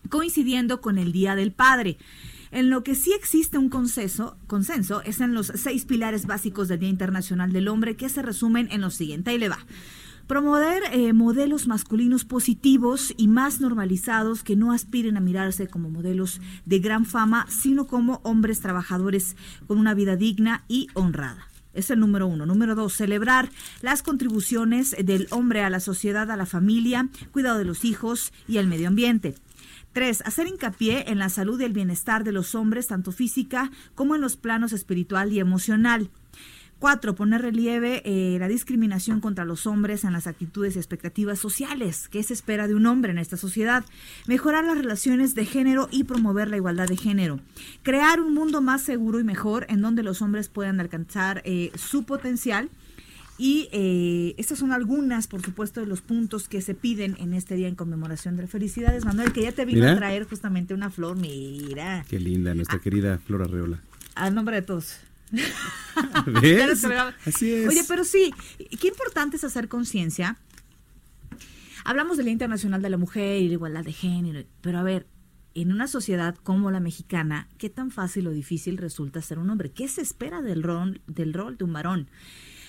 coincidiendo 0.09 0.81
con 0.81 0.99
el 0.99 1.13
Día 1.13 1.35
del 1.35 1.53
Padre. 1.53 1.97
En 2.55 2.71
lo 2.71 2.85
que 2.85 2.95
sí 2.95 3.13
existe 3.13 3.59
un 3.59 3.69
consenso, 3.69 4.37
consenso 4.47 5.03
es 5.03 5.21
en 5.21 5.35
los 5.35 5.51
seis 5.57 5.87
pilares 5.87 6.25
básicos 6.25 6.69
del 6.69 6.79
Día 6.79 6.89
Internacional 6.89 7.53
del 7.53 7.67
Hombre 7.67 7.97
que 7.97 8.09
se 8.09 8.23
resumen 8.23 8.69
en 8.71 8.81
lo 8.81 8.91
siguiente. 8.91 9.31
Ahí 9.31 9.39
le 9.39 9.49
va. 9.49 9.59
Promover 10.29 10.85
eh, 10.93 11.13
modelos 11.15 11.67
masculinos 11.67 12.25
positivos 12.25 13.13
y 13.17 13.27
más 13.27 13.61
normalizados 13.61 14.45
que 14.45 14.55
no 14.55 14.73
aspiren 14.73 15.17
a 15.17 15.21
mirarse 15.21 15.67
como 15.67 15.91
modelos 15.91 16.41
de 16.65 16.79
gran 16.79 17.07
fama, 17.07 17.45
sino 17.51 17.89
como 17.89 18.21
hombres 18.23 18.61
trabajadores 18.61 19.35
con 19.67 19.79
una 19.79 19.93
vida 19.95 20.15
digna 20.15 20.63
y 20.69 20.87
honrada. 20.95 21.49
Es 21.73 21.91
el 21.91 21.99
número 21.99 22.29
uno. 22.29 22.47
Número 22.47 22.77
dos, 22.77 22.93
celebrar 22.93 23.51
las 23.83 24.05
contribuciones 24.05 24.95
del 25.05 25.27
hombre 25.31 25.65
a 25.65 25.71
la 25.71 25.81
sociedad, 25.81 26.31
a 26.31 26.37
la 26.37 26.47
familia, 26.47 27.09
cuidado 27.33 27.59
de 27.59 27.65
los 27.65 27.85
hijos 27.85 28.33
y 28.47 28.59
al 28.59 28.69
medio 28.69 28.87
ambiente. 28.87 29.35
Tres, 29.95 30.23
hacer 30.27 30.49
hincapié 30.49 31.09
en 31.13 31.21
la 31.21 31.29
salud 31.29 31.61
y 31.61 31.65
el 31.65 31.73
bienestar 31.73 32.25
de 32.25 32.33
los 32.33 32.57
hombres, 32.57 32.89
tanto 32.89 33.13
física 33.13 33.71
como 33.95 34.17
en 34.17 34.21
los 34.21 34.37
planos 34.37 34.73
espiritual 34.73 35.33
y 35.33 35.39
emocional. 35.39 36.11
Cuatro, 36.81 37.15
poner 37.15 37.43
relieve 37.43 38.03
eh, 38.05 38.37
la 38.41 38.49
discriminación 38.49 39.21
contra 39.21 39.45
los 39.45 39.69
hombres 39.69 40.03
en 40.03 40.13
las 40.13 40.27
actitudes 40.27 40.75
y 40.75 40.81
expectativas 40.81 41.39
sociales. 41.39 42.09
¿Qué 42.09 42.25
se 42.25 42.35
espera 42.35 42.67
de 42.67 42.75
un 42.75 42.87
hombre 42.87 43.13
en 43.13 43.19
esta 43.19 43.37
sociedad? 43.37 43.85
Mejorar 44.27 44.65
las 44.65 44.79
relaciones 44.79 45.37
de 45.37 45.47
género 45.47 45.89
y 45.93 46.03
promover 46.03 46.49
la 46.49 46.57
igualdad 46.57 46.89
de 46.89 46.97
género. 46.97 47.39
Crear 47.85 48.21
un 48.21 48.35
mundo 48.35 48.61
más 48.61 48.83
seguro 48.83 49.21
y 49.21 49.25
mejor 49.25 49.65
en 49.69 49.81
donde 49.81 50.03
los 50.03 50.23
hombres 50.23 50.49
puedan 50.49 50.81
alcanzar 50.81 51.41
eh, 51.45 51.71
su 51.77 52.03
potencial 52.03 52.69
y 53.37 53.69
eh, 53.73 54.35
estas 54.39 54.59
son 54.59 54.73
algunas, 54.73 55.27
por 55.27 55.43
supuesto, 55.43 55.81
de 55.81 55.87
los 55.87 56.01
puntos 56.01 56.49
que 56.49 56.61
se 56.61 56.75
piden 56.75 57.17
en 57.19 57.35
este 57.35 57.57
día 57.57 57.67
en 57.67 57.75
conmemoración 57.75 58.37
de 58.37 58.43
las 58.43 58.51
felicidades. 58.51 59.05
Manuel, 59.05 59.33
que 59.33 59.43
ya 59.43 59.53
te 59.53 59.65
vino 59.65 59.89
a 59.89 59.97
traer 59.97 60.25
justamente 60.25 60.73
una 60.73 60.91
flor, 60.91 61.17
mira. 61.17 62.05
Qué 62.09 62.21
linda, 62.21 62.55
nuestra 62.55 62.79
ah. 62.79 62.81
querida 62.81 63.19
Flor 63.19 63.43
Arreola. 63.43 63.81
A 64.15 64.31
nombre 64.31 64.57
de 64.57 64.63
todos. 64.63 64.99
¿Ves? 66.43 66.85
Así 67.27 67.53
es. 67.53 67.69
Oye, 67.69 67.83
pero 67.89 68.05
sí, 68.05 68.33
qué 68.81 68.89
importante 68.89 69.37
es 69.37 69.45
hacer 69.45 69.69
conciencia. 69.69 70.37
Hablamos 71.85 72.17
del 72.17 72.27
Día 72.27 72.33
Internacional 72.33 72.83
de 72.83 72.91
la 72.91 72.97
Mujer 72.97 73.43
y 73.43 73.49
la 73.49 73.55
igualdad 73.55 73.85
de 73.85 73.93
género, 73.93 74.45
pero 74.61 74.79
a 74.79 74.83
ver, 74.83 75.07
en 75.55 75.73
una 75.73 75.87
sociedad 75.87 76.37
como 76.43 76.71
la 76.71 76.81
mexicana, 76.81 77.49
¿qué 77.59 77.69
tan 77.69 77.91
fácil 77.91 78.27
o 78.29 78.31
difícil 78.31 78.79
resulta 78.79 79.21
ser 79.23 79.39
un 79.39 79.51
hombre? 79.51 79.71
¿Qué 79.71 79.89
se 79.89 80.01
espera 80.01 80.41
del 80.41 80.63
rol, 80.63 81.01
del 81.07 81.35
rol 81.35 81.57
de 81.59 81.65
un 81.65 81.73
varón? 81.73 82.09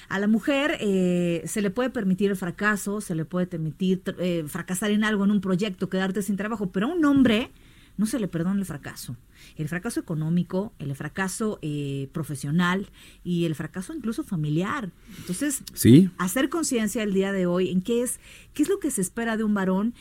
A 0.10 0.20
la 0.20 0.28
mujer 0.28 0.78
eh, 0.80 1.43
se 1.45 1.62
le 1.62 1.70
puede 1.70 1.89
permitir 1.89 2.30
el 2.30 2.38
fracaso, 2.38 3.01
se 3.01 3.16
le 3.16 3.26
puede 3.26 3.47
permitir 3.47 4.01
eh, 4.20 4.43
fracasar 4.47 4.91
en 4.91 5.03
algo, 5.03 5.24
en 5.26 5.32
un 5.32 5.41
proyecto, 5.41 5.89
quedarte 5.89 6.22
sin 6.22 6.38
trabajo, 6.38 6.70
pero 6.70 6.88
a 6.88 6.93
un 6.93 7.03
hombre 7.06 7.51
no 7.97 8.06
se 8.06 8.20
le 8.20 8.28
perdona 8.28 8.60
el 8.60 8.66
fracaso. 8.66 9.16
El 9.56 9.70
fracaso 9.70 10.01
económico, 10.01 10.74
el 10.80 10.93
fracaso 10.95 11.60
eh, 11.62 12.10
profesional 12.12 12.89
y 13.24 13.45
el 13.45 13.56
fracaso 13.56 13.93
incluso 13.93 14.24
familiar. 14.24 14.91
Entonces, 15.18 15.64
¿Sí? 15.74 16.10
hacer 16.18 16.49
conciencia 16.49 17.03
el 17.03 17.14
día 17.14 17.32
de 17.32 17.45
hoy 17.45 17.70
en 17.70 17.82
qué 17.82 18.01
es, 18.01 18.20
qué 18.53 18.64
es 18.64 18.70
lo 18.70 18.80
que 18.80 18.91
se 18.91 19.01
espera 19.01 19.38
de 19.38 19.45
un 19.45 19.53
varón. 19.53 19.93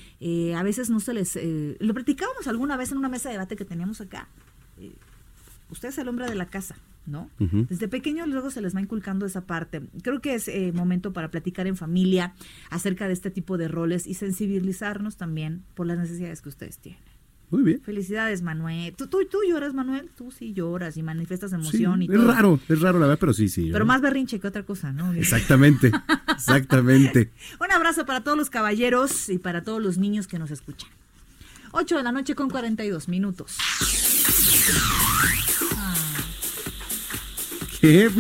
a 0.57 0.63
veces 0.65 0.91
no 0.91 0.99
se 0.99 1.15
les... 1.15 1.39
lo 1.79 1.95
platicábamos 1.95 2.49
alguna 2.49 2.77
vez 2.77 2.91
en 2.91 2.99
una 2.99 3.09
mesa 3.09 3.29
de 3.29 3.35
debate 3.35 3.55
que 3.55 3.65
teníamos 3.65 4.01
acá. 4.01 4.29
usted 5.71 5.91
es 5.91 5.99
el 5.99 6.09
hombre 6.09 6.29
de 6.29 6.35
la 6.35 6.47
casa. 6.47 6.75
¿No? 7.07 7.31
Desde 7.39 7.89
pequeños 7.89 8.29
luego 8.29 8.51
se 8.51 8.61
les 8.61 8.75
va 8.75 8.81
inculcando 8.81 9.27
esa 9.27 9.47
parte. 9.47 9.83
Creo 10.03 10.21
que 10.21 10.35
es 10.35 10.49
eh, 10.49 10.73
momento 10.75 11.13
para 11.13 11.31
platicar 11.31 11.67
en 11.67 11.77
familia 11.77 12.35
acerca 12.71 13.07
de 13.07 13.13
este 13.13 13.31
tipo 13.31 13.59
de 13.59 13.69
roles 13.69 14.07
y 14.07 14.15
sensibilizarnos 14.15 15.17
también 15.17 15.65
por 15.75 15.87
las 15.87 15.99
necesidades 15.99 16.41
que 16.41 16.49
ustedes 16.49 16.79
tienen. 16.79 17.03
Muy 17.51 17.63
bien. 17.63 17.81
Felicidades, 17.83 18.43
Manuel. 18.43 18.95
¿Tú, 18.97 19.07
tú, 19.07 19.19
tú 19.31 19.39
lloras, 19.49 19.75
Manuel? 19.75 20.11
Tú 20.17 20.31
sí 20.31 20.55
lloras 20.55 20.97
y 20.97 21.03
manifiestas 21.03 21.53
emoción 21.53 22.03
y 22.03 22.07
es 22.07 22.25
raro, 22.25 22.59
es 22.69 22.81
raro 22.81 22.99
la 22.99 23.07
verdad, 23.07 23.19
pero 23.21 23.33
sí, 23.33 23.49
sí. 23.49 23.69
Pero 23.73 23.87
más 23.87 24.01
berrinche 24.01 24.41
que 24.41 24.49
otra 24.49 24.65
cosa, 24.65 24.93
¿no? 24.93 25.13
Exactamente, 25.15 25.93
exactamente. 26.29 27.31
Un 27.61 27.71
abrazo 27.71 28.07
para 28.07 28.23
todos 28.23 28.37
los 28.37 28.51
caballeros 28.51 29.29
y 29.29 29.39
para 29.39 29.63
todos 29.63 29.81
los 29.81 29.99
niños 29.99 30.27
que 30.27 30.39
nos 30.39 30.51
escuchan. 30.51 30.91
8 31.73 31.97
de 31.97 32.03
la 32.03 32.13
noche 32.13 32.35
con 32.35 32.49
42 32.49 33.09
minutos. 33.09 33.57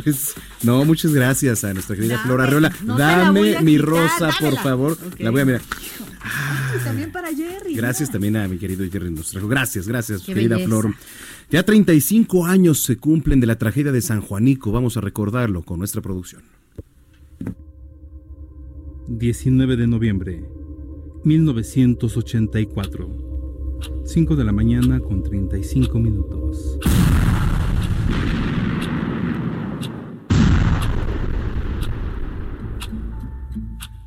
Pues 0.03 0.35
no, 0.62 0.85
muchas 0.85 1.15
gracias 1.15 1.65
a 1.65 1.73
nuestra 1.73 1.97
querida 1.97 2.19
Flora 2.19 2.45
Arreola. 2.45 2.71
Dame 2.83 3.62
mi 3.62 3.79
rosa, 3.79 4.29
por 4.39 4.59
favor. 4.59 4.99
La 5.19 5.31
voy 5.31 5.41
a 5.41 5.47
mirar. 5.47 5.62
también 6.85 7.11
para 7.11 7.35
Jerry. 7.35 7.75
Gracias 7.75 8.11
también 8.11 8.37
a 8.37 8.47
mi 8.47 8.59
querido 8.59 8.85
Jerry 8.91 9.11
nos 9.11 9.33
Gracias, 9.49 9.89
gracias, 9.89 10.21
querida 10.23 10.59
Flor. 10.59 10.95
Ya 11.51 11.62
35 11.62 12.45
años 12.45 12.83
se 12.83 12.99
cumplen 12.99 13.41
de 13.41 13.47
la 13.47 13.57
tragedia 13.57 13.93
de 13.93 14.03
San 14.03 14.21
Juanico. 14.21 14.71
Vamos 14.71 14.99
a 14.99 15.01
recordarlo 15.01 15.62
con 15.62 15.79
nuestra 15.79 16.03
producción. 16.03 16.43
19 19.09 19.77
de 19.77 19.87
noviembre. 19.87 20.45
1984. 21.25 23.25
5 24.05 24.37
de 24.37 24.45
la 24.45 24.53
mañana 24.53 25.01
con 25.01 25.23
35 25.23 25.99
minutos. 25.99 26.79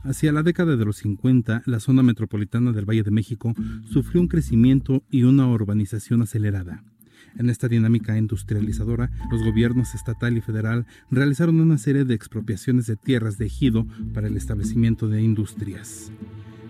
Hacia 0.08 0.32
la 0.32 0.42
década 0.42 0.78
de 0.78 0.86
los 0.86 0.96
50, 1.00 1.64
la 1.66 1.82
zona 1.82 2.02
metropolitana 2.02 2.72
del 2.72 2.86
Valle 2.90 3.04
de 3.04 3.12
México 3.12 3.54
sufrió 3.84 4.22
un 4.22 4.30
crecimiento 4.30 5.04
y 5.12 5.24
una 5.24 5.46
urbanización 5.48 6.22
acelerada. 6.22 6.82
En 7.38 7.50
esta 7.50 7.68
dinámica 7.68 8.18
industrializadora, 8.18 9.12
los 9.30 9.44
gobiernos 9.44 9.96
estatal 9.96 10.38
y 10.38 10.42
federal 10.42 10.86
realizaron 11.12 11.60
una 11.60 11.78
serie 11.78 12.06
de 12.06 12.14
expropiaciones 12.14 12.88
de 12.88 12.96
tierras 12.96 13.38
de 13.38 13.48
ejido 13.48 13.86
para 14.14 14.28
el 14.28 14.38
establecimiento 14.38 15.10
de 15.10 15.22
industrias. 15.22 16.10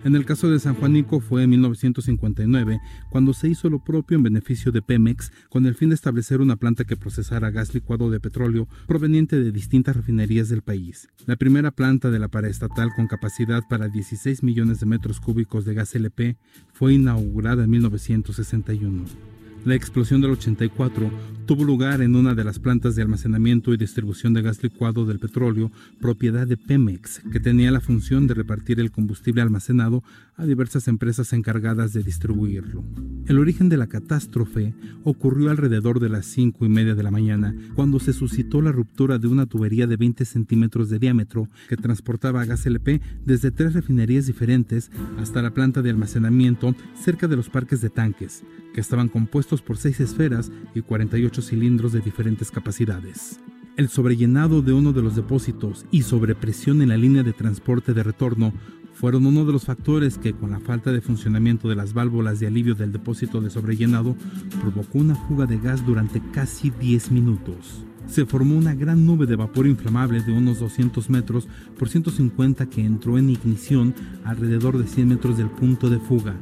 En 0.03 0.15
el 0.15 0.25
caso 0.25 0.49
de 0.49 0.59
San 0.59 0.75
Juanico 0.75 1.19
fue 1.19 1.43
en 1.43 1.49
1959 1.49 2.79
cuando 3.09 3.33
se 3.33 3.49
hizo 3.49 3.69
lo 3.69 3.79
propio 3.83 4.17
en 4.17 4.23
beneficio 4.23 4.71
de 4.71 4.81
Pemex 4.81 5.31
con 5.49 5.65
el 5.65 5.75
fin 5.75 5.89
de 5.89 5.95
establecer 5.95 6.39
una 6.39 6.55
planta 6.55 6.85
que 6.85 6.95
procesara 6.95 7.49
gas 7.49 7.73
licuado 7.73 8.09
de 8.09 8.19
petróleo 8.19 8.67
proveniente 8.87 9.39
de 9.39 9.51
distintas 9.51 9.95
refinerías 9.95 10.49
del 10.49 10.61
país. 10.61 11.09
La 11.25 11.35
primera 11.35 11.71
planta 11.71 12.11
de 12.11 12.19
la 12.19 12.27
paraestatal 12.27 12.91
con 12.95 13.07
capacidad 13.07 13.63
para 13.69 13.89
16 13.89 14.43
millones 14.43 14.79
de 14.79 14.85
metros 14.85 15.19
cúbicos 15.19 15.65
de 15.65 15.73
gas 15.73 15.95
LP 15.95 16.37
fue 16.73 16.93
inaugurada 16.93 17.63
en 17.63 17.71
1961. 17.71 19.36
La 19.67 19.75
explosión 19.75 20.21
del 20.21 20.31
84 20.31 21.11
tuvo 21.45 21.65
lugar 21.65 22.01
en 22.01 22.15
una 22.15 22.33
de 22.33 22.45
las 22.45 22.57
plantas 22.57 22.95
de 22.95 23.01
almacenamiento 23.01 23.73
y 23.73 23.77
distribución 23.77 24.33
de 24.33 24.41
gas 24.41 24.63
licuado 24.63 25.05
del 25.05 25.19
petróleo 25.19 25.73
propiedad 25.99 26.47
de 26.47 26.55
Pemex, 26.55 27.21
que 27.33 27.41
tenía 27.41 27.69
la 27.69 27.81
función 27.81 28.27
de 28.27 28.33
repartir 28.33 28.79
el 28.79 28.91
combustible 28.91 29.41
almacenado 29.41 30.05
a 30.37 30.45
diversas 30.45 30.87
empresas 30.87 31.33
encargadas 31.33 31.91
de 31.91 32.01
distribuirlo. 32.01 32.81
El 33.25 33.39
origen 33.39 33.67
de 33.67 33.75
la 33.75 33.87
catástrofe 33.87 34.73
ocurrió 35.03 35.49
alrededor 35.49 35.99
de 35.99 36.07
las 36.07 36.27
cinco 36.27 36.65
y 36.65 36.69
media 36.69 36.95
de 36.95 37.03
la 37.03 37.11
mañana, 37.11 37.53
cuando 37.75 37.99
se 37.99 38.13
suscitó 38.13 38.61
la 38.61 38.71
ruptura 38.71 39.17
de 39.17 39.27
una 39.27 39.47
tubería 39.47 39.85
de 39.85 39.97
20 39.97 40.23
centímetros 40.23 40.89
de 40.89 40.99
diámetro 40.99 41.49
que 41.67 41.75
transportaba 41.75 42.45
gas 42.45 42.65
LP 42.65 43.01
desde 43.25 43.51
tres 43.51 43.73
refinerías 43.73 44.27
diferentes 44.27 44.91
hasta 45.17 45.41
la 45.41 45.53
planta 45.53 45.81
de 45.81 45.89
almacenamiento 45.89 46.73
cerca 46.95 47.27
de 47.27 47.35
los 47.35 47.49
parques 47.49 47.81
de 47.81 47.89
tanques, 47.89 48.43
estaban 48.79 49.09
compuestos 49.09 49.61
por 49.61 49.77
seis 49.77 49.99
esferas 49.99 50.51
y 50.73 50.81
48 50.81 51.41
cilindros 51.41 51.91
de 51.91 52.01
diferentes 52.01 52.51
capacidades. 52.51 53.39
El 53.75 53.89
sobrellenado 53.89 54.63
de 54.63 54.73
uno 54.73 54.91
de 54.91 55.03
los 55.03 55.15
depósitos 55.15 55.85
y 55.91 56.01
sobrepresión 56.01 56.81
en 56.81 56.89
la 56.89 56.97
línea 56.97 57.21
de 57.21 57.33
transporte 57.33 57.93
de 57.93 58.01
retorno 58.01 58.51
fueron 58.93 59.27
uno 59.27 59.45
de 59.45 59.53
los 59.53 59.65
factores 59.65 60.17
que, 60.17 60.33
con 60.33 60.49
la 60.49 60.59
falta 60.59 60.91
de 60.91 61.01
funcionamiento 61.01 61.69
de 61.69 61.75
las 61.75 61.93
válvulas 61.93 62.39
de 62.39 62.47
alivio 62.47 62.73
del 62.73 62.91
depósito 62.91 63.39
de 63.39 63.51
sobrellenado, 63.51 64.15
provocó 64.59 64.97
una 64.97 65.13
fuga 65.13 65.45
de 65.45 65.59
gas 65.59 65.85
durante 65.85 66.19
casi 66.31 66.71
10 66.71 67.11
minutos. 67.11 67.85
Se 68.07 68.25
formó 68.25 68.57
una 68.57 68.73
gran 68.73 69.05
nube 69.05 69.27
de 69.27 69.35
vapor 69.35 69.67
inflamable 69.67 70.21
de 70.21 70.31
unos 70.31 70.59
200 70.59 71.11
metros 71.11 71.47
por 71.77 71.89
150 71.89 72.65
que 72.71 72.83
entró 72.83 73.19
en 73.19 73.29
ignición 73.29 73.93
alrededor 74.23 74.79
de 74.79 74.87
100 74.87 75.07
metros 75.07 75.37
del 75.37 75.51
punto 75.51 75.89
de 75.91 75.99
fuga, 75.99 76.35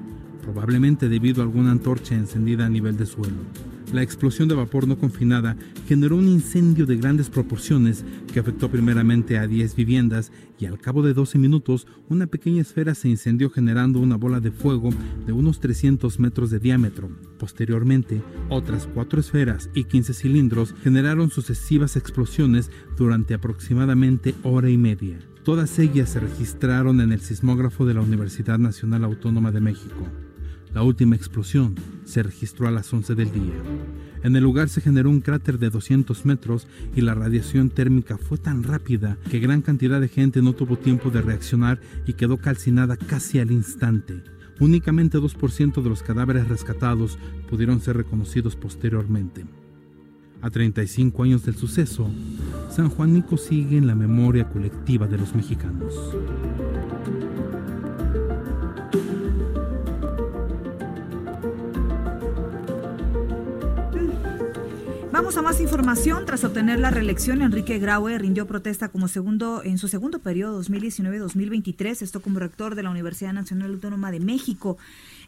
probablemente 0.46 1.10
debido 1.10 1.42
a 1.42 1.46
alguna 1.46 1.72
antorcha 1.72 2.14
encendida 2.14 2.68
a 2.68 2.70
nivel 2.70 2.96
de 2.96 3.08
suelo. 3.08 3.36
La 3.94 4.04
explosión 4.04 4.48
de 4.48 4.56
vapor 4.56 4.88
no 4.88 4.98
confinada 4.98 5.56
generó 5.88 6.18
un 6.18 6.28
incendio 6.28 6.86
de 6.86 6.98
grandes 6.98 7.30
proporciones 7.30 8.04
que 8.32 8.40
afectó 8.40 8.70
primeramente 8.70 9.38
a 9.38 9.48
10 9.48 9.76
viviendas 9.76 10.32
y 10.60 10.66
al 10.66 10.80
cabo 10.80 11.02
de 11.02 11.14
12 11.14 11.38
minutos 11.38 11.88
una 12.10 12.28
pequeña 12.28 12.62
esfera 12.62 12.94
se 12.96 13.10
incendió 13.10 13.50
generando 13.50 14.00
una 14.00 14.18
bola 14.18 14.40
de 14.40 14.52
fuego 14.52 14.90
de 15.26 15.34
unos 15.34 15.60
300 15.60 16.20
metros 16.20 16.50
de 16.50 16.60
diámetro. 16.60 17.10
Posteriormente, 17.40 18.22
otras 18.50 18.88
cuatro 18.94 19.20
esferas 19.20 19.70
y 19.74 19.86
15 19.86 20.14
cilindros 20.14 20.76
generaron 20.84 21.30
sucesivas 21.30 21.96
explosiones 21.96 22.72
durante 22.98 23.34
aproximadamente 23.34 24.36
hora 24.44 24.70
y 24.70 24.78
media. 24.78 25.20
Todas 25.44 25.78
ellas 25.78 26.10
se 26.10 26.20
registraron 26.20 27.02
en 27.02 27.12
el 27.12 27.22
sismógrafo 27.22 27.86
de 27.86 27.94
la 27.94 28.02
Universidad 28.02 28.58
Nacional 28.58 29.04
Autónoma 29.04 29.52
de 29.52 29.62
México. 29.62 30.10
La 30.76 30.84
última 30.84 31.16
explosión 31.16 31.74
se 32.04 32.22
registró 32.22 32.68
a 32.68 32.72
las 32.72 32.94
11 32.94 33.16
del 33.16 33.32
día. 33.32 33.54
En 34.24 34.36
el 34.36 34.44
lugar 34.44 34.68
se 34.68 34.82
generó 34.82 35.10
un 35.10 35.22
cráter 35.22 35.58
de 35.58 35.70
200 35.70 36.26
metros 36.26 36.68
y 36.94 37.00
la 37.00 37.14
radiación 37.14 37.70
térmica 37.70 38.18
fue 38.18 38.38
tan 38.38 38.62
rápida 38.62 39.18
que 39.32 39.40
gran 39.40 39.62
cantidad 39.62 40.02
de 40.02 40.10
gente 40.10 40.42
no 40.42 40.52
tuvo 40.52 40.78
tiempo 40.78 41.12
de 41.12 41.22
reaccionar 41.22 41.80
y 42.06 42.12
quedó 42.12 42.36
calcinada 42.36 42.98
casi 42.98 43.40
al 43.40 43.52
instante. 43.52 44.22
Únicamente 44.60 45.18
2% 45.18 45.82
de 45.82 45.90
los 45.90 46.04
cadáveres 46.04 46.50
rescatados 46.50 47.18
pudieron 47.50 47.80
ser 47.80 47.96
reconocidos 47.96 48.58
posteriormente. 48.58 49.46
A 50.42 50.50
35 50.50 51.24
años 51.24 51.46
del 51.46 51.56
suceso, 51.56 52.12
San 52.70 52.90
Juanico 52.90 53.38
sigue 53.38 53.78
en 53.78 53.88
la 53.88 53.96
memoria 53.96 54.50
colectiva 54.50 55.08
de 55.08 55.20
los 55.20 55.34
mexicanos. 55.34 55.94
Vamos 65.16 65.38
a 65.38 65.42
más 65.42 65.62
información. 65.62 66.26
Tras 66.26 66.44
obtener 66.44 66.78
la 66.78 66.92
reelección, 66.92 67.42
Enrique 67.42 67.80
Graue 67.80 68.18
rindió 68.18 68.46
protesta 68.48 68.90
como 68.90 69.08
segundo 69.08 69.64
en 69.64 69.78
su 69.78 69.88
segundo 69.88 70.20
periodo 70.20 70.62
2019-2023, 70.62 72.02
esto 72.02 72.22
como 72.22 72.38
rector 72.38 72.76
de 72.76 72.84
la 72.84 72.90
Universidad 72.90 73.32
Nacional 73.32 73.72
Autónoma 73.72 74.12
de 74.12 74.20
México. 74.20 74.78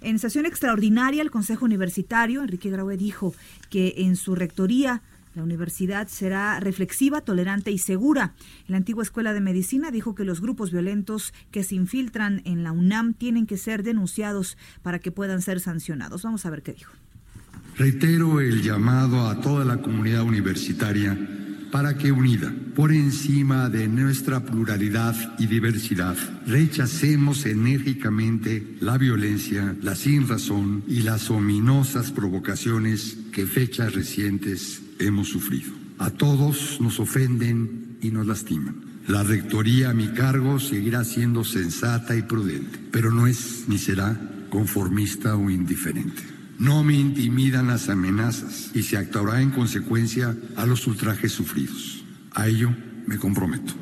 En 0.02 0.20
sesión 0.20 0.46
extraordinaria, 0.46 1.22
el 1.22 1.32
Consejo 1.32 1.64
Universitario, 1.64 2.42
Enrique 2.42 2.70
Graue 2.70 2.98
dijo 2.98 3.34
que 3.70 3.94
en 4.00 4.18
su 4.18 4.36
rectoría 4.36 5.04
la 5.36 5.44
universidad 5.44 6.10
será 6.10 6.60
reflexiva, 6.60 7.22
tolerante 7.22 7.72
y 7.72 7.78
segura. 7.78 8.34
La 8.68 8.76
antigua 8.76 9.04
Escuela 9.04 9.32
de 9.32 9.40
Medicina 9.40 9.90
dijo 9.90 10.16
que 10.16 10.26
los 10.26 10.42
grupos 10.42 10.70
violentos 10.70 11.34
que 11.50 11.64
se 11.64 11.76
infiltran 11.76 12.42
en 12.44 12.66
la 12.66 12.74
UNAM 12.74 13.14
tienen 13.14 13.48
que 13.48 13.56
ser 13.56 13.84
denunciados 13.84 14.58
para 14.84 15.00
que 15.00 15.14
puedan 15.14 15.42
ser 15.42 15.62
sancionados. 15.62 16.24
Vamos 16.24 16.46
a 16.46 16.50
ver 16.50 16.62
qué 16.62 16.74
dijo. 16.74 16.92
Reitero 17.78 18.42
el 18.42 18.64
llamado 18.64 19.28
a 19.28 19.40
toda 19.40 19.64
la 19.64 19.78
comunidad 19.78 20.24
universitaria 20.24 21.16
para 21.72 21.96
que 21.96 22.12
unida, 22.12 22.52
por 22.76 22.92
encima 22.92 23.70
de 23.70 23.88
nuestra 23.88 24.44
pluralidad 24.44 25.16
y 25.38 25.46
diversidad, 25.46 26.18
rechacemos 26.48 27.46
enérgicamente 27.46 28.78
la 28.80 28.98
violencia, 28.98 29.76
la 29.84 29.96
sinrazón 29.96 30.86
y 30.88 31.02
las 31.02 31.30
ominosas 31.30 32.12
provocaciones 32.12 33.16
que 33.32 33.46
fechas 33.46 33.94
recientes 33.94 34.82
hemos 34.98 35.28
sufrido. 35.28 35.72
A 36.00 36.10
todos 36.10 36.82
nos 36.82 37.00
ofenden 37.00 37.98
y 38.02 38.10
nos 38.10 38.26
lastiman. 38.26 38.76
La 39.08 39.22
rectoría 39.22 39.92
a 39.92 39.94
mi 39.94 40.08
cargo 40.08 40.60
seguirá 40.60 41.04
siendo 41.04 41.44
sensata 41.44 42.16
y 42.16 42.24
prudente, 42.24 42.80
pero 42.92 43.12
no 43.12 43.28
es 43.28 43.66
ni 43.68 43.78
será 43.78 44.20
conformista 44.50 45.36
o 45.36 45.52
indiferente. 45.52 46.37
No 46.60 46.84
me 46.84 46.96
intimidan 46.96 47.68
las 47.68 47.88
amenazas 47.88 48.72
y 48.74 48.82
se 48.82 48.98
actuará 48.98 49.42
en 49.42 49.52
consecuencia 49.52 50.36
a 50.56 50.66
los 50.66 50.88
ultrajes 50.88 51.32
sufridos. 51.32 52.04
A 52.34 52.48
ello 52.48 52.72
me 53.06 53.18
comprometo. 53.20 53.74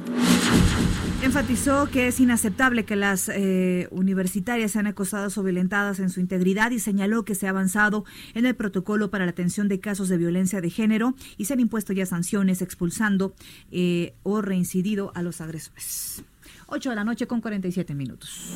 Enfatizó 1.23 1.89
que 1.89 2.07
es 2.07 2.19
inaceptable 2.19 2.83
que 2.83 2.95
las 2.95 3.29
eh, 3.29 3.87
universitarias 3.91 4.71
sean 4.71 4.87
acosadas 4.87 5.37
o 5.37 5.43
violentadas 5.43 5.99
en 5.99 6.09
su 6.09 6.19
integridad 6.19 6.71
y 6.71 6.79
señaló 6.79 7.23
que 7.23 7.33
se 7.33 7.47
ha 7.47 7.51
avanzado 7.51 8.03
en 8.33 8.45
el 8.45 8.55
protocolo 8.55 9.09
para 9.09 9.25
la 9.25 9.31
atención 9.31 9.69
de 9.69 9.79
casos 9.79 10.09
de 10.09 10.17
violencia 10.17 10.59
de 10.59 10.69
género 10.69 11.15
y 11.37 11.45
se 11.45 11.53
han 11.53 11.61
impuesto 11.61 11.93
ya 11.93 12.05
sanciones 12.05 12.61
expulsando 12.61 13.33
eh, 13.71 14.13
o 14.23 14.41
reincidido 14.41 15.13
a 15.15 15.23
los 15.23 15.39
agresores. 15.39 16.23
8 16.67 16.89
de 16.89 16.95
la 16.95 17.03
noche 17.03 17.25
con 17.25 17.41
47 17.41 17.95
minutos. 17.95 18.53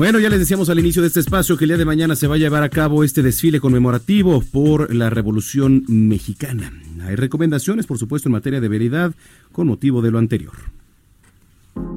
Bueno, 0.00 0.18
ya 0.18 0.30
les 0.30 0.38
decíamos 0.38 0.70
al 0.70 0.78
inicio 0.78 1.02
de 1.02 1.08
este 1.08 1.20
espacio 1.20 1.58
que 1.58 1.64
el 1.64 1.68
día 1.68 1.76
de 1.76 1.84
mañana 1.84 2.16
se 2.16 2.26
va 2.26 2.36
a 2.36 2.38
llevar 2.38 2.62
a 2.62 2.70
cabo 2.70 3.04
este 3.04 3.20
desfile 3.20 3.60
conmemorativo 3.60 4.40
por 4.40 4.94
la 4.94 5.10
Revolución 5.10 5.84
Mexicana. 5.88 6.72
Hay 7.02 7.16
recomendaciones, 7.16 7.84
por 7.84 7.98
supuesto, 7.98 8.30
en 8.30 8.32
materia 8.32 8.62
de 8.62 8.68
veridad 8.68 9.12
con 9.52 9.66
motivo 9.66 10.00
de 10.00 10.10
lo 10.10 10.16
anterior. 10.18 10.54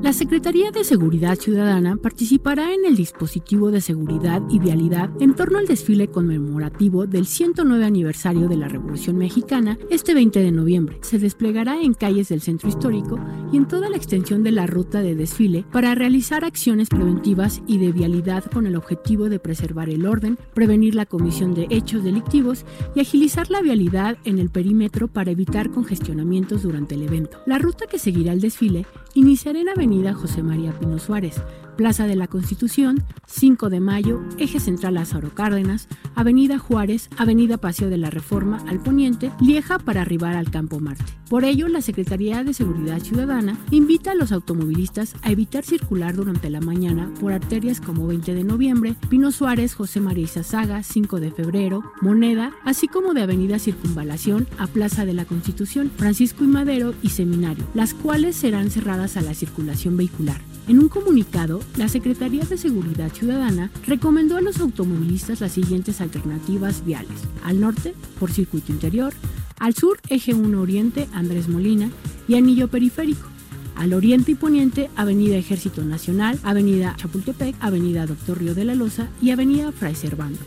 La 0.04 0.12
Secretaría 0.12 0.70
de 0.70 0.84
Seguridad 0.84 1.38
Ciudadana 1.38 1.96
participará 1.96 2.74
en 2.74 2.84
el 2.84 2.98
dispositivo 2.98 3.72
de 3.72 3.80
seguridad 3.80 4.42
y 4.50 4.60
vialidad 4.60 5.10
en 5.22 5.34
torno 5.34 5.60
al 5.60 5.66
desfile 5.66 6.10
conmemorativo 6.10 7.08
del 7.08 7.26
109 7.26 7.86
aniversario 7.86 8.50
de 8.50 8.58
la 8.58 8.68
Revolución 8.68 9.18
Mexicana 9.18 9.78
este 9.90 10.14
20 10.14 10.42
de 10.42 10.52
noviembre. 10.52 11.00
Se 11.04 11.20
desplegará 11.20 11.82
en 11.82 11.94
calles 11.94 12.28
del 12.28 12.42
centro 12.42 12.68
histórico 12.68 13.18
y 13.54 13.56
en 13.56 13.66
toda 13.66 13.88
la 13.88 13.96
extensión 13.96 14.44
de 14.44 14.52
la 14.52 14.68
ruta 14.68 15.02
de 15.02 15.16
desfile 15.16 15.64
para 15.72 15.96
realizar 15.96 16.44
acciones 16.44 16.90
preventivas 16.90 17.62
y 17.66 17.78
de 17.78 17.94
vialidad 17.94 18.44
con 18.44 18.68
el 18.68 18.76
objetivo 18.76 19.30
de 19.30 19.40
preservar 19.40 19.90
el 19.90 20.06
orden, 20.06 20.38
prevenir 20.54 20.96
la 20.96 21.06
comisión 21.06 21.54
de 21.54 21.68
hechos 21.70 22.04
delictivos 22.04 22.66
y 22.94 23.00
agilizar 23.00 23.50
la 23.50 23.62
vialidad 23.62 24.18
en 24.26 24.38
el 24.40 24.50
perímetro 24.50 25.08
para 25.08 25.32
evitar 25.32 25.72
congestionamientos 25.72 26.64
durante 26.64 26.96
el 26.96 27.04
evento. 27.04 27.38
La 27.46 27.58
ruta 27.58 27.88
que 27.88 28.00
seguirá 28.00 28.34
el 28.34 28.42
desfile 28.42 28.86
iniciará 29.14 29.60
en 29.60 29.70
Avenida 29.70 30.14
José 30.14 30.44
María 30.44 30.72
Pino 30.74 31.00
Suárez, 31.00 31.42
Plaza 31.76 32.08
de 32.08 32.16
la 32.16 32.28
Constitución, 32.28 33.04
5 33.28 33.70
de 33.70 33.80
Mayo, 33.80 34.22
Eje 34.38 34.60
Central 34.60 34.96
Lázaro 34.96 35.34
Cárdenas, 35.34 35.88
Avenida 36.16 36.60
Juárez, 36.60 37.10
Avenida 37.18 37.58
Paseo 37.58 37.90
de 37.90 37.98
la 37.98 38.10
Reforma 38.10 38.64
al 38.68 38.80
Poniente, 38.80 39.32
Lieja 39.42 39.80
para 39.80 40.02
arribar 40.02 40.36
al 40.36 40.52
Campo 40.52 40.80
Marte. 40.80 41.04
Por 41.30 41.46
ello, 41.46 41.68
la 41.68 41.82
Secretaría 41.82 42.44
de 42.44 42.54
Seguridad 42.54 43.00
Ciudadana 43.00 43.58
invita 43.72 44.12
a 44.12 44.16
los 44.16 44.32
automovilistas 44.32 45.16
a 45.24 45.32
evitar 45.32 45.64
circular 45.64 46.16
durante 46.16 46.50
la 46.52 46.62
mañana 46.62 47.12
por 47.20 47.34
arterias 47.34 47.82
como 47.82 48.06
20 48.06 48.36
de 48.36 48.44
noviembre, 48.44 48.96
Pino 49.10 49.32
Suárez, 49.32 49.74
José 49.74 50.00
María 50.00 50.26
Izazaga, 50.26 50.84
5 50.84 51.20
de 51.20 51.32
febrero, 51.32 51.84
Moneda, 52.02 52.52
así 52.64 52.88
como 52.88 53.14
de 53.14 53.24
Avenida 53.24 53.58
Circunvalación 53.58 54.48
a 54.60 54.68
Plaza 54.68 55.06
de 55.06 55.14
la 55.14 55.26
Constitución, 55.26 55.92
Francisco 55.98 56.44
y 56.44 56.48
Madero 56.48 56.94
y 57.02 57.10
Seminario, 57.10 57.66
las 57.74 57.94
cuales 57.94 58.36
serán 58.36 58.70
cerradas 58.70 59.18
a 59.18 59.22
la 59.22 59.34
circulación 59.34 59.98
vehicular. 59.98 60.53
En 60.66 60.80
un 60.80 60.88
comunicado, 60.88 61.60
la 61.76 61.90
Secretaría 61.90 62.46
de 62.46 62.58
Seguridad 62.58 63.12
Ciudadana 63.12 63.70
recomendó 63.86 64.38
a 64.38 64.42
los 64.42 64.62
automovilistas 64.62 65.42
las 65.42 65.52
siguientes 65.52 66.00
alternativas 66.00 66.86
viales. 66.86 67.18
Al 67.44 67.60
norte, 67.60 67.94
por 68.18 68.32
circuito 68.32 68.72
interior, 68.72 69.14
al 69.60 69.76
sur, 69.76 70.00
eje 70.08 70.34
1 70.34 70.62
Oriente, 70.62 71.08
Andrés 71.14 71.50
Molina, 71.50 71.90
y 72.30 72.36
anillo 72.36 72.70
periférico. 72.70 73.28
Al 73.76 73.94
oriente 73.94 74.32
y 74.32 74.36
poniente, 74.36 74.90
Avenida 74.96 75.36
Ejército 75.36 75.84
Nacional, 75.84 76.40
Avenida 76.44 76.96
Chapultepec, 76.96 77.56
Avenida 77.60 78.06
Doctor 78.06 78.40
Río 78.40 78.56
de 78.56 78.64
la 78.64 78.76
Loza 78.76 79.10
y 79.22 79.32
Avenida 79.32 79.72
Fray 79.74 79.96
Servando. 79.96 80.40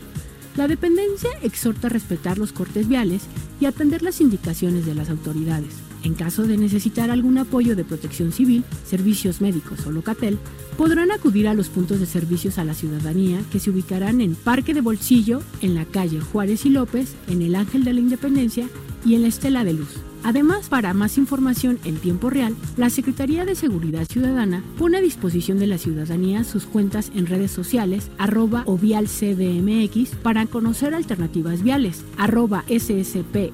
La 0.55 0.67
dependencia 0.67 1.29
exhorta 1.43 1.87
a 1.87 1.91
respetar 1.91 2.39
los 2.39 2.53
cortes 2.53 2.87
viales 2.87 3.23
y 3.59 3.65
atender 3.65 4.01
las 4.01 4.21
indicaciones 4.21 4.87
de 4.87 4.95
las 4.95 5.09
autoridades. 5.11 5.75
En 6.03 6.13
caso 6.13 6.43
de 6.43 6.57
necesitar 6.57 7.11
algún 7.11 7.37
apoyo 7.37 7.75
de 7.75 7.83
protección 7.83 8.31
civil, 8.31 8.63
servicios 8.85 9.41
médicos 9.41 9.85
o 9.85 9.91
locatel, 9.91 10.37
podrán 10.77 11.11
acudir 11.11 11.47
a 11.47 11.53
los 11.53 11.69
puntos 11.69 11.99
de 11.99 12.05
servicios 12.05 12.57
a 12.57 12.63
la 12.63 12.73
ciudadanía 12.73 13.41
que 13.51 13.59
se 13.59 13.71
ubicarán 13.71 14.21
en 14.21 14.35
Parque 14.35 14.73
de 14.73 14.81
Bolsillo, 14.81 15.41
en 15.61 15.75
la 15.75 15.85
calle 15.85 16.21
Juárez 16.21 16.65
y 16.65 16.69
López, 16.69 17.15
en 17.27 17.41
el 17.41 17.55
Ángel 17.55 17.83
de 17.83 17.93
la 17.93 17.99
Independencia 17.99 18.69
y 19.05 19.15
en 19.15 19.23
la 19.23 19.27
Estela 19.27 19.63
de 19.63 19.73
Luz. 19.73 19.89
Además, 20.27 20.67
para 20.67 20.93
más 20.93 21.17
información 21.17 21.79
en 21.85 21.95
tiempo 21.95 22.29
real, 22.29 22.53
la 22.75 22.89
Secretaría 22.89 23.45
de 23.45 23.55
Seguridad 23.55 24.05
Ciudadana 24.05 24.61
pone 24.77 24.97
a 24.97 25.01
disposición 25.01 25.57
de 25.57 25.67
la 25.67 25.77
ciudadanía 25.77 26.43
sus 26.43 26.65
cuentas 26.65 27.13
en 27.15 27.27
redes 27.27 27.49
sociales 27.49 28.11
arroba 28.17 28.63
o 28.65 28.77
vialcdmx 28.77 30.09
para 30.21 30.45
conocer 30.45 30.93
alternativas 30.93 31.63
viales, 31.63 32.03
arroba 32.17 32.65
ssp-cdmx 32.67 33.47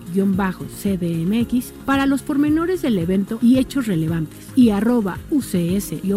para 1.86 2.08
los 2.08 2.24
pormenores 2.24 2.82
del 2.82 2.98
evento 2.98 3.38
y 3.40 3.60
hechos 3.60 3.86
relevantes 3.86 4.48
y 4.56 4.72
arroba 4.72 5.20
ucs-gcdmx 5.30 6.08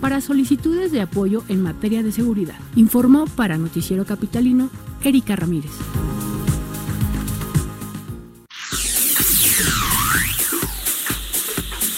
para 0.00 0.20
solicitudes 0.20 0.90
de 0.90 1.00
apoyo 1.00 1.44
en 1.46 1.62
materia 1.62 2.02
de 2.02 2.10
seguridad. 2.10 2.58
Informó 2.74 3.26
para 3.26 3.56
Noticiero 3.56 4.04
Capitalino 4.04 4.68
Erika 5.04 5.36
Ramírez. 5.36 5.70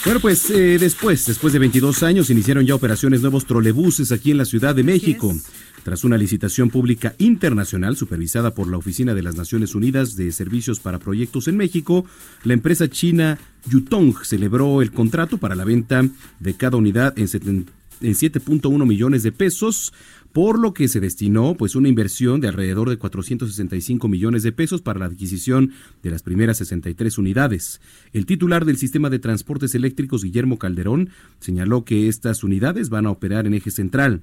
Bueno, 0.05 0.21
pues 0.21 0.51
eh, 0.51 0.79
después, 0.79 1.25
después 1.25 1.55
de 1.55 1.59
22 1.59 2.03
años, 2.03 2.29
iniciaron 2.29 2.67
ya 2.67 2.75
operaciones 2.75 3.23
nuevos 3.23 3.47
trolebuses 3.47 4.13
aquí 4.13 4.33
en 4.33 4.37
la 4.37 4.45
Ciudad 4.45 4.75
de 4.75 4.83
México. 4.83 5.35
Tras 5.83 6.05
una 6.05 6.19
licitación 6.19 6.69
pública 6.69 7.15
internacional 7.17 7.97
supervisada 7.97 8.55
por 8.55 8.69
la 8.69 8.77
Oficina 8.77 9.15
de 9.15 9.23
las 9.23 9.35
Naciones 9.35 9.75
Unidas 9.75 10.15
de 10.15 10.31
Servicios 10.33 10.79
para 10.79 10.99
Proyectos 10.99 11.49
en 11.49 11.57
México, 11.57 12.05
la 12.43 12.53
empresa 12.53 12.89
china 12.91 13.39
Yutong 13.67 14.23
celebró 14.25 14.83
el 14.83 14.93
contrato 14.93 15.39
para 15.39 15.55
la 15.55 15.65
venta 15.65 16.07
de 16.39 16.55
cada 16.55 16.77
unidad 16.77 17.19
en 17.19 17.27
7.1 17.27 18.87
millones 18.87 19.23
de 19.23 19.33
pesos 19.33 19.95
por 20.35 20.59
lo 20.59 20.74
que 20.74 20.89
se 20.89 20.99
destinó 20.99 21.55
pues 21.55 21.76
una 21.76 21.89
inversión 21.89 22.41
de 22.41 22.49
alrededor 22.49 22.91
de 22.91 22.99
465 22.99 24.09
millones 24.09 24.43
de 24.43 24.51
pesos 24.51 24.82
para 24.82 24.99
la 24.99 25.07
adquisición 25.07 25.70
de 26.03 26.11
las 26.11 26.24
primeras 26.24 26.59
63 26.59 27.18
unidades. 27.18 27.80
El 28.12 28.26
titular 28.26 28.64
del 28.64 28.76
sistema 28.76 29.11
de 29.11 29.20
transportes 29.20 29.76
eléctricos 29.76 30.24
Guillermo 30.24 30.59
Calderón 30.59 31.11
señaló 31.39 31.85
que 31.85 32.09
estas 32.09 32.43
unidades 32.43 32.91
van 32.91 33.07
a 33.07 33.12
operar 33.12 33.47
en 33.47 33.55
eje 33.55 33.70
central. 33.70 34.22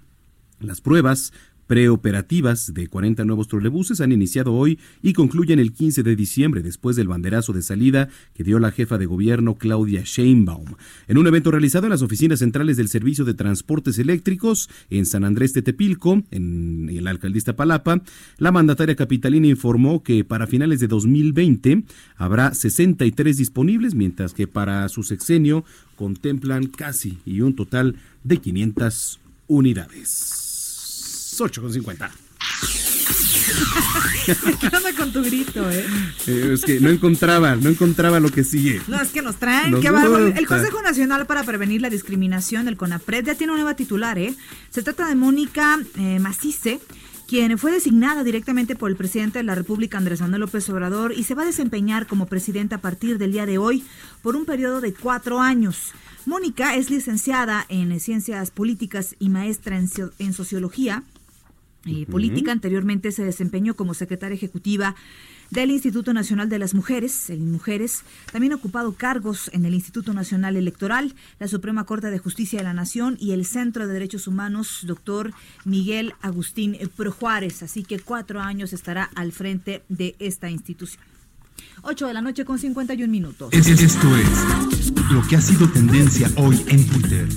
Las 0.60 0.82
pruebas 0.82 1.32
preoperativas 1.72 2.74
de 2.74 2.90
40 2.90 3.24
nuevos 3.24 3.48
trolebuses 3.48 4.02
han 4.02 4.12
iniciado 4.12 4.54
hoy 4.54 4.78
y 5.02 5.14
concluyen 5.14 5.58
el 5.58 5.72
15 5.72 6.04
de 6.04 6.18
diciembre 6.18 6.62
después 6.62 6.98
del 6.98 7.08
banderazo 7.08 7.54
de 7.54 7.62
salida 7.62 8.10
que 8.34 8.44
dio 8.44 8.60
la 8.60 8.72
jefa 8.72 8.98
de 8.98 9.06
gobierno 9.06 9.56
Claudia 9.56 10.02
Sheinbaum. 10.04 10.66
En 11.08 11.18
un 11.18 11.28
evento 11.28 11.50
realizado 11.50 11.86
en 11.86 11.92
las 11.92 12.02
oficinas 12.02 12.40
centrales 12.40 12.76
del 12.76 12.90
Servicio 12.90 13.24
de 13.24 13.36
Transportes 13.36 13.98
Eléctricos 14.00 14.70
en 14.90 15.06
San 15.06 15.24
Andrés 15.24 15.54
de 15.54 15.62
Tepilco, 15.62 16.22
en 16.30 16.90
el 16.92 17.08
alcaldista 17.08 17.56
Palapa, 17.56 18.02
la 18.38 18.52
mandataria 18.52 18.98
capitalina 18.98 19.48
informó 19.48 20.04
que 20.04 20.26
para 20.26 20.48
finales 20.48 20.82
de 20.82 20.88
2020 20.88 21.86
habrá 22.18 22.54
63 22.54 23.38
disponibles, 23.38 23.96
mientras 23.96 24.34
que 24.34 24.46
para 24.46 24.90
su 24.90 25.04
sexenio 25.04 25.64
contemplan 25.96 26.66
casi 26.66 27.20
y 27.26 27.40
un 27.40 27.56
total 27.56 27.96
de 28.26 28.40
500 28.40 29.22
unidades. 29.48 30.51
8,50. 31.44 32.10
¿Qué 34.60 34.76
onda 34.76 34.94
con 34.98 35.12
tu 35.12 35.24
grito, 35.24 35.70
eh? 35.70 35.86
eh? 36.28 36.52
Es 36.54 36.64
que 36.64 36.80
no 36.80 36.90
encontraba, 36.90 37.56
no 37.56 37.70
encontraba 37.70 38.20
lo 38.20 38.30
que 38.30 38.44
sigue. 38.44 38.82
No, 38.88 39.02
es 39.02 39.10
que 39.10 39.22
nos 39.22 39.38
traen. 39.38 39.80
qué 39.82 39.90
bárbaro. 39.90 40.28
El 40.28 40.48
Consejo 40.48 40.82
Nacional 40.82 41.26
para 41.26 41.44
Prevenir 41.44 41.82
la 41.82 41.90
Discriminación, 41.90 42.68
el 42.68 42.78
CONAPRED, 42.78 43.26
ya 43.26 43.36
tiene 43.36 43.54
una 43.54 43.64
nueva 43.64 43.76
titular, 43.76 44.18
¿eh? 44.18 44.36
Se 44.70 44.84
trata 44.84 45.08
de 45.08 45.16
Mónica 45.16 45.80
eh, 45.98 46.20
Macice 46.20 46.80
quien 47.28 47.58
fue 47.58 47.72
designada 47.72 48.26
directamente 48.26 48.76
por 48.76 48.90
el 48.90 48.98
presidente 48.98 49.40
de 49.40 49.46
la 49.46 49.56
República, 49.56 49.98
Andrés 49.98 50.20
Manuel 50.20 50.42
López 50.42 50.70
Obrador, 50.70 51.14
y 51.14 51.24
se 51.24 51.34
va 51.34 51.44
a 51.44 51.46
desempeñar 51.46 52.06
como 52.06 52.26
presidenta 52.26 52.76
a 52.76 52.82
partir 52.82 53.18
del 53.18 53.32
día 53.32 53.46
de 53.46 53.58
hoy 53.58 53.86
por 54.22 54.36
un 54.36 54.44
periodo 54.44 54.82
de 54.82 54.94
cuatro 54.94 55.40
años. 55.40 55.94
Mónica 56.26 56.76
es 56.76 56.90
licenciada 56.90 57.66
en 57.70 57.98
Ciencias 58.02 58.52
Políticas 58.52 59.16
y 59.18 59.30
maestra 59.30 59.80
en 59.80 60.34
Sociología 60.34 61.06
y 61.86 62.06
política. 62.06 62.52
Anteriormente 62.52 63.12
se 63.12 63.24
desempeñó 63.24 63.76
como 63.76 63.94
secretaria 63.94 64.36
ejecutiva 64.36 64.96
del 65.50 65.72
Instituto 65.72 66.14
Nacional 66.14 66.50
de 66.50 66.60
las 66.60 66.74
Mujeres, 66.74 67.30
el 67.30 67.42
Mujeres. 67.42 68.04
También 68.32 68.54
ha 68.54 68.56
ocupado 68.56 68.94
cargos 68.94 69.50
en 69.54 69.66
el 69.66 69.74
Instituto 69.74 70.14
Nacional 70.14 70.56
Electoral, 70.56 71.14
la 71.40 71.48
Suprema 71.48 71.86
Corte 71.86 72.10
de 72.10 72.20
Justicia 72.20 72.60
de 72.60 72.64
la 72.64 72.74
Nación 72.74 73.18
y 73.20 73.34
el 73.34 73.46
Centro 73.46 73.86
de 73.86 73.94
Derechos 73.94 74.28
Humanos, 74.28 74.80
doctor 74.84 75.34
Miguel 75.66 76.14
Agustín 76.22 76.78
Pro 76.96 77.12
Juárez. 77.12 77.64
Así 77.64 77.84
que 77.84 78.00
cuatro 78.00 78.40
años 78.40 78.72
estará 78.74 79.10
al 79.16 79.34
frente 79.34 79.84
de 79.90 80.16
esta 80.20 80.50
institución. 80.50 81.04
8 81.84 82.08
de 82.08 82.14
la 82.14 82.22
noche 82.22 82.46
con 82.46 82.60
51 82.60 83.12
minutos. 83.12 83.50
Esto 83.52 84.18
es 84.18 84.94
lo 85.12 85.22
que 85.28 85.36
ha 85.36 85.42
sido 85.42 85.68
tendencia 85.70 86.30
hoy 86.38 86.64
en 86.68 86.88
Twitter. 86.88 87.28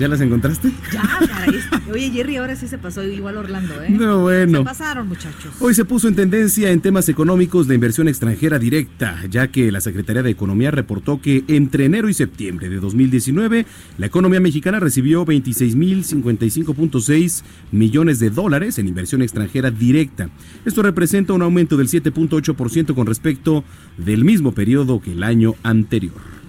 ¿Ya 0.00 0.08
las 0.08 0.20
encontraste? 0.22 0.72
Ya, 0.94 1.02
caray. 1.26 1.60
Oye, 1.92 2.10
Jerry, 2.10 2.36
ahora 2.36 2.56
sí 2.56 2.66
se 2.66 2.78
pasó 2.78 3.04
igual 3.04 3.36
Orlando, 3.36 3.82
¿eh? 3.82 3.90
No, 3.90 4.22
bueno. 4.22 4.60
Se 4.60 4.64
pasaron, 4.64 5.08
muchachos. 5.08 5.52
Hoy 5.60 5.74
se 5.74 5.84
puso 5.84 6.08
en 6.08 6.14
tendencia 6.14 6.70
en 6.70 6.80
temas 6.80 7.10
económicos 7.10 7.68
de 7.68 7.74
inversión 7.74 8.08
extranjera 8.08 8.58
directa, 8.58 9.18
ya 9.28 9.48
que 9.48 9.70
la 9.70 9.82
Secretaría 9.82 10.22
de 10.22 10.30
Economía 10.30 10.70
reportó 10.70 11.20
que 11.20 11.44
entre 11.48 11.84
enero 11.84 12.08
y 12.08 12.14
septiembre 12.14 12.70
de 12.70 12.76
2019, 12.76 13.66
la 13.98 14.06
economía 14.06 14.40
mexicana 14.40 14.80
recibió 14.80 15.26
26.055.6 15.26 17.42
millones 17.70 18.20
de 18.20 18.30
dólares 18.30 18.78
en 18.78 18.88
inversión 18.88 19.20
extranjera 19.20 19.70
directa. 19.70 20.30
Esto 20.64 20.82
representa 20.82 21.34
un 21.34 21.42
aumento 21.42 21.76
del 21.76 21.88
7.8% 21.88 22.94
con 22.94 23.06
respecto 23.06 23.64
del 23.98 24.24
mismo 24.24 24.52
periodo 24.52 25.02
que 25.02 25.12
el 25.12 25.24
año 25.24 25.56
anterior. 25.62 26.39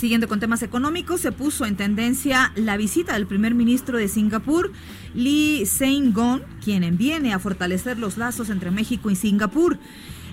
Siguiendo 0.00 0.28
con 0.28 0.40
temas 0.40 0.62
económicos, 0.62 1.20
se 1.20 1.30
puso 1.30 1.66
en 1.66 1.76
tendencia 1.76 2.52
la 2.56 2.78
visita 2.78 3.12
del 3.12 3.26
primer 3.26 3.54
ministro 3.54 3.98
de 3.98 4.08
Singapur, 4.08 4.72
Lee 5.14 5.66
Sein-gon, 5.66 6.42
quien 6.64 6.96
viene 6.96 7.34
a 7.34 7.38
fortalecer 7.38 7.98
los 7.98 8.16
lazos 8.16 8.48
entre 8.48 8.70
México 8.70 9.10
y 9.10 9.14
Singapur. 9.14 9.76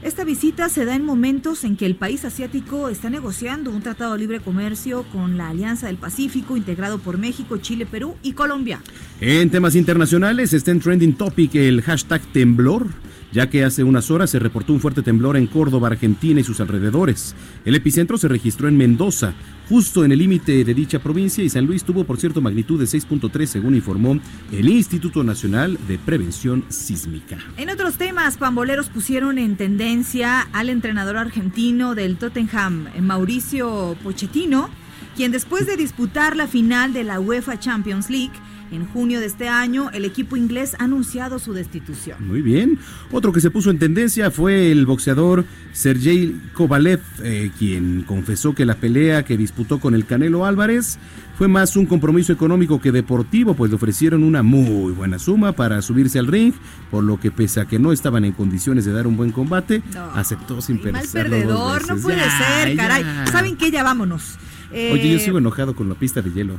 Esta 0.03 0.23
visita 0.23 0.69
se 0.69 0.85
da 0.85 0.95
en 0.95 1.03
momentos 1.03 1.65
en 1.65 1.75
que 1.75 1.85
el 1.85 1.97
país 1.97 2.23
asiático 2.23 2.87
está 2.87 3.09
negociando 3.09 3.71
un 3.71 3.81
tratado 3.81 4.13
de 4.13 4.19
libre 4.19 4.39
comercio 4.39 5.03
con 5.11 5.35
la 5.35 5.49
Alianza 5.49 5.87
del 5.87 5.97
Pacífico 5.97 6.55
integrado 6.55 6.99
por 6.99 7.17
México, 7.17 7.57
Chile, 7.57 7.85
Perú 7.85 8.15
y 8.23 8.31
Colombia. 8.31 8.79
En 9.19 9.49
temas 9.49 9.75
internacionales 9.75 10.53
está 10.53 10.71
en 10.71 10.79
trending 10.79 11.17
topic 11.17 11.55
el 11.55 11.81
hashtag 11.81 12.21
temblor 12.31 12.87
ya 13.31 13.49
que 13.49 13.63
hace 13.63 13.83
unas 13.83 14.09
horas 14.09 14.29
se 14.29 14.39
reportó 14.39 14.73
un 14.73 14.79
fuerte 14.79 15.01
temblor 15.01 15.37
en 15.37 15.47
Córdoba, 15.47 15.89
Argentina 15.89 16.39
y 16.39 16.43
sus 16.43 16.59
alrededores. 16.59 17.35
El 17.65 17.75
epicentro 17.75 18.17
se 18.17 18.27
registró 18.27 18.67
en 18.67 18.77
Mendoza, 18.77 19.33
justo 19.69 20.05
en 20.05 20.11
el 20.11 20.19
límite 20.19 20.63
de 20.63 20.73
dicha 20.73 20.99
provincia, 20.99 21.43
y 21.43 21.49
San 21.49 21.65
Luis 21.65 21.83
tuvo, 21.83 22.03
por 22.03 22.19
cierto, 22.19 22.41
magnitud 22.41 22.79
de 22.79 22.85
6.3, 22.85 23.45
según 23.45 23.75
informó 23.75 24.19
el 24.51 24.69
Instituto 24.69 25.23
Nacional 25.23 25.77
de 25.87 25.97
Prevención 25.97 26.63
Sísmica. 26.69 27.37
En 27.57 27.69
otros 27.69 27.95
temas, 27.95 28.37
pamboleros 28.37 28.89
pusieron 28.89 29.37
en 29.37 29.57
tendencia 29.57 30.47
al 30.53 30.69
entrenador 30.69 31.17
argentino 31.17 31.95
del 31.95 32.17
Tottenham, 32.17 32.87
Mauricio 33.01 33.97
Pochettino, 34.03 34.69
quien 35.15 35.31
después 35.31 35.65
de 35.65 35.77
disputar 35.77 36.35
la 36.35 36.47
final 36.47 36.93
de 36.93 37.03
la 37.03 37.19
UEFA 37.19 37.59
Champions 37.59 38.09
League, 38.09 38.33
en 38.71 38.85
junio 38.87 39.19
de 39.19 39.25
este 39.27 39.47
año, 39.49 39.89
el 39.93 40.05
equipo 40.05 40.35
inglés 40.35 40.75
ha 40.79 40.83
anunciado 40.85 41.39
su 41.39 41.53
destitución. 41.53 42.17
Muy 42.27 42.41
bien. 42.41 42.79
Otro 43.11 43.31
que 43.31 43.41
se 43.41 43.49
puso 43.51 43.69
en 43.69 43.79
tendencia 43.79 44.31
fue 44.31 44.71
el 44.71 44.85
boxeador 44.85 45.45
Sergei 45.73 46.35
Kovalev, 46.53 47.01
eh, 47.23 47.51
quien 47.57 48.03
confesó 48.07 48.53
que 48.55 48.65
la 48.65 48.75
pelea 48.75 49.23
que 49.23 49.37
disputó 49.37 49.79
con 49.79 49.93
el 49.95 50.05
Canelo 50.05 50.45
Álvarez 50.45 50.97
fue 51.37 51.47
más 51.47 51.75
un 51.75 51.85
compromiso 51.85 52.33
económico 52.33 52.81
que 52.81 52.91
deportivo, 52.91 53.53
pues 53.53 53.69
le 53.69 53.75
ofrecieron 53.75 54.23
una 54.23 54.41
muy 54.43 54.91
buena 54.91 55.19
suma 55.19 55.51
para 55.51 55.81
subirse 55.83 56.17
al 56.17 56.25
ring, 56.27 56.51
por 56.89 57.03
lo 57.03 57.19
que 57.19 57.29
pese 57.29 57.61
a 57.61 57.65
que 57.65 57.77
no 57.77 57.91
estaban 57.91 58.25
en 58.25 58.31
condiciones 58.31 58.85
de 58.85 58.91
dar 58.91 59.05
un 59.05 59.15
buen 59.17 59.31
combate, 59.31 59.83
aceptó 60.15 60.61
sin 60.61 60.77
Mal 60.81 60.93
pensarlo 60.93 61.29
perdedor, 61.29 61.81
dos 61.85 61.89
no 61.95 62.01
puede 62.01 62.17
Ya, 62.17 62.37
ser, 62.63 62.75
caray. 62.75 63.03
ya. 63.03 63.27
¿Saben 63.27 63.55
qué? 63.55 63.69
Ya 63.69 63.83
vámonos. 63.83 64.37
Oye, 64.71 65.11
yo 65.11 65.17
Eh, 65.17 65.19
sigo 65.19 65.37
enojado 65.37 65.75
con 65.75 65.87
la 65.89 65.95
pista 65.95 66.21
de 66.23 66.31
hielo. 66.31 66.55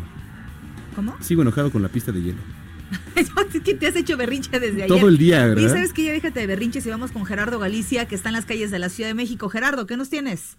¿Cómo? 0.98 1.16
Sigo 1.22 1.42
enojado 1.42 1.70
con 1.70 1.80
la 1.80 1.88
pista 1.88 2.10
de 2.10 2.20
hielo. 2.20 2.40
Es 3.14 3.30
que 3.62 3.74
te 3.74 3.86
has 3.86 3.94
hecho 3.94 4.16
berrinche 4.16 4.50
desde 4.58 4.82
ayer. 4.82 4.88
Todo 4.88 5.08
el 5.08 5.16
día, 5.16 5.46
¿verdad? 5.46 5.62
Y 5.62 5.68
sabes 5.68 5.92
que 5.92 6.02
ya 6.02 6.10
déjate 6.10 6.40
de 6.40 6.48
berrinches 6.48 6.84
y 6.84 6.90
vamos 6.90 7.12
con 7.12 7.24
Gerardo 7.24 7.60
Galicia, 7.60 8.08
que 8.08 8.16
está 8.16 8.30
en 8.30 8.34
las 8.34 8.46
calles 8.46 8.72
de 8.72 8.80
la 8.80 8.88
Ciudad 8.88 9.08
de 9.08 9.14
México. 9.14 9.48
Gerardo, 9.48 9.86
¿qué 9.86 9.96
nos 9.96 10.10
tienes? 10.10 10.56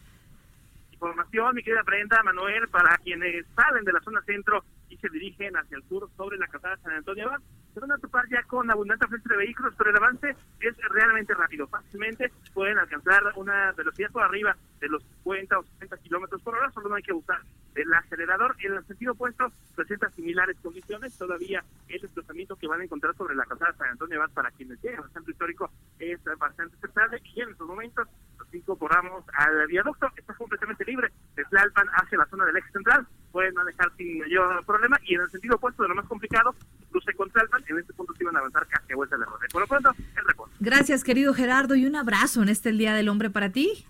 información, 0.94 1.56
mi 1.56 1.62
querida 1.64 1.84
Brenda, 1.84 2.24
Manuel, 2.24 2.70
para 2.70 2.98
quienes 3.00 3.46
salen 3.54 3.84
de 3.84 3.92
la 3.92 4.00
zona 4.00 4.22
centro 4.22 4.64
y 4.90 4.96
se 4.96 5.10
dirigen 5.10 5.58
hacia 5.58 5.76
el 5.76 5.84
sur 5.90 6.10
sobre 6.16 6.38
la 6.38 6.48
casada 6.48 6.78
San 6.84 6.94
Antonio 6.94 7.28
Abad, 7.28 7.42
se 7.80 7.86
van 7.88 7.98
a 7.98 7.98
topar 7.98 8.28
ya 8.30 8.44
con 8.44 8.70
abundante 8.70 9.06
afluencia 9.06 9.32
de 9.32 9.38
vehículos, 9.38 9.74
pero 9.78 9.90
el 9.90 9.96
avance 9.96 10.36
es 10.60 10.76
realmente 10.90 11.34
rápido. 11.34 11.68
Fácilmente 11.68 12.32
pueden 12.54 12.78
alcanzar 12.78 13.24
una 13.36 13.72
velocidad 13.72 14.12
por 14.12 14.24
arriba 14.24 14.56
de 14.82 14.90
los 14.90 15.04
50 15.24 15.60
o 15.60 15.64
60 15.64 15.98
kilómetros 15.98 16.42
por 16.42 16.56
hora, 16.56 16.72
solo 16.72 16.90
no 16.90 16.96
hay 16.96 17.04
que 17.04 17.14
usar 17.14 17.40
el 17.76 17.94
acelerador. 17.94 18.56
En 18.60 18.74
el 18.74 18.86
sentido 18.86 19.14
opuesto, 19.14 19.52
presenta 19.76 20.10
similares 20.10 20.58
condiciones. 20.62 21.18
Todavía 21.18 21.64
el 21.88 22.02
desplazamiento 22.02 22.58
que 22.58 22.68
van 22.68 22.82
a 22.82 22.84
encontrar 22.84 23.16
sobre 23.16 23.36
la 23.36 23.46
casada 23.46 23.74
San 23.78 23.92
Antonio 23.92 24.22
Abad 24.22 24.34
para 24.34 24.52
quienes 24.52 24.82
llegan 24.82 25.04
al 25.04 25.12
centro 25.12 25.32
histórico 25.32 25.72
es 26.00 26.20
bastante 26.38 26.76
aceptable 26.76 27.22
y 27.24 27.42
en 27.42 27.50
estos 27.50 27.68
momentos 27.68 28.08
nos 28.38 28.54
incorporamos 28.54 29.24
al 29.34 29.68
viaducto. 29.68 30.10
Está 30.18 30.34
completamente 30.34 30.84
libre 30.84 31.12
de 31.36 31.46
Tlalpan 31.46 31.88
hacia 31.94 32.18
la 32.18 32.26
zona 32.26 32.46
del 32.46 32.58
eje 32.58 32.72
central. 32.72 33.08
Pueden 33.32 33.54
manejar 33.54 33.92
sin 33.98 34.20
mayor 34.20 34.66
problema 34.66 34.98
y 35.08 35.14
en 35.16 35.22
el 35.22 35.30
sentido 35.30 35.56
opuesto 35.56 35.84
de 35.84 35.90
lo 35.90 35.96
más 35.96 36.06
complicado, 36.08 36.56
cruce 36.92 37.14
con 37.14 37.30
Tlalpan. 37.30 37.64
En 37.70 37.78
este 37.78 37.94
punto 37.94 38.14
sí 38.18 38.24
van 38.24 38.36
a 38.36 38.40
avanzar 38.40 38.66
casi 38.68 38.92
a 38.92 38.96
vuelta 38.96 39.16
de 39.16 39.20
la 39.22 39.26
rueda. 39.28 39.46
Por 39.52 39.62
lo 39.62 39.68
pronto, 39.68 39.92
el 40.18 40.26
reporte. 40.28 40.56
Gracias, 40.60 41.04
querido 41.04 41.34
Gerardo, 41.34 41.76
y 41.76 41.86
un 41.86 41.96
abrazo 41.96 42.42
en 42.42 42.50
este 42.50 42.70
el 42.70 42.78
Día 42.80 42.94
del 42.96 43.08
Hombre 43.10 43.30
para 43.30 43.52
ti. 43.52 43.86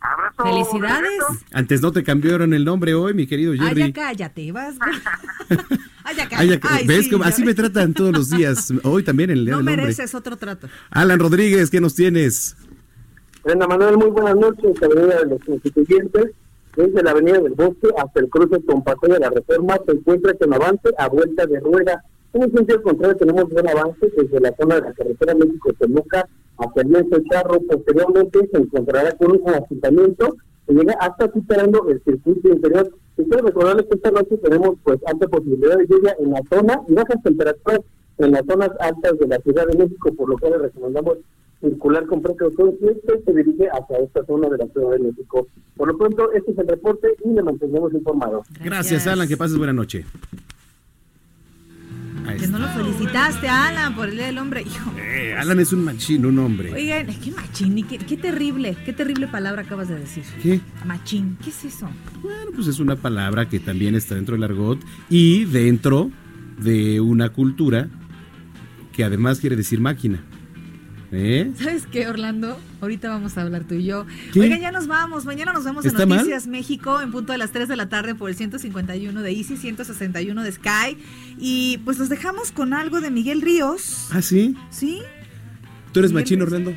Abrazo. 0.00 0.42
Felicidades. 0.44 1.10
Antes 1.52 1.82
no 1.82 1.90
te 1.92 2.02
cambiaron 2.04 2.52
el 2.54 2.64
nombre 2.64 2.94
hoy, 2.94 3.14
mi 3.14 3.26
querido 3.26 3.52
Ay, 3.52 3.58
Jerry. 3.58 3.80
ya 3.88 3.92
cállate, 3.92 4.52
vas. 4.52 4.76
Ay, 6.04 6.16
ya 6.16 6.28
cállate. 6.28 6.36
Ay, 6.36 6.60
Ay, 6.80 6.86
¿Ves 6.86 7.04
sí, 7.04 7.10
cómo- 7.10 7.24
así 7.24 7.44
me 7.44 7.54
tratan 7.54 7.94
todos 7.94 8.12
los 8.12 8.30
días. 8.30 8.72
Hoy 8.84 9.02
también 9.02 9.30
en 9.30 9.38
el 9.38 9.44
Día 9.44 9.52
No 9.52 9.58
del 9.58 9.68
Hombre. 9.68 9.82
mereces 9.84 10.14
otro 10.14 10.36
trato. 10.36 10.68
Alan 10.90 11.18
Rodríguez, 11.18 11.70
¿qué 11.70 11.80
nos 11.80 11.94
tienes? 11.94 12.56
Brenda 13.44 13.66
Manuel, 13.66 13.96
muy 13.96 14.10
buenas 14.10 14.36
noches. 14.36 14.82
Avenida 14.82 15.20
de 15.20 15.26
los 15.30 15.44
Constituyentes, 15.44 16.26
desde 16.78 17.02
la 17.02 17.10
Avenida 17.10 17.40
del 17.40 17.54
Bosque 17.54 17.88
hasta 17.96 18.20
el 18.20 18.28
cruce 18.28 18.64
con 18.64 18.84
Paseo 18.84 19.12
de 19.12 19.18
la 19.18 19.30
Reforma, 19.30 19.76
se 19.84 19.96
encuentra 19.96 20.32
con 20.34 20.54
avance 20.54 20.88
a 20.96 21.08
vuelta 21.08 21.44
de 21.44 21.58
rueda. 21.58 22.04
En 22.32 22.44
el 22.44 22.52
sentido 22.52 22.80
contrario, 22.82 23.16
tenemos 23.16 23.50
buen 23.50 23.68
avance 23.68 24.08
desde 24.16 24.38
la 24.38 24.54
zona 24.54 24.76
de 24.76 24.82
la 24.82 24.92
carretera 24.92 25.34
México-Toluca 25.34 26.28
hacia 26.56 26.82
el 26.82 26.88
Lienzo 26.88 27.16
Charro. 27.28 27.60
Posteriormente 27.68 28.48
se 28.52 28.58
encontrará 28.58 29.10
con 29.16 29.32
un 29.32 29.48
asentamiento 29.48 30.36
que 30.68 30.74
llega 30.74 30.92
hasta 31.00 31.32
superando 31.32 31.88
el 31.88 32.00
circuito 32.04 32.48
interior. 32.48 32.92
Y 33.16 33.24
quiero 33.24 33.46
recordarles 33.48 33.86
que 33.86 33.96
esta 33.96 34.12
noche 34.12 34.36
tenemos 34.36 34.76
pues 34.84 35.00
alta 35.04 35.26
posibilidad 35.26 35.78
de 35.78 35.86
lluvia 35.88 36.14
en 36.20 36.30
la 36.30 36.42
zona 36.48 36.80
y 36.86 36.94
bajas 36.94 37.20
temperaturas 37.24 37.80
en 38.18 38.30
las 38.30 38.42
zonas 38.46 38.70
altas 38.78 39.18
de 39.18 39.26
la 39.26 39.38
Ciudad 39.38 39.66
de 39.66 39.78
México, 39.78 40.14
por 40.14 40.28
lo 40.28 40.38
cual 40.38 40.52
les 40.52 40.62
recomendamos 40.62 41.18
circular 41.60 42.06
con 42.06 42.22
precaución 42.22 42.74
y 42.80 42.88
este 42.88 43.22
se 43.24 43.32
dirige 43.32 43.68
hacia 43.68 43.98
esta 43.98 44.24
zona 44.26 44.48
de 44.48 44.58
la 44.58 44.66
Ciudad 44.68 44.90
de 44.92 44.98
México. 45.00 45.46
Por 45.76 45.88
lo 45.88 45.98
pronto, 45.98 46.32
este 46.32 46.52
es 46.52 46.58
el 46.58 46.68
reporte 46.68 47.08
y 47.24 47.30
le 47.30 47.42
mantendremos 47.42 47.92
informado. 47.92 48.42
Gracias, 48.62 49.06
Alan, 49.06 49.26
que 49.28 49.36
pases 49.36 49.56
buena 49.56 49.72
noche. 49.72 50.04
Que 52.38 52.46
no 52.46 52.58
lo 52.58 52.68
felicitaste, 52.68 53.48
Alan, 53.48 53.96
por 53.96 54.08
el 54.10 54.16
Día 54.16 54.26
del 54.26 54.38
Hombre. 54.38 54.60
Hijo. 54.60 54.92
Eh, 54.98 55.34
Alan 55.34 55.58
es 55.60 55.72
un 55.72 55.82
machín, 55.84 56.26
un 56.26 56.38
hombre. 56.38 56.72
Oigan, 56.74 57.06
qué 57.06 57.30
machín, 57.30 57.78
y 57.78 57.82
qué, 57.84 57.98
qué 57.98 58.16
terrible, 58.18 58.76
qué 58.84 58.92
terrible 58.92 59.28
palabra 59.28 59.62
acabas 59.62 59.88
de 59.88 59.98
decir. 59.98 60.24
¿Qué? 60.42 60.60
Machín, 60.84 61.38
¿qué 61.42 61.48
es 61.50 61.64
eso? 61.64 61.88
Bueno, 62.22 62.50
pues 62.54 62.66
es 62.66 62.80
una 62.80 62.96
palabra 62.96 63.48
que 63.48 63.58
también 63.60 63.94
está 63.94 64.14
dentro 64.14 64.34
del 64.34 64.44
argot 64.44 64.78
y 65.08 65.46
dentro 65.46 66.10
de 66.58 67.00
una 67.00 67.30
cultura 67.30 67.88
que 68.92 69.04
además 69.04 69.40
quiere 69.40 69.56
decir 69.56 69.80
máquina. 69.80 70.22
¿Eh? 71.10 71.50
¿Sabes 71.58 71.86
qué, 71.86 72.06
Orlando? 72.06 72.60
Ahorita 72.82 73.08
vamos 73.08 73.38
a 73.38 73.42
hablar 73.42 73.64
tú 73.64 73.74
y 73.74 73.84
yo. 73.84 74.04
¿Qué? 74.32 74.40
Oigan, 74.40 74.60
ya 74.60 74.70
nos 74.70 74.86
vamos. 74.86 75.24
Mañana 75.24 75.52
nos 75.52 75.64
vemos 75.64 75.84
en. 75.86 75.94
Noticias 75.94 76.46
México 76.46 77.00
en 77.00 77.10
punto 77.10 77.32
de 77.32 77.38
las 77.38 77.50
3 77.50 77.68
de 77.68 77.76
la 77.76 77.88
tarde 77.88 78.14
por 78.14 78.28
el 78.28 78.36
151 78.36 79.22
de 79.22 79.30
Easy, 79.30 79.56
161 79.56 80.42
de 80.42 80.52
Sky. 80.52 80.98
Y 81.38 81.78
pues 81.84 81.98
nos 81.98 82.08
dejamos 82.08 82.52
con 82.52 82.74
algo 82.74 83.00
de 83.00 83.10
Miguel 83.10 83.40
Ríos. 83.40 84.08
¿Ah, 84.10 84.20
sí? 84.20 84.54
¿Sí? 84.70 85.00
¿Tú 85.92 86.00
eres 86.00 86.10
Miguel 86.10 86.24
machín, 86.24 86.38
Ríos. 86.40 86.52
Orlando? 86.52 86.74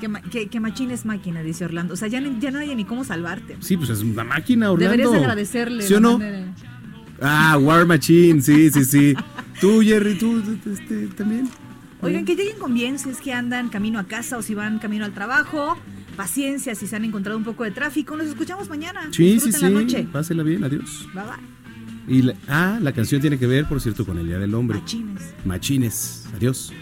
Que, 0.00 0.30
que, 0.30 0.48
que 0.48 0.60
machín 0.60 0.90
es 0.90 1.04
máquina, 1.04 1.42
dice 1.42 1.64
Orlando. 1.64 1.94
O 1.94 1.96
sea, 1.96 2.08
ya, 2.08 2.20
ya 2.40 2.50
no 2.50 2.58
hay 2.58 2.74
ni 2.74 2.84
cómo 2.84 3.04
salvarte. 3.04 3.56
Sí, 3.60 3.76
pues 3.76 3.90
es 3.90 4.00
una 4.00 4.24
máquina, 4.24 4.72
Orlando. 4.72 4.90
Deberías 4.90 5.12
de 5.12 5.18
agradecerle. 5.18 5.82
¿Sí 5.84 5.94
o 5.94 6.00
no? 6.00 6.18
manera. 6.18 6.52
Ah, 7.20 7.56
War 7.56 7.86
Machine, 7.86 8.42
sí, 8.42 8.68
sí, 8.70 8.84
sí. 8.84 9.14
Tú, 9.60 9.80
Jerry, 9.80 10.18
tú 10.18 10.42
este, 10.66 11.06
también. 11.06 11.48
Oigan, 12.02 12.24
que 12.24 12.34
lleguen 12.36 12.58
con 12.58 12.74
bien 12.74 12.98
si 12.98 13.10
es 13.10 13.18
que 13.20 13.32
andan 13.32 13.68
camino 13.68 13.98
a 13.98 14.04
casa 14.04 14.36
o 14.36 14.42
si 14.42 14.54
van 14.54 14.78
camino 14.78 15.04
al 15.04 15.12
trabajo. 15.12 15.76
Paciencia 16.16 16.74
si 16.74 16.86
se 16.86 16.96
han 16.96 17.04
encontrado 17.04 17.38
un 17.38 17.44
poco 17.44 17.64
de 17.64 17.70
tráfico. 17.70 18.16
Nos 18.16 18.26
escuchamos 18.26 18.68
mañana. 18.68 19.02
Sí, 19.12 19.38
sí, 19.40 19.46
Disfruten 19.46 19.60
sí. 19.60 19.64
la 19.64 19.70
noche. 19.80 20.08
Pásela 20.12 20.42
bien, 20.42 20.62
adiós. 20.64 21.08
Bye 21.14 21.22
bye. 21.24 22.14
Y 22.18 22.22
la- 22.22 22.34
ah, 22.48 22.78
la 22.82 22.92
canción 22.92 23.20
tiene 23.20 23.38
que 23.38 23.46
ver, 23.46 23.66
por 23.66 23.80
cierto, 23.80 24.04
con 24.04 24.18
el 24.18 24.26
Día 24.26 24.38
del 24.38 24.52
Hombre. 24.54 24.78
Machines. 24.80 25.22
Machines. 25.44 26.26
Adiós. 26.36 26.72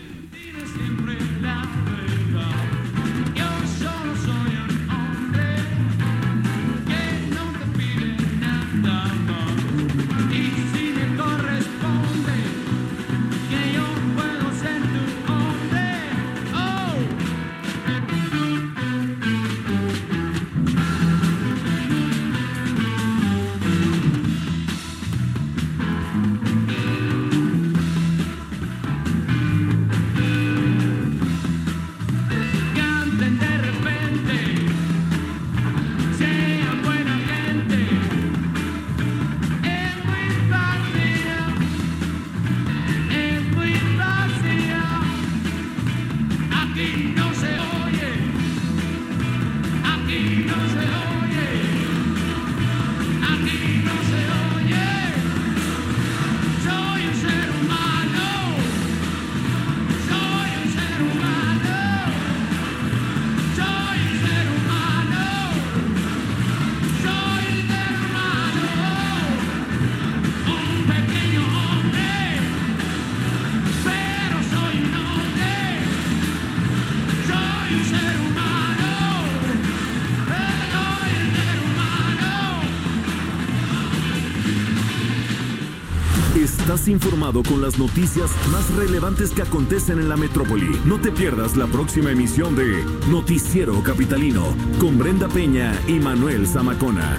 Informado 87.00 87.42
con 87.42 87.62
las 87.62 87.78
noticias 87.78 88.30
más 88.52 88.68
relevantes 88.74 89.30
que 89.30 89.40
acontecen 89.40 89.98
en 89.98 90.10
la 90.10 90.18
metrópoli. 90.18 90.78
No 90.84 91.00
te 91.00 91.10
pierdas 91.10 91.56
la 91.56 91.66
próxima 91.66 92.10
emisión 92.10 92.54
de 92.54 92.84
Noticiero 93.08 93.82
Capitalino 93.82 94.54
con 94.78 94.98
Brenda 94.98 95.26
Peña 95.26 95.72
y 95.88 95.94
Manuel 95.94 96.46
Zamacona. 96.46 97.18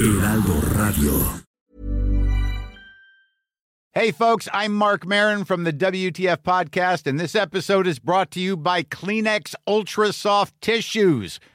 Heraldo 0.00 0.62
Radio. 0.76 1.12
Hey, 3.92 4.10
folks, 4.10 4.48
I'm 4.52 4.72
Mark 4.72 5.06
Marin 5.06 5.44
from 5.44 5.64
the 5.64 5.72
WTF 5.72 6.38
Podcast, 6.38 7.06
and 7.06 7.20
this 7.20 7.36
episode 7.36 7.86
is 7.86 7.98
brought 7.98 8.30
to 8.32 8.40
you 8.40 8.56
by 8.56 8.82
Kleenex 8.82 9.54
Ultra 9.68 10.12
Soft 10.12 10.54
Tissues 10.62 11.38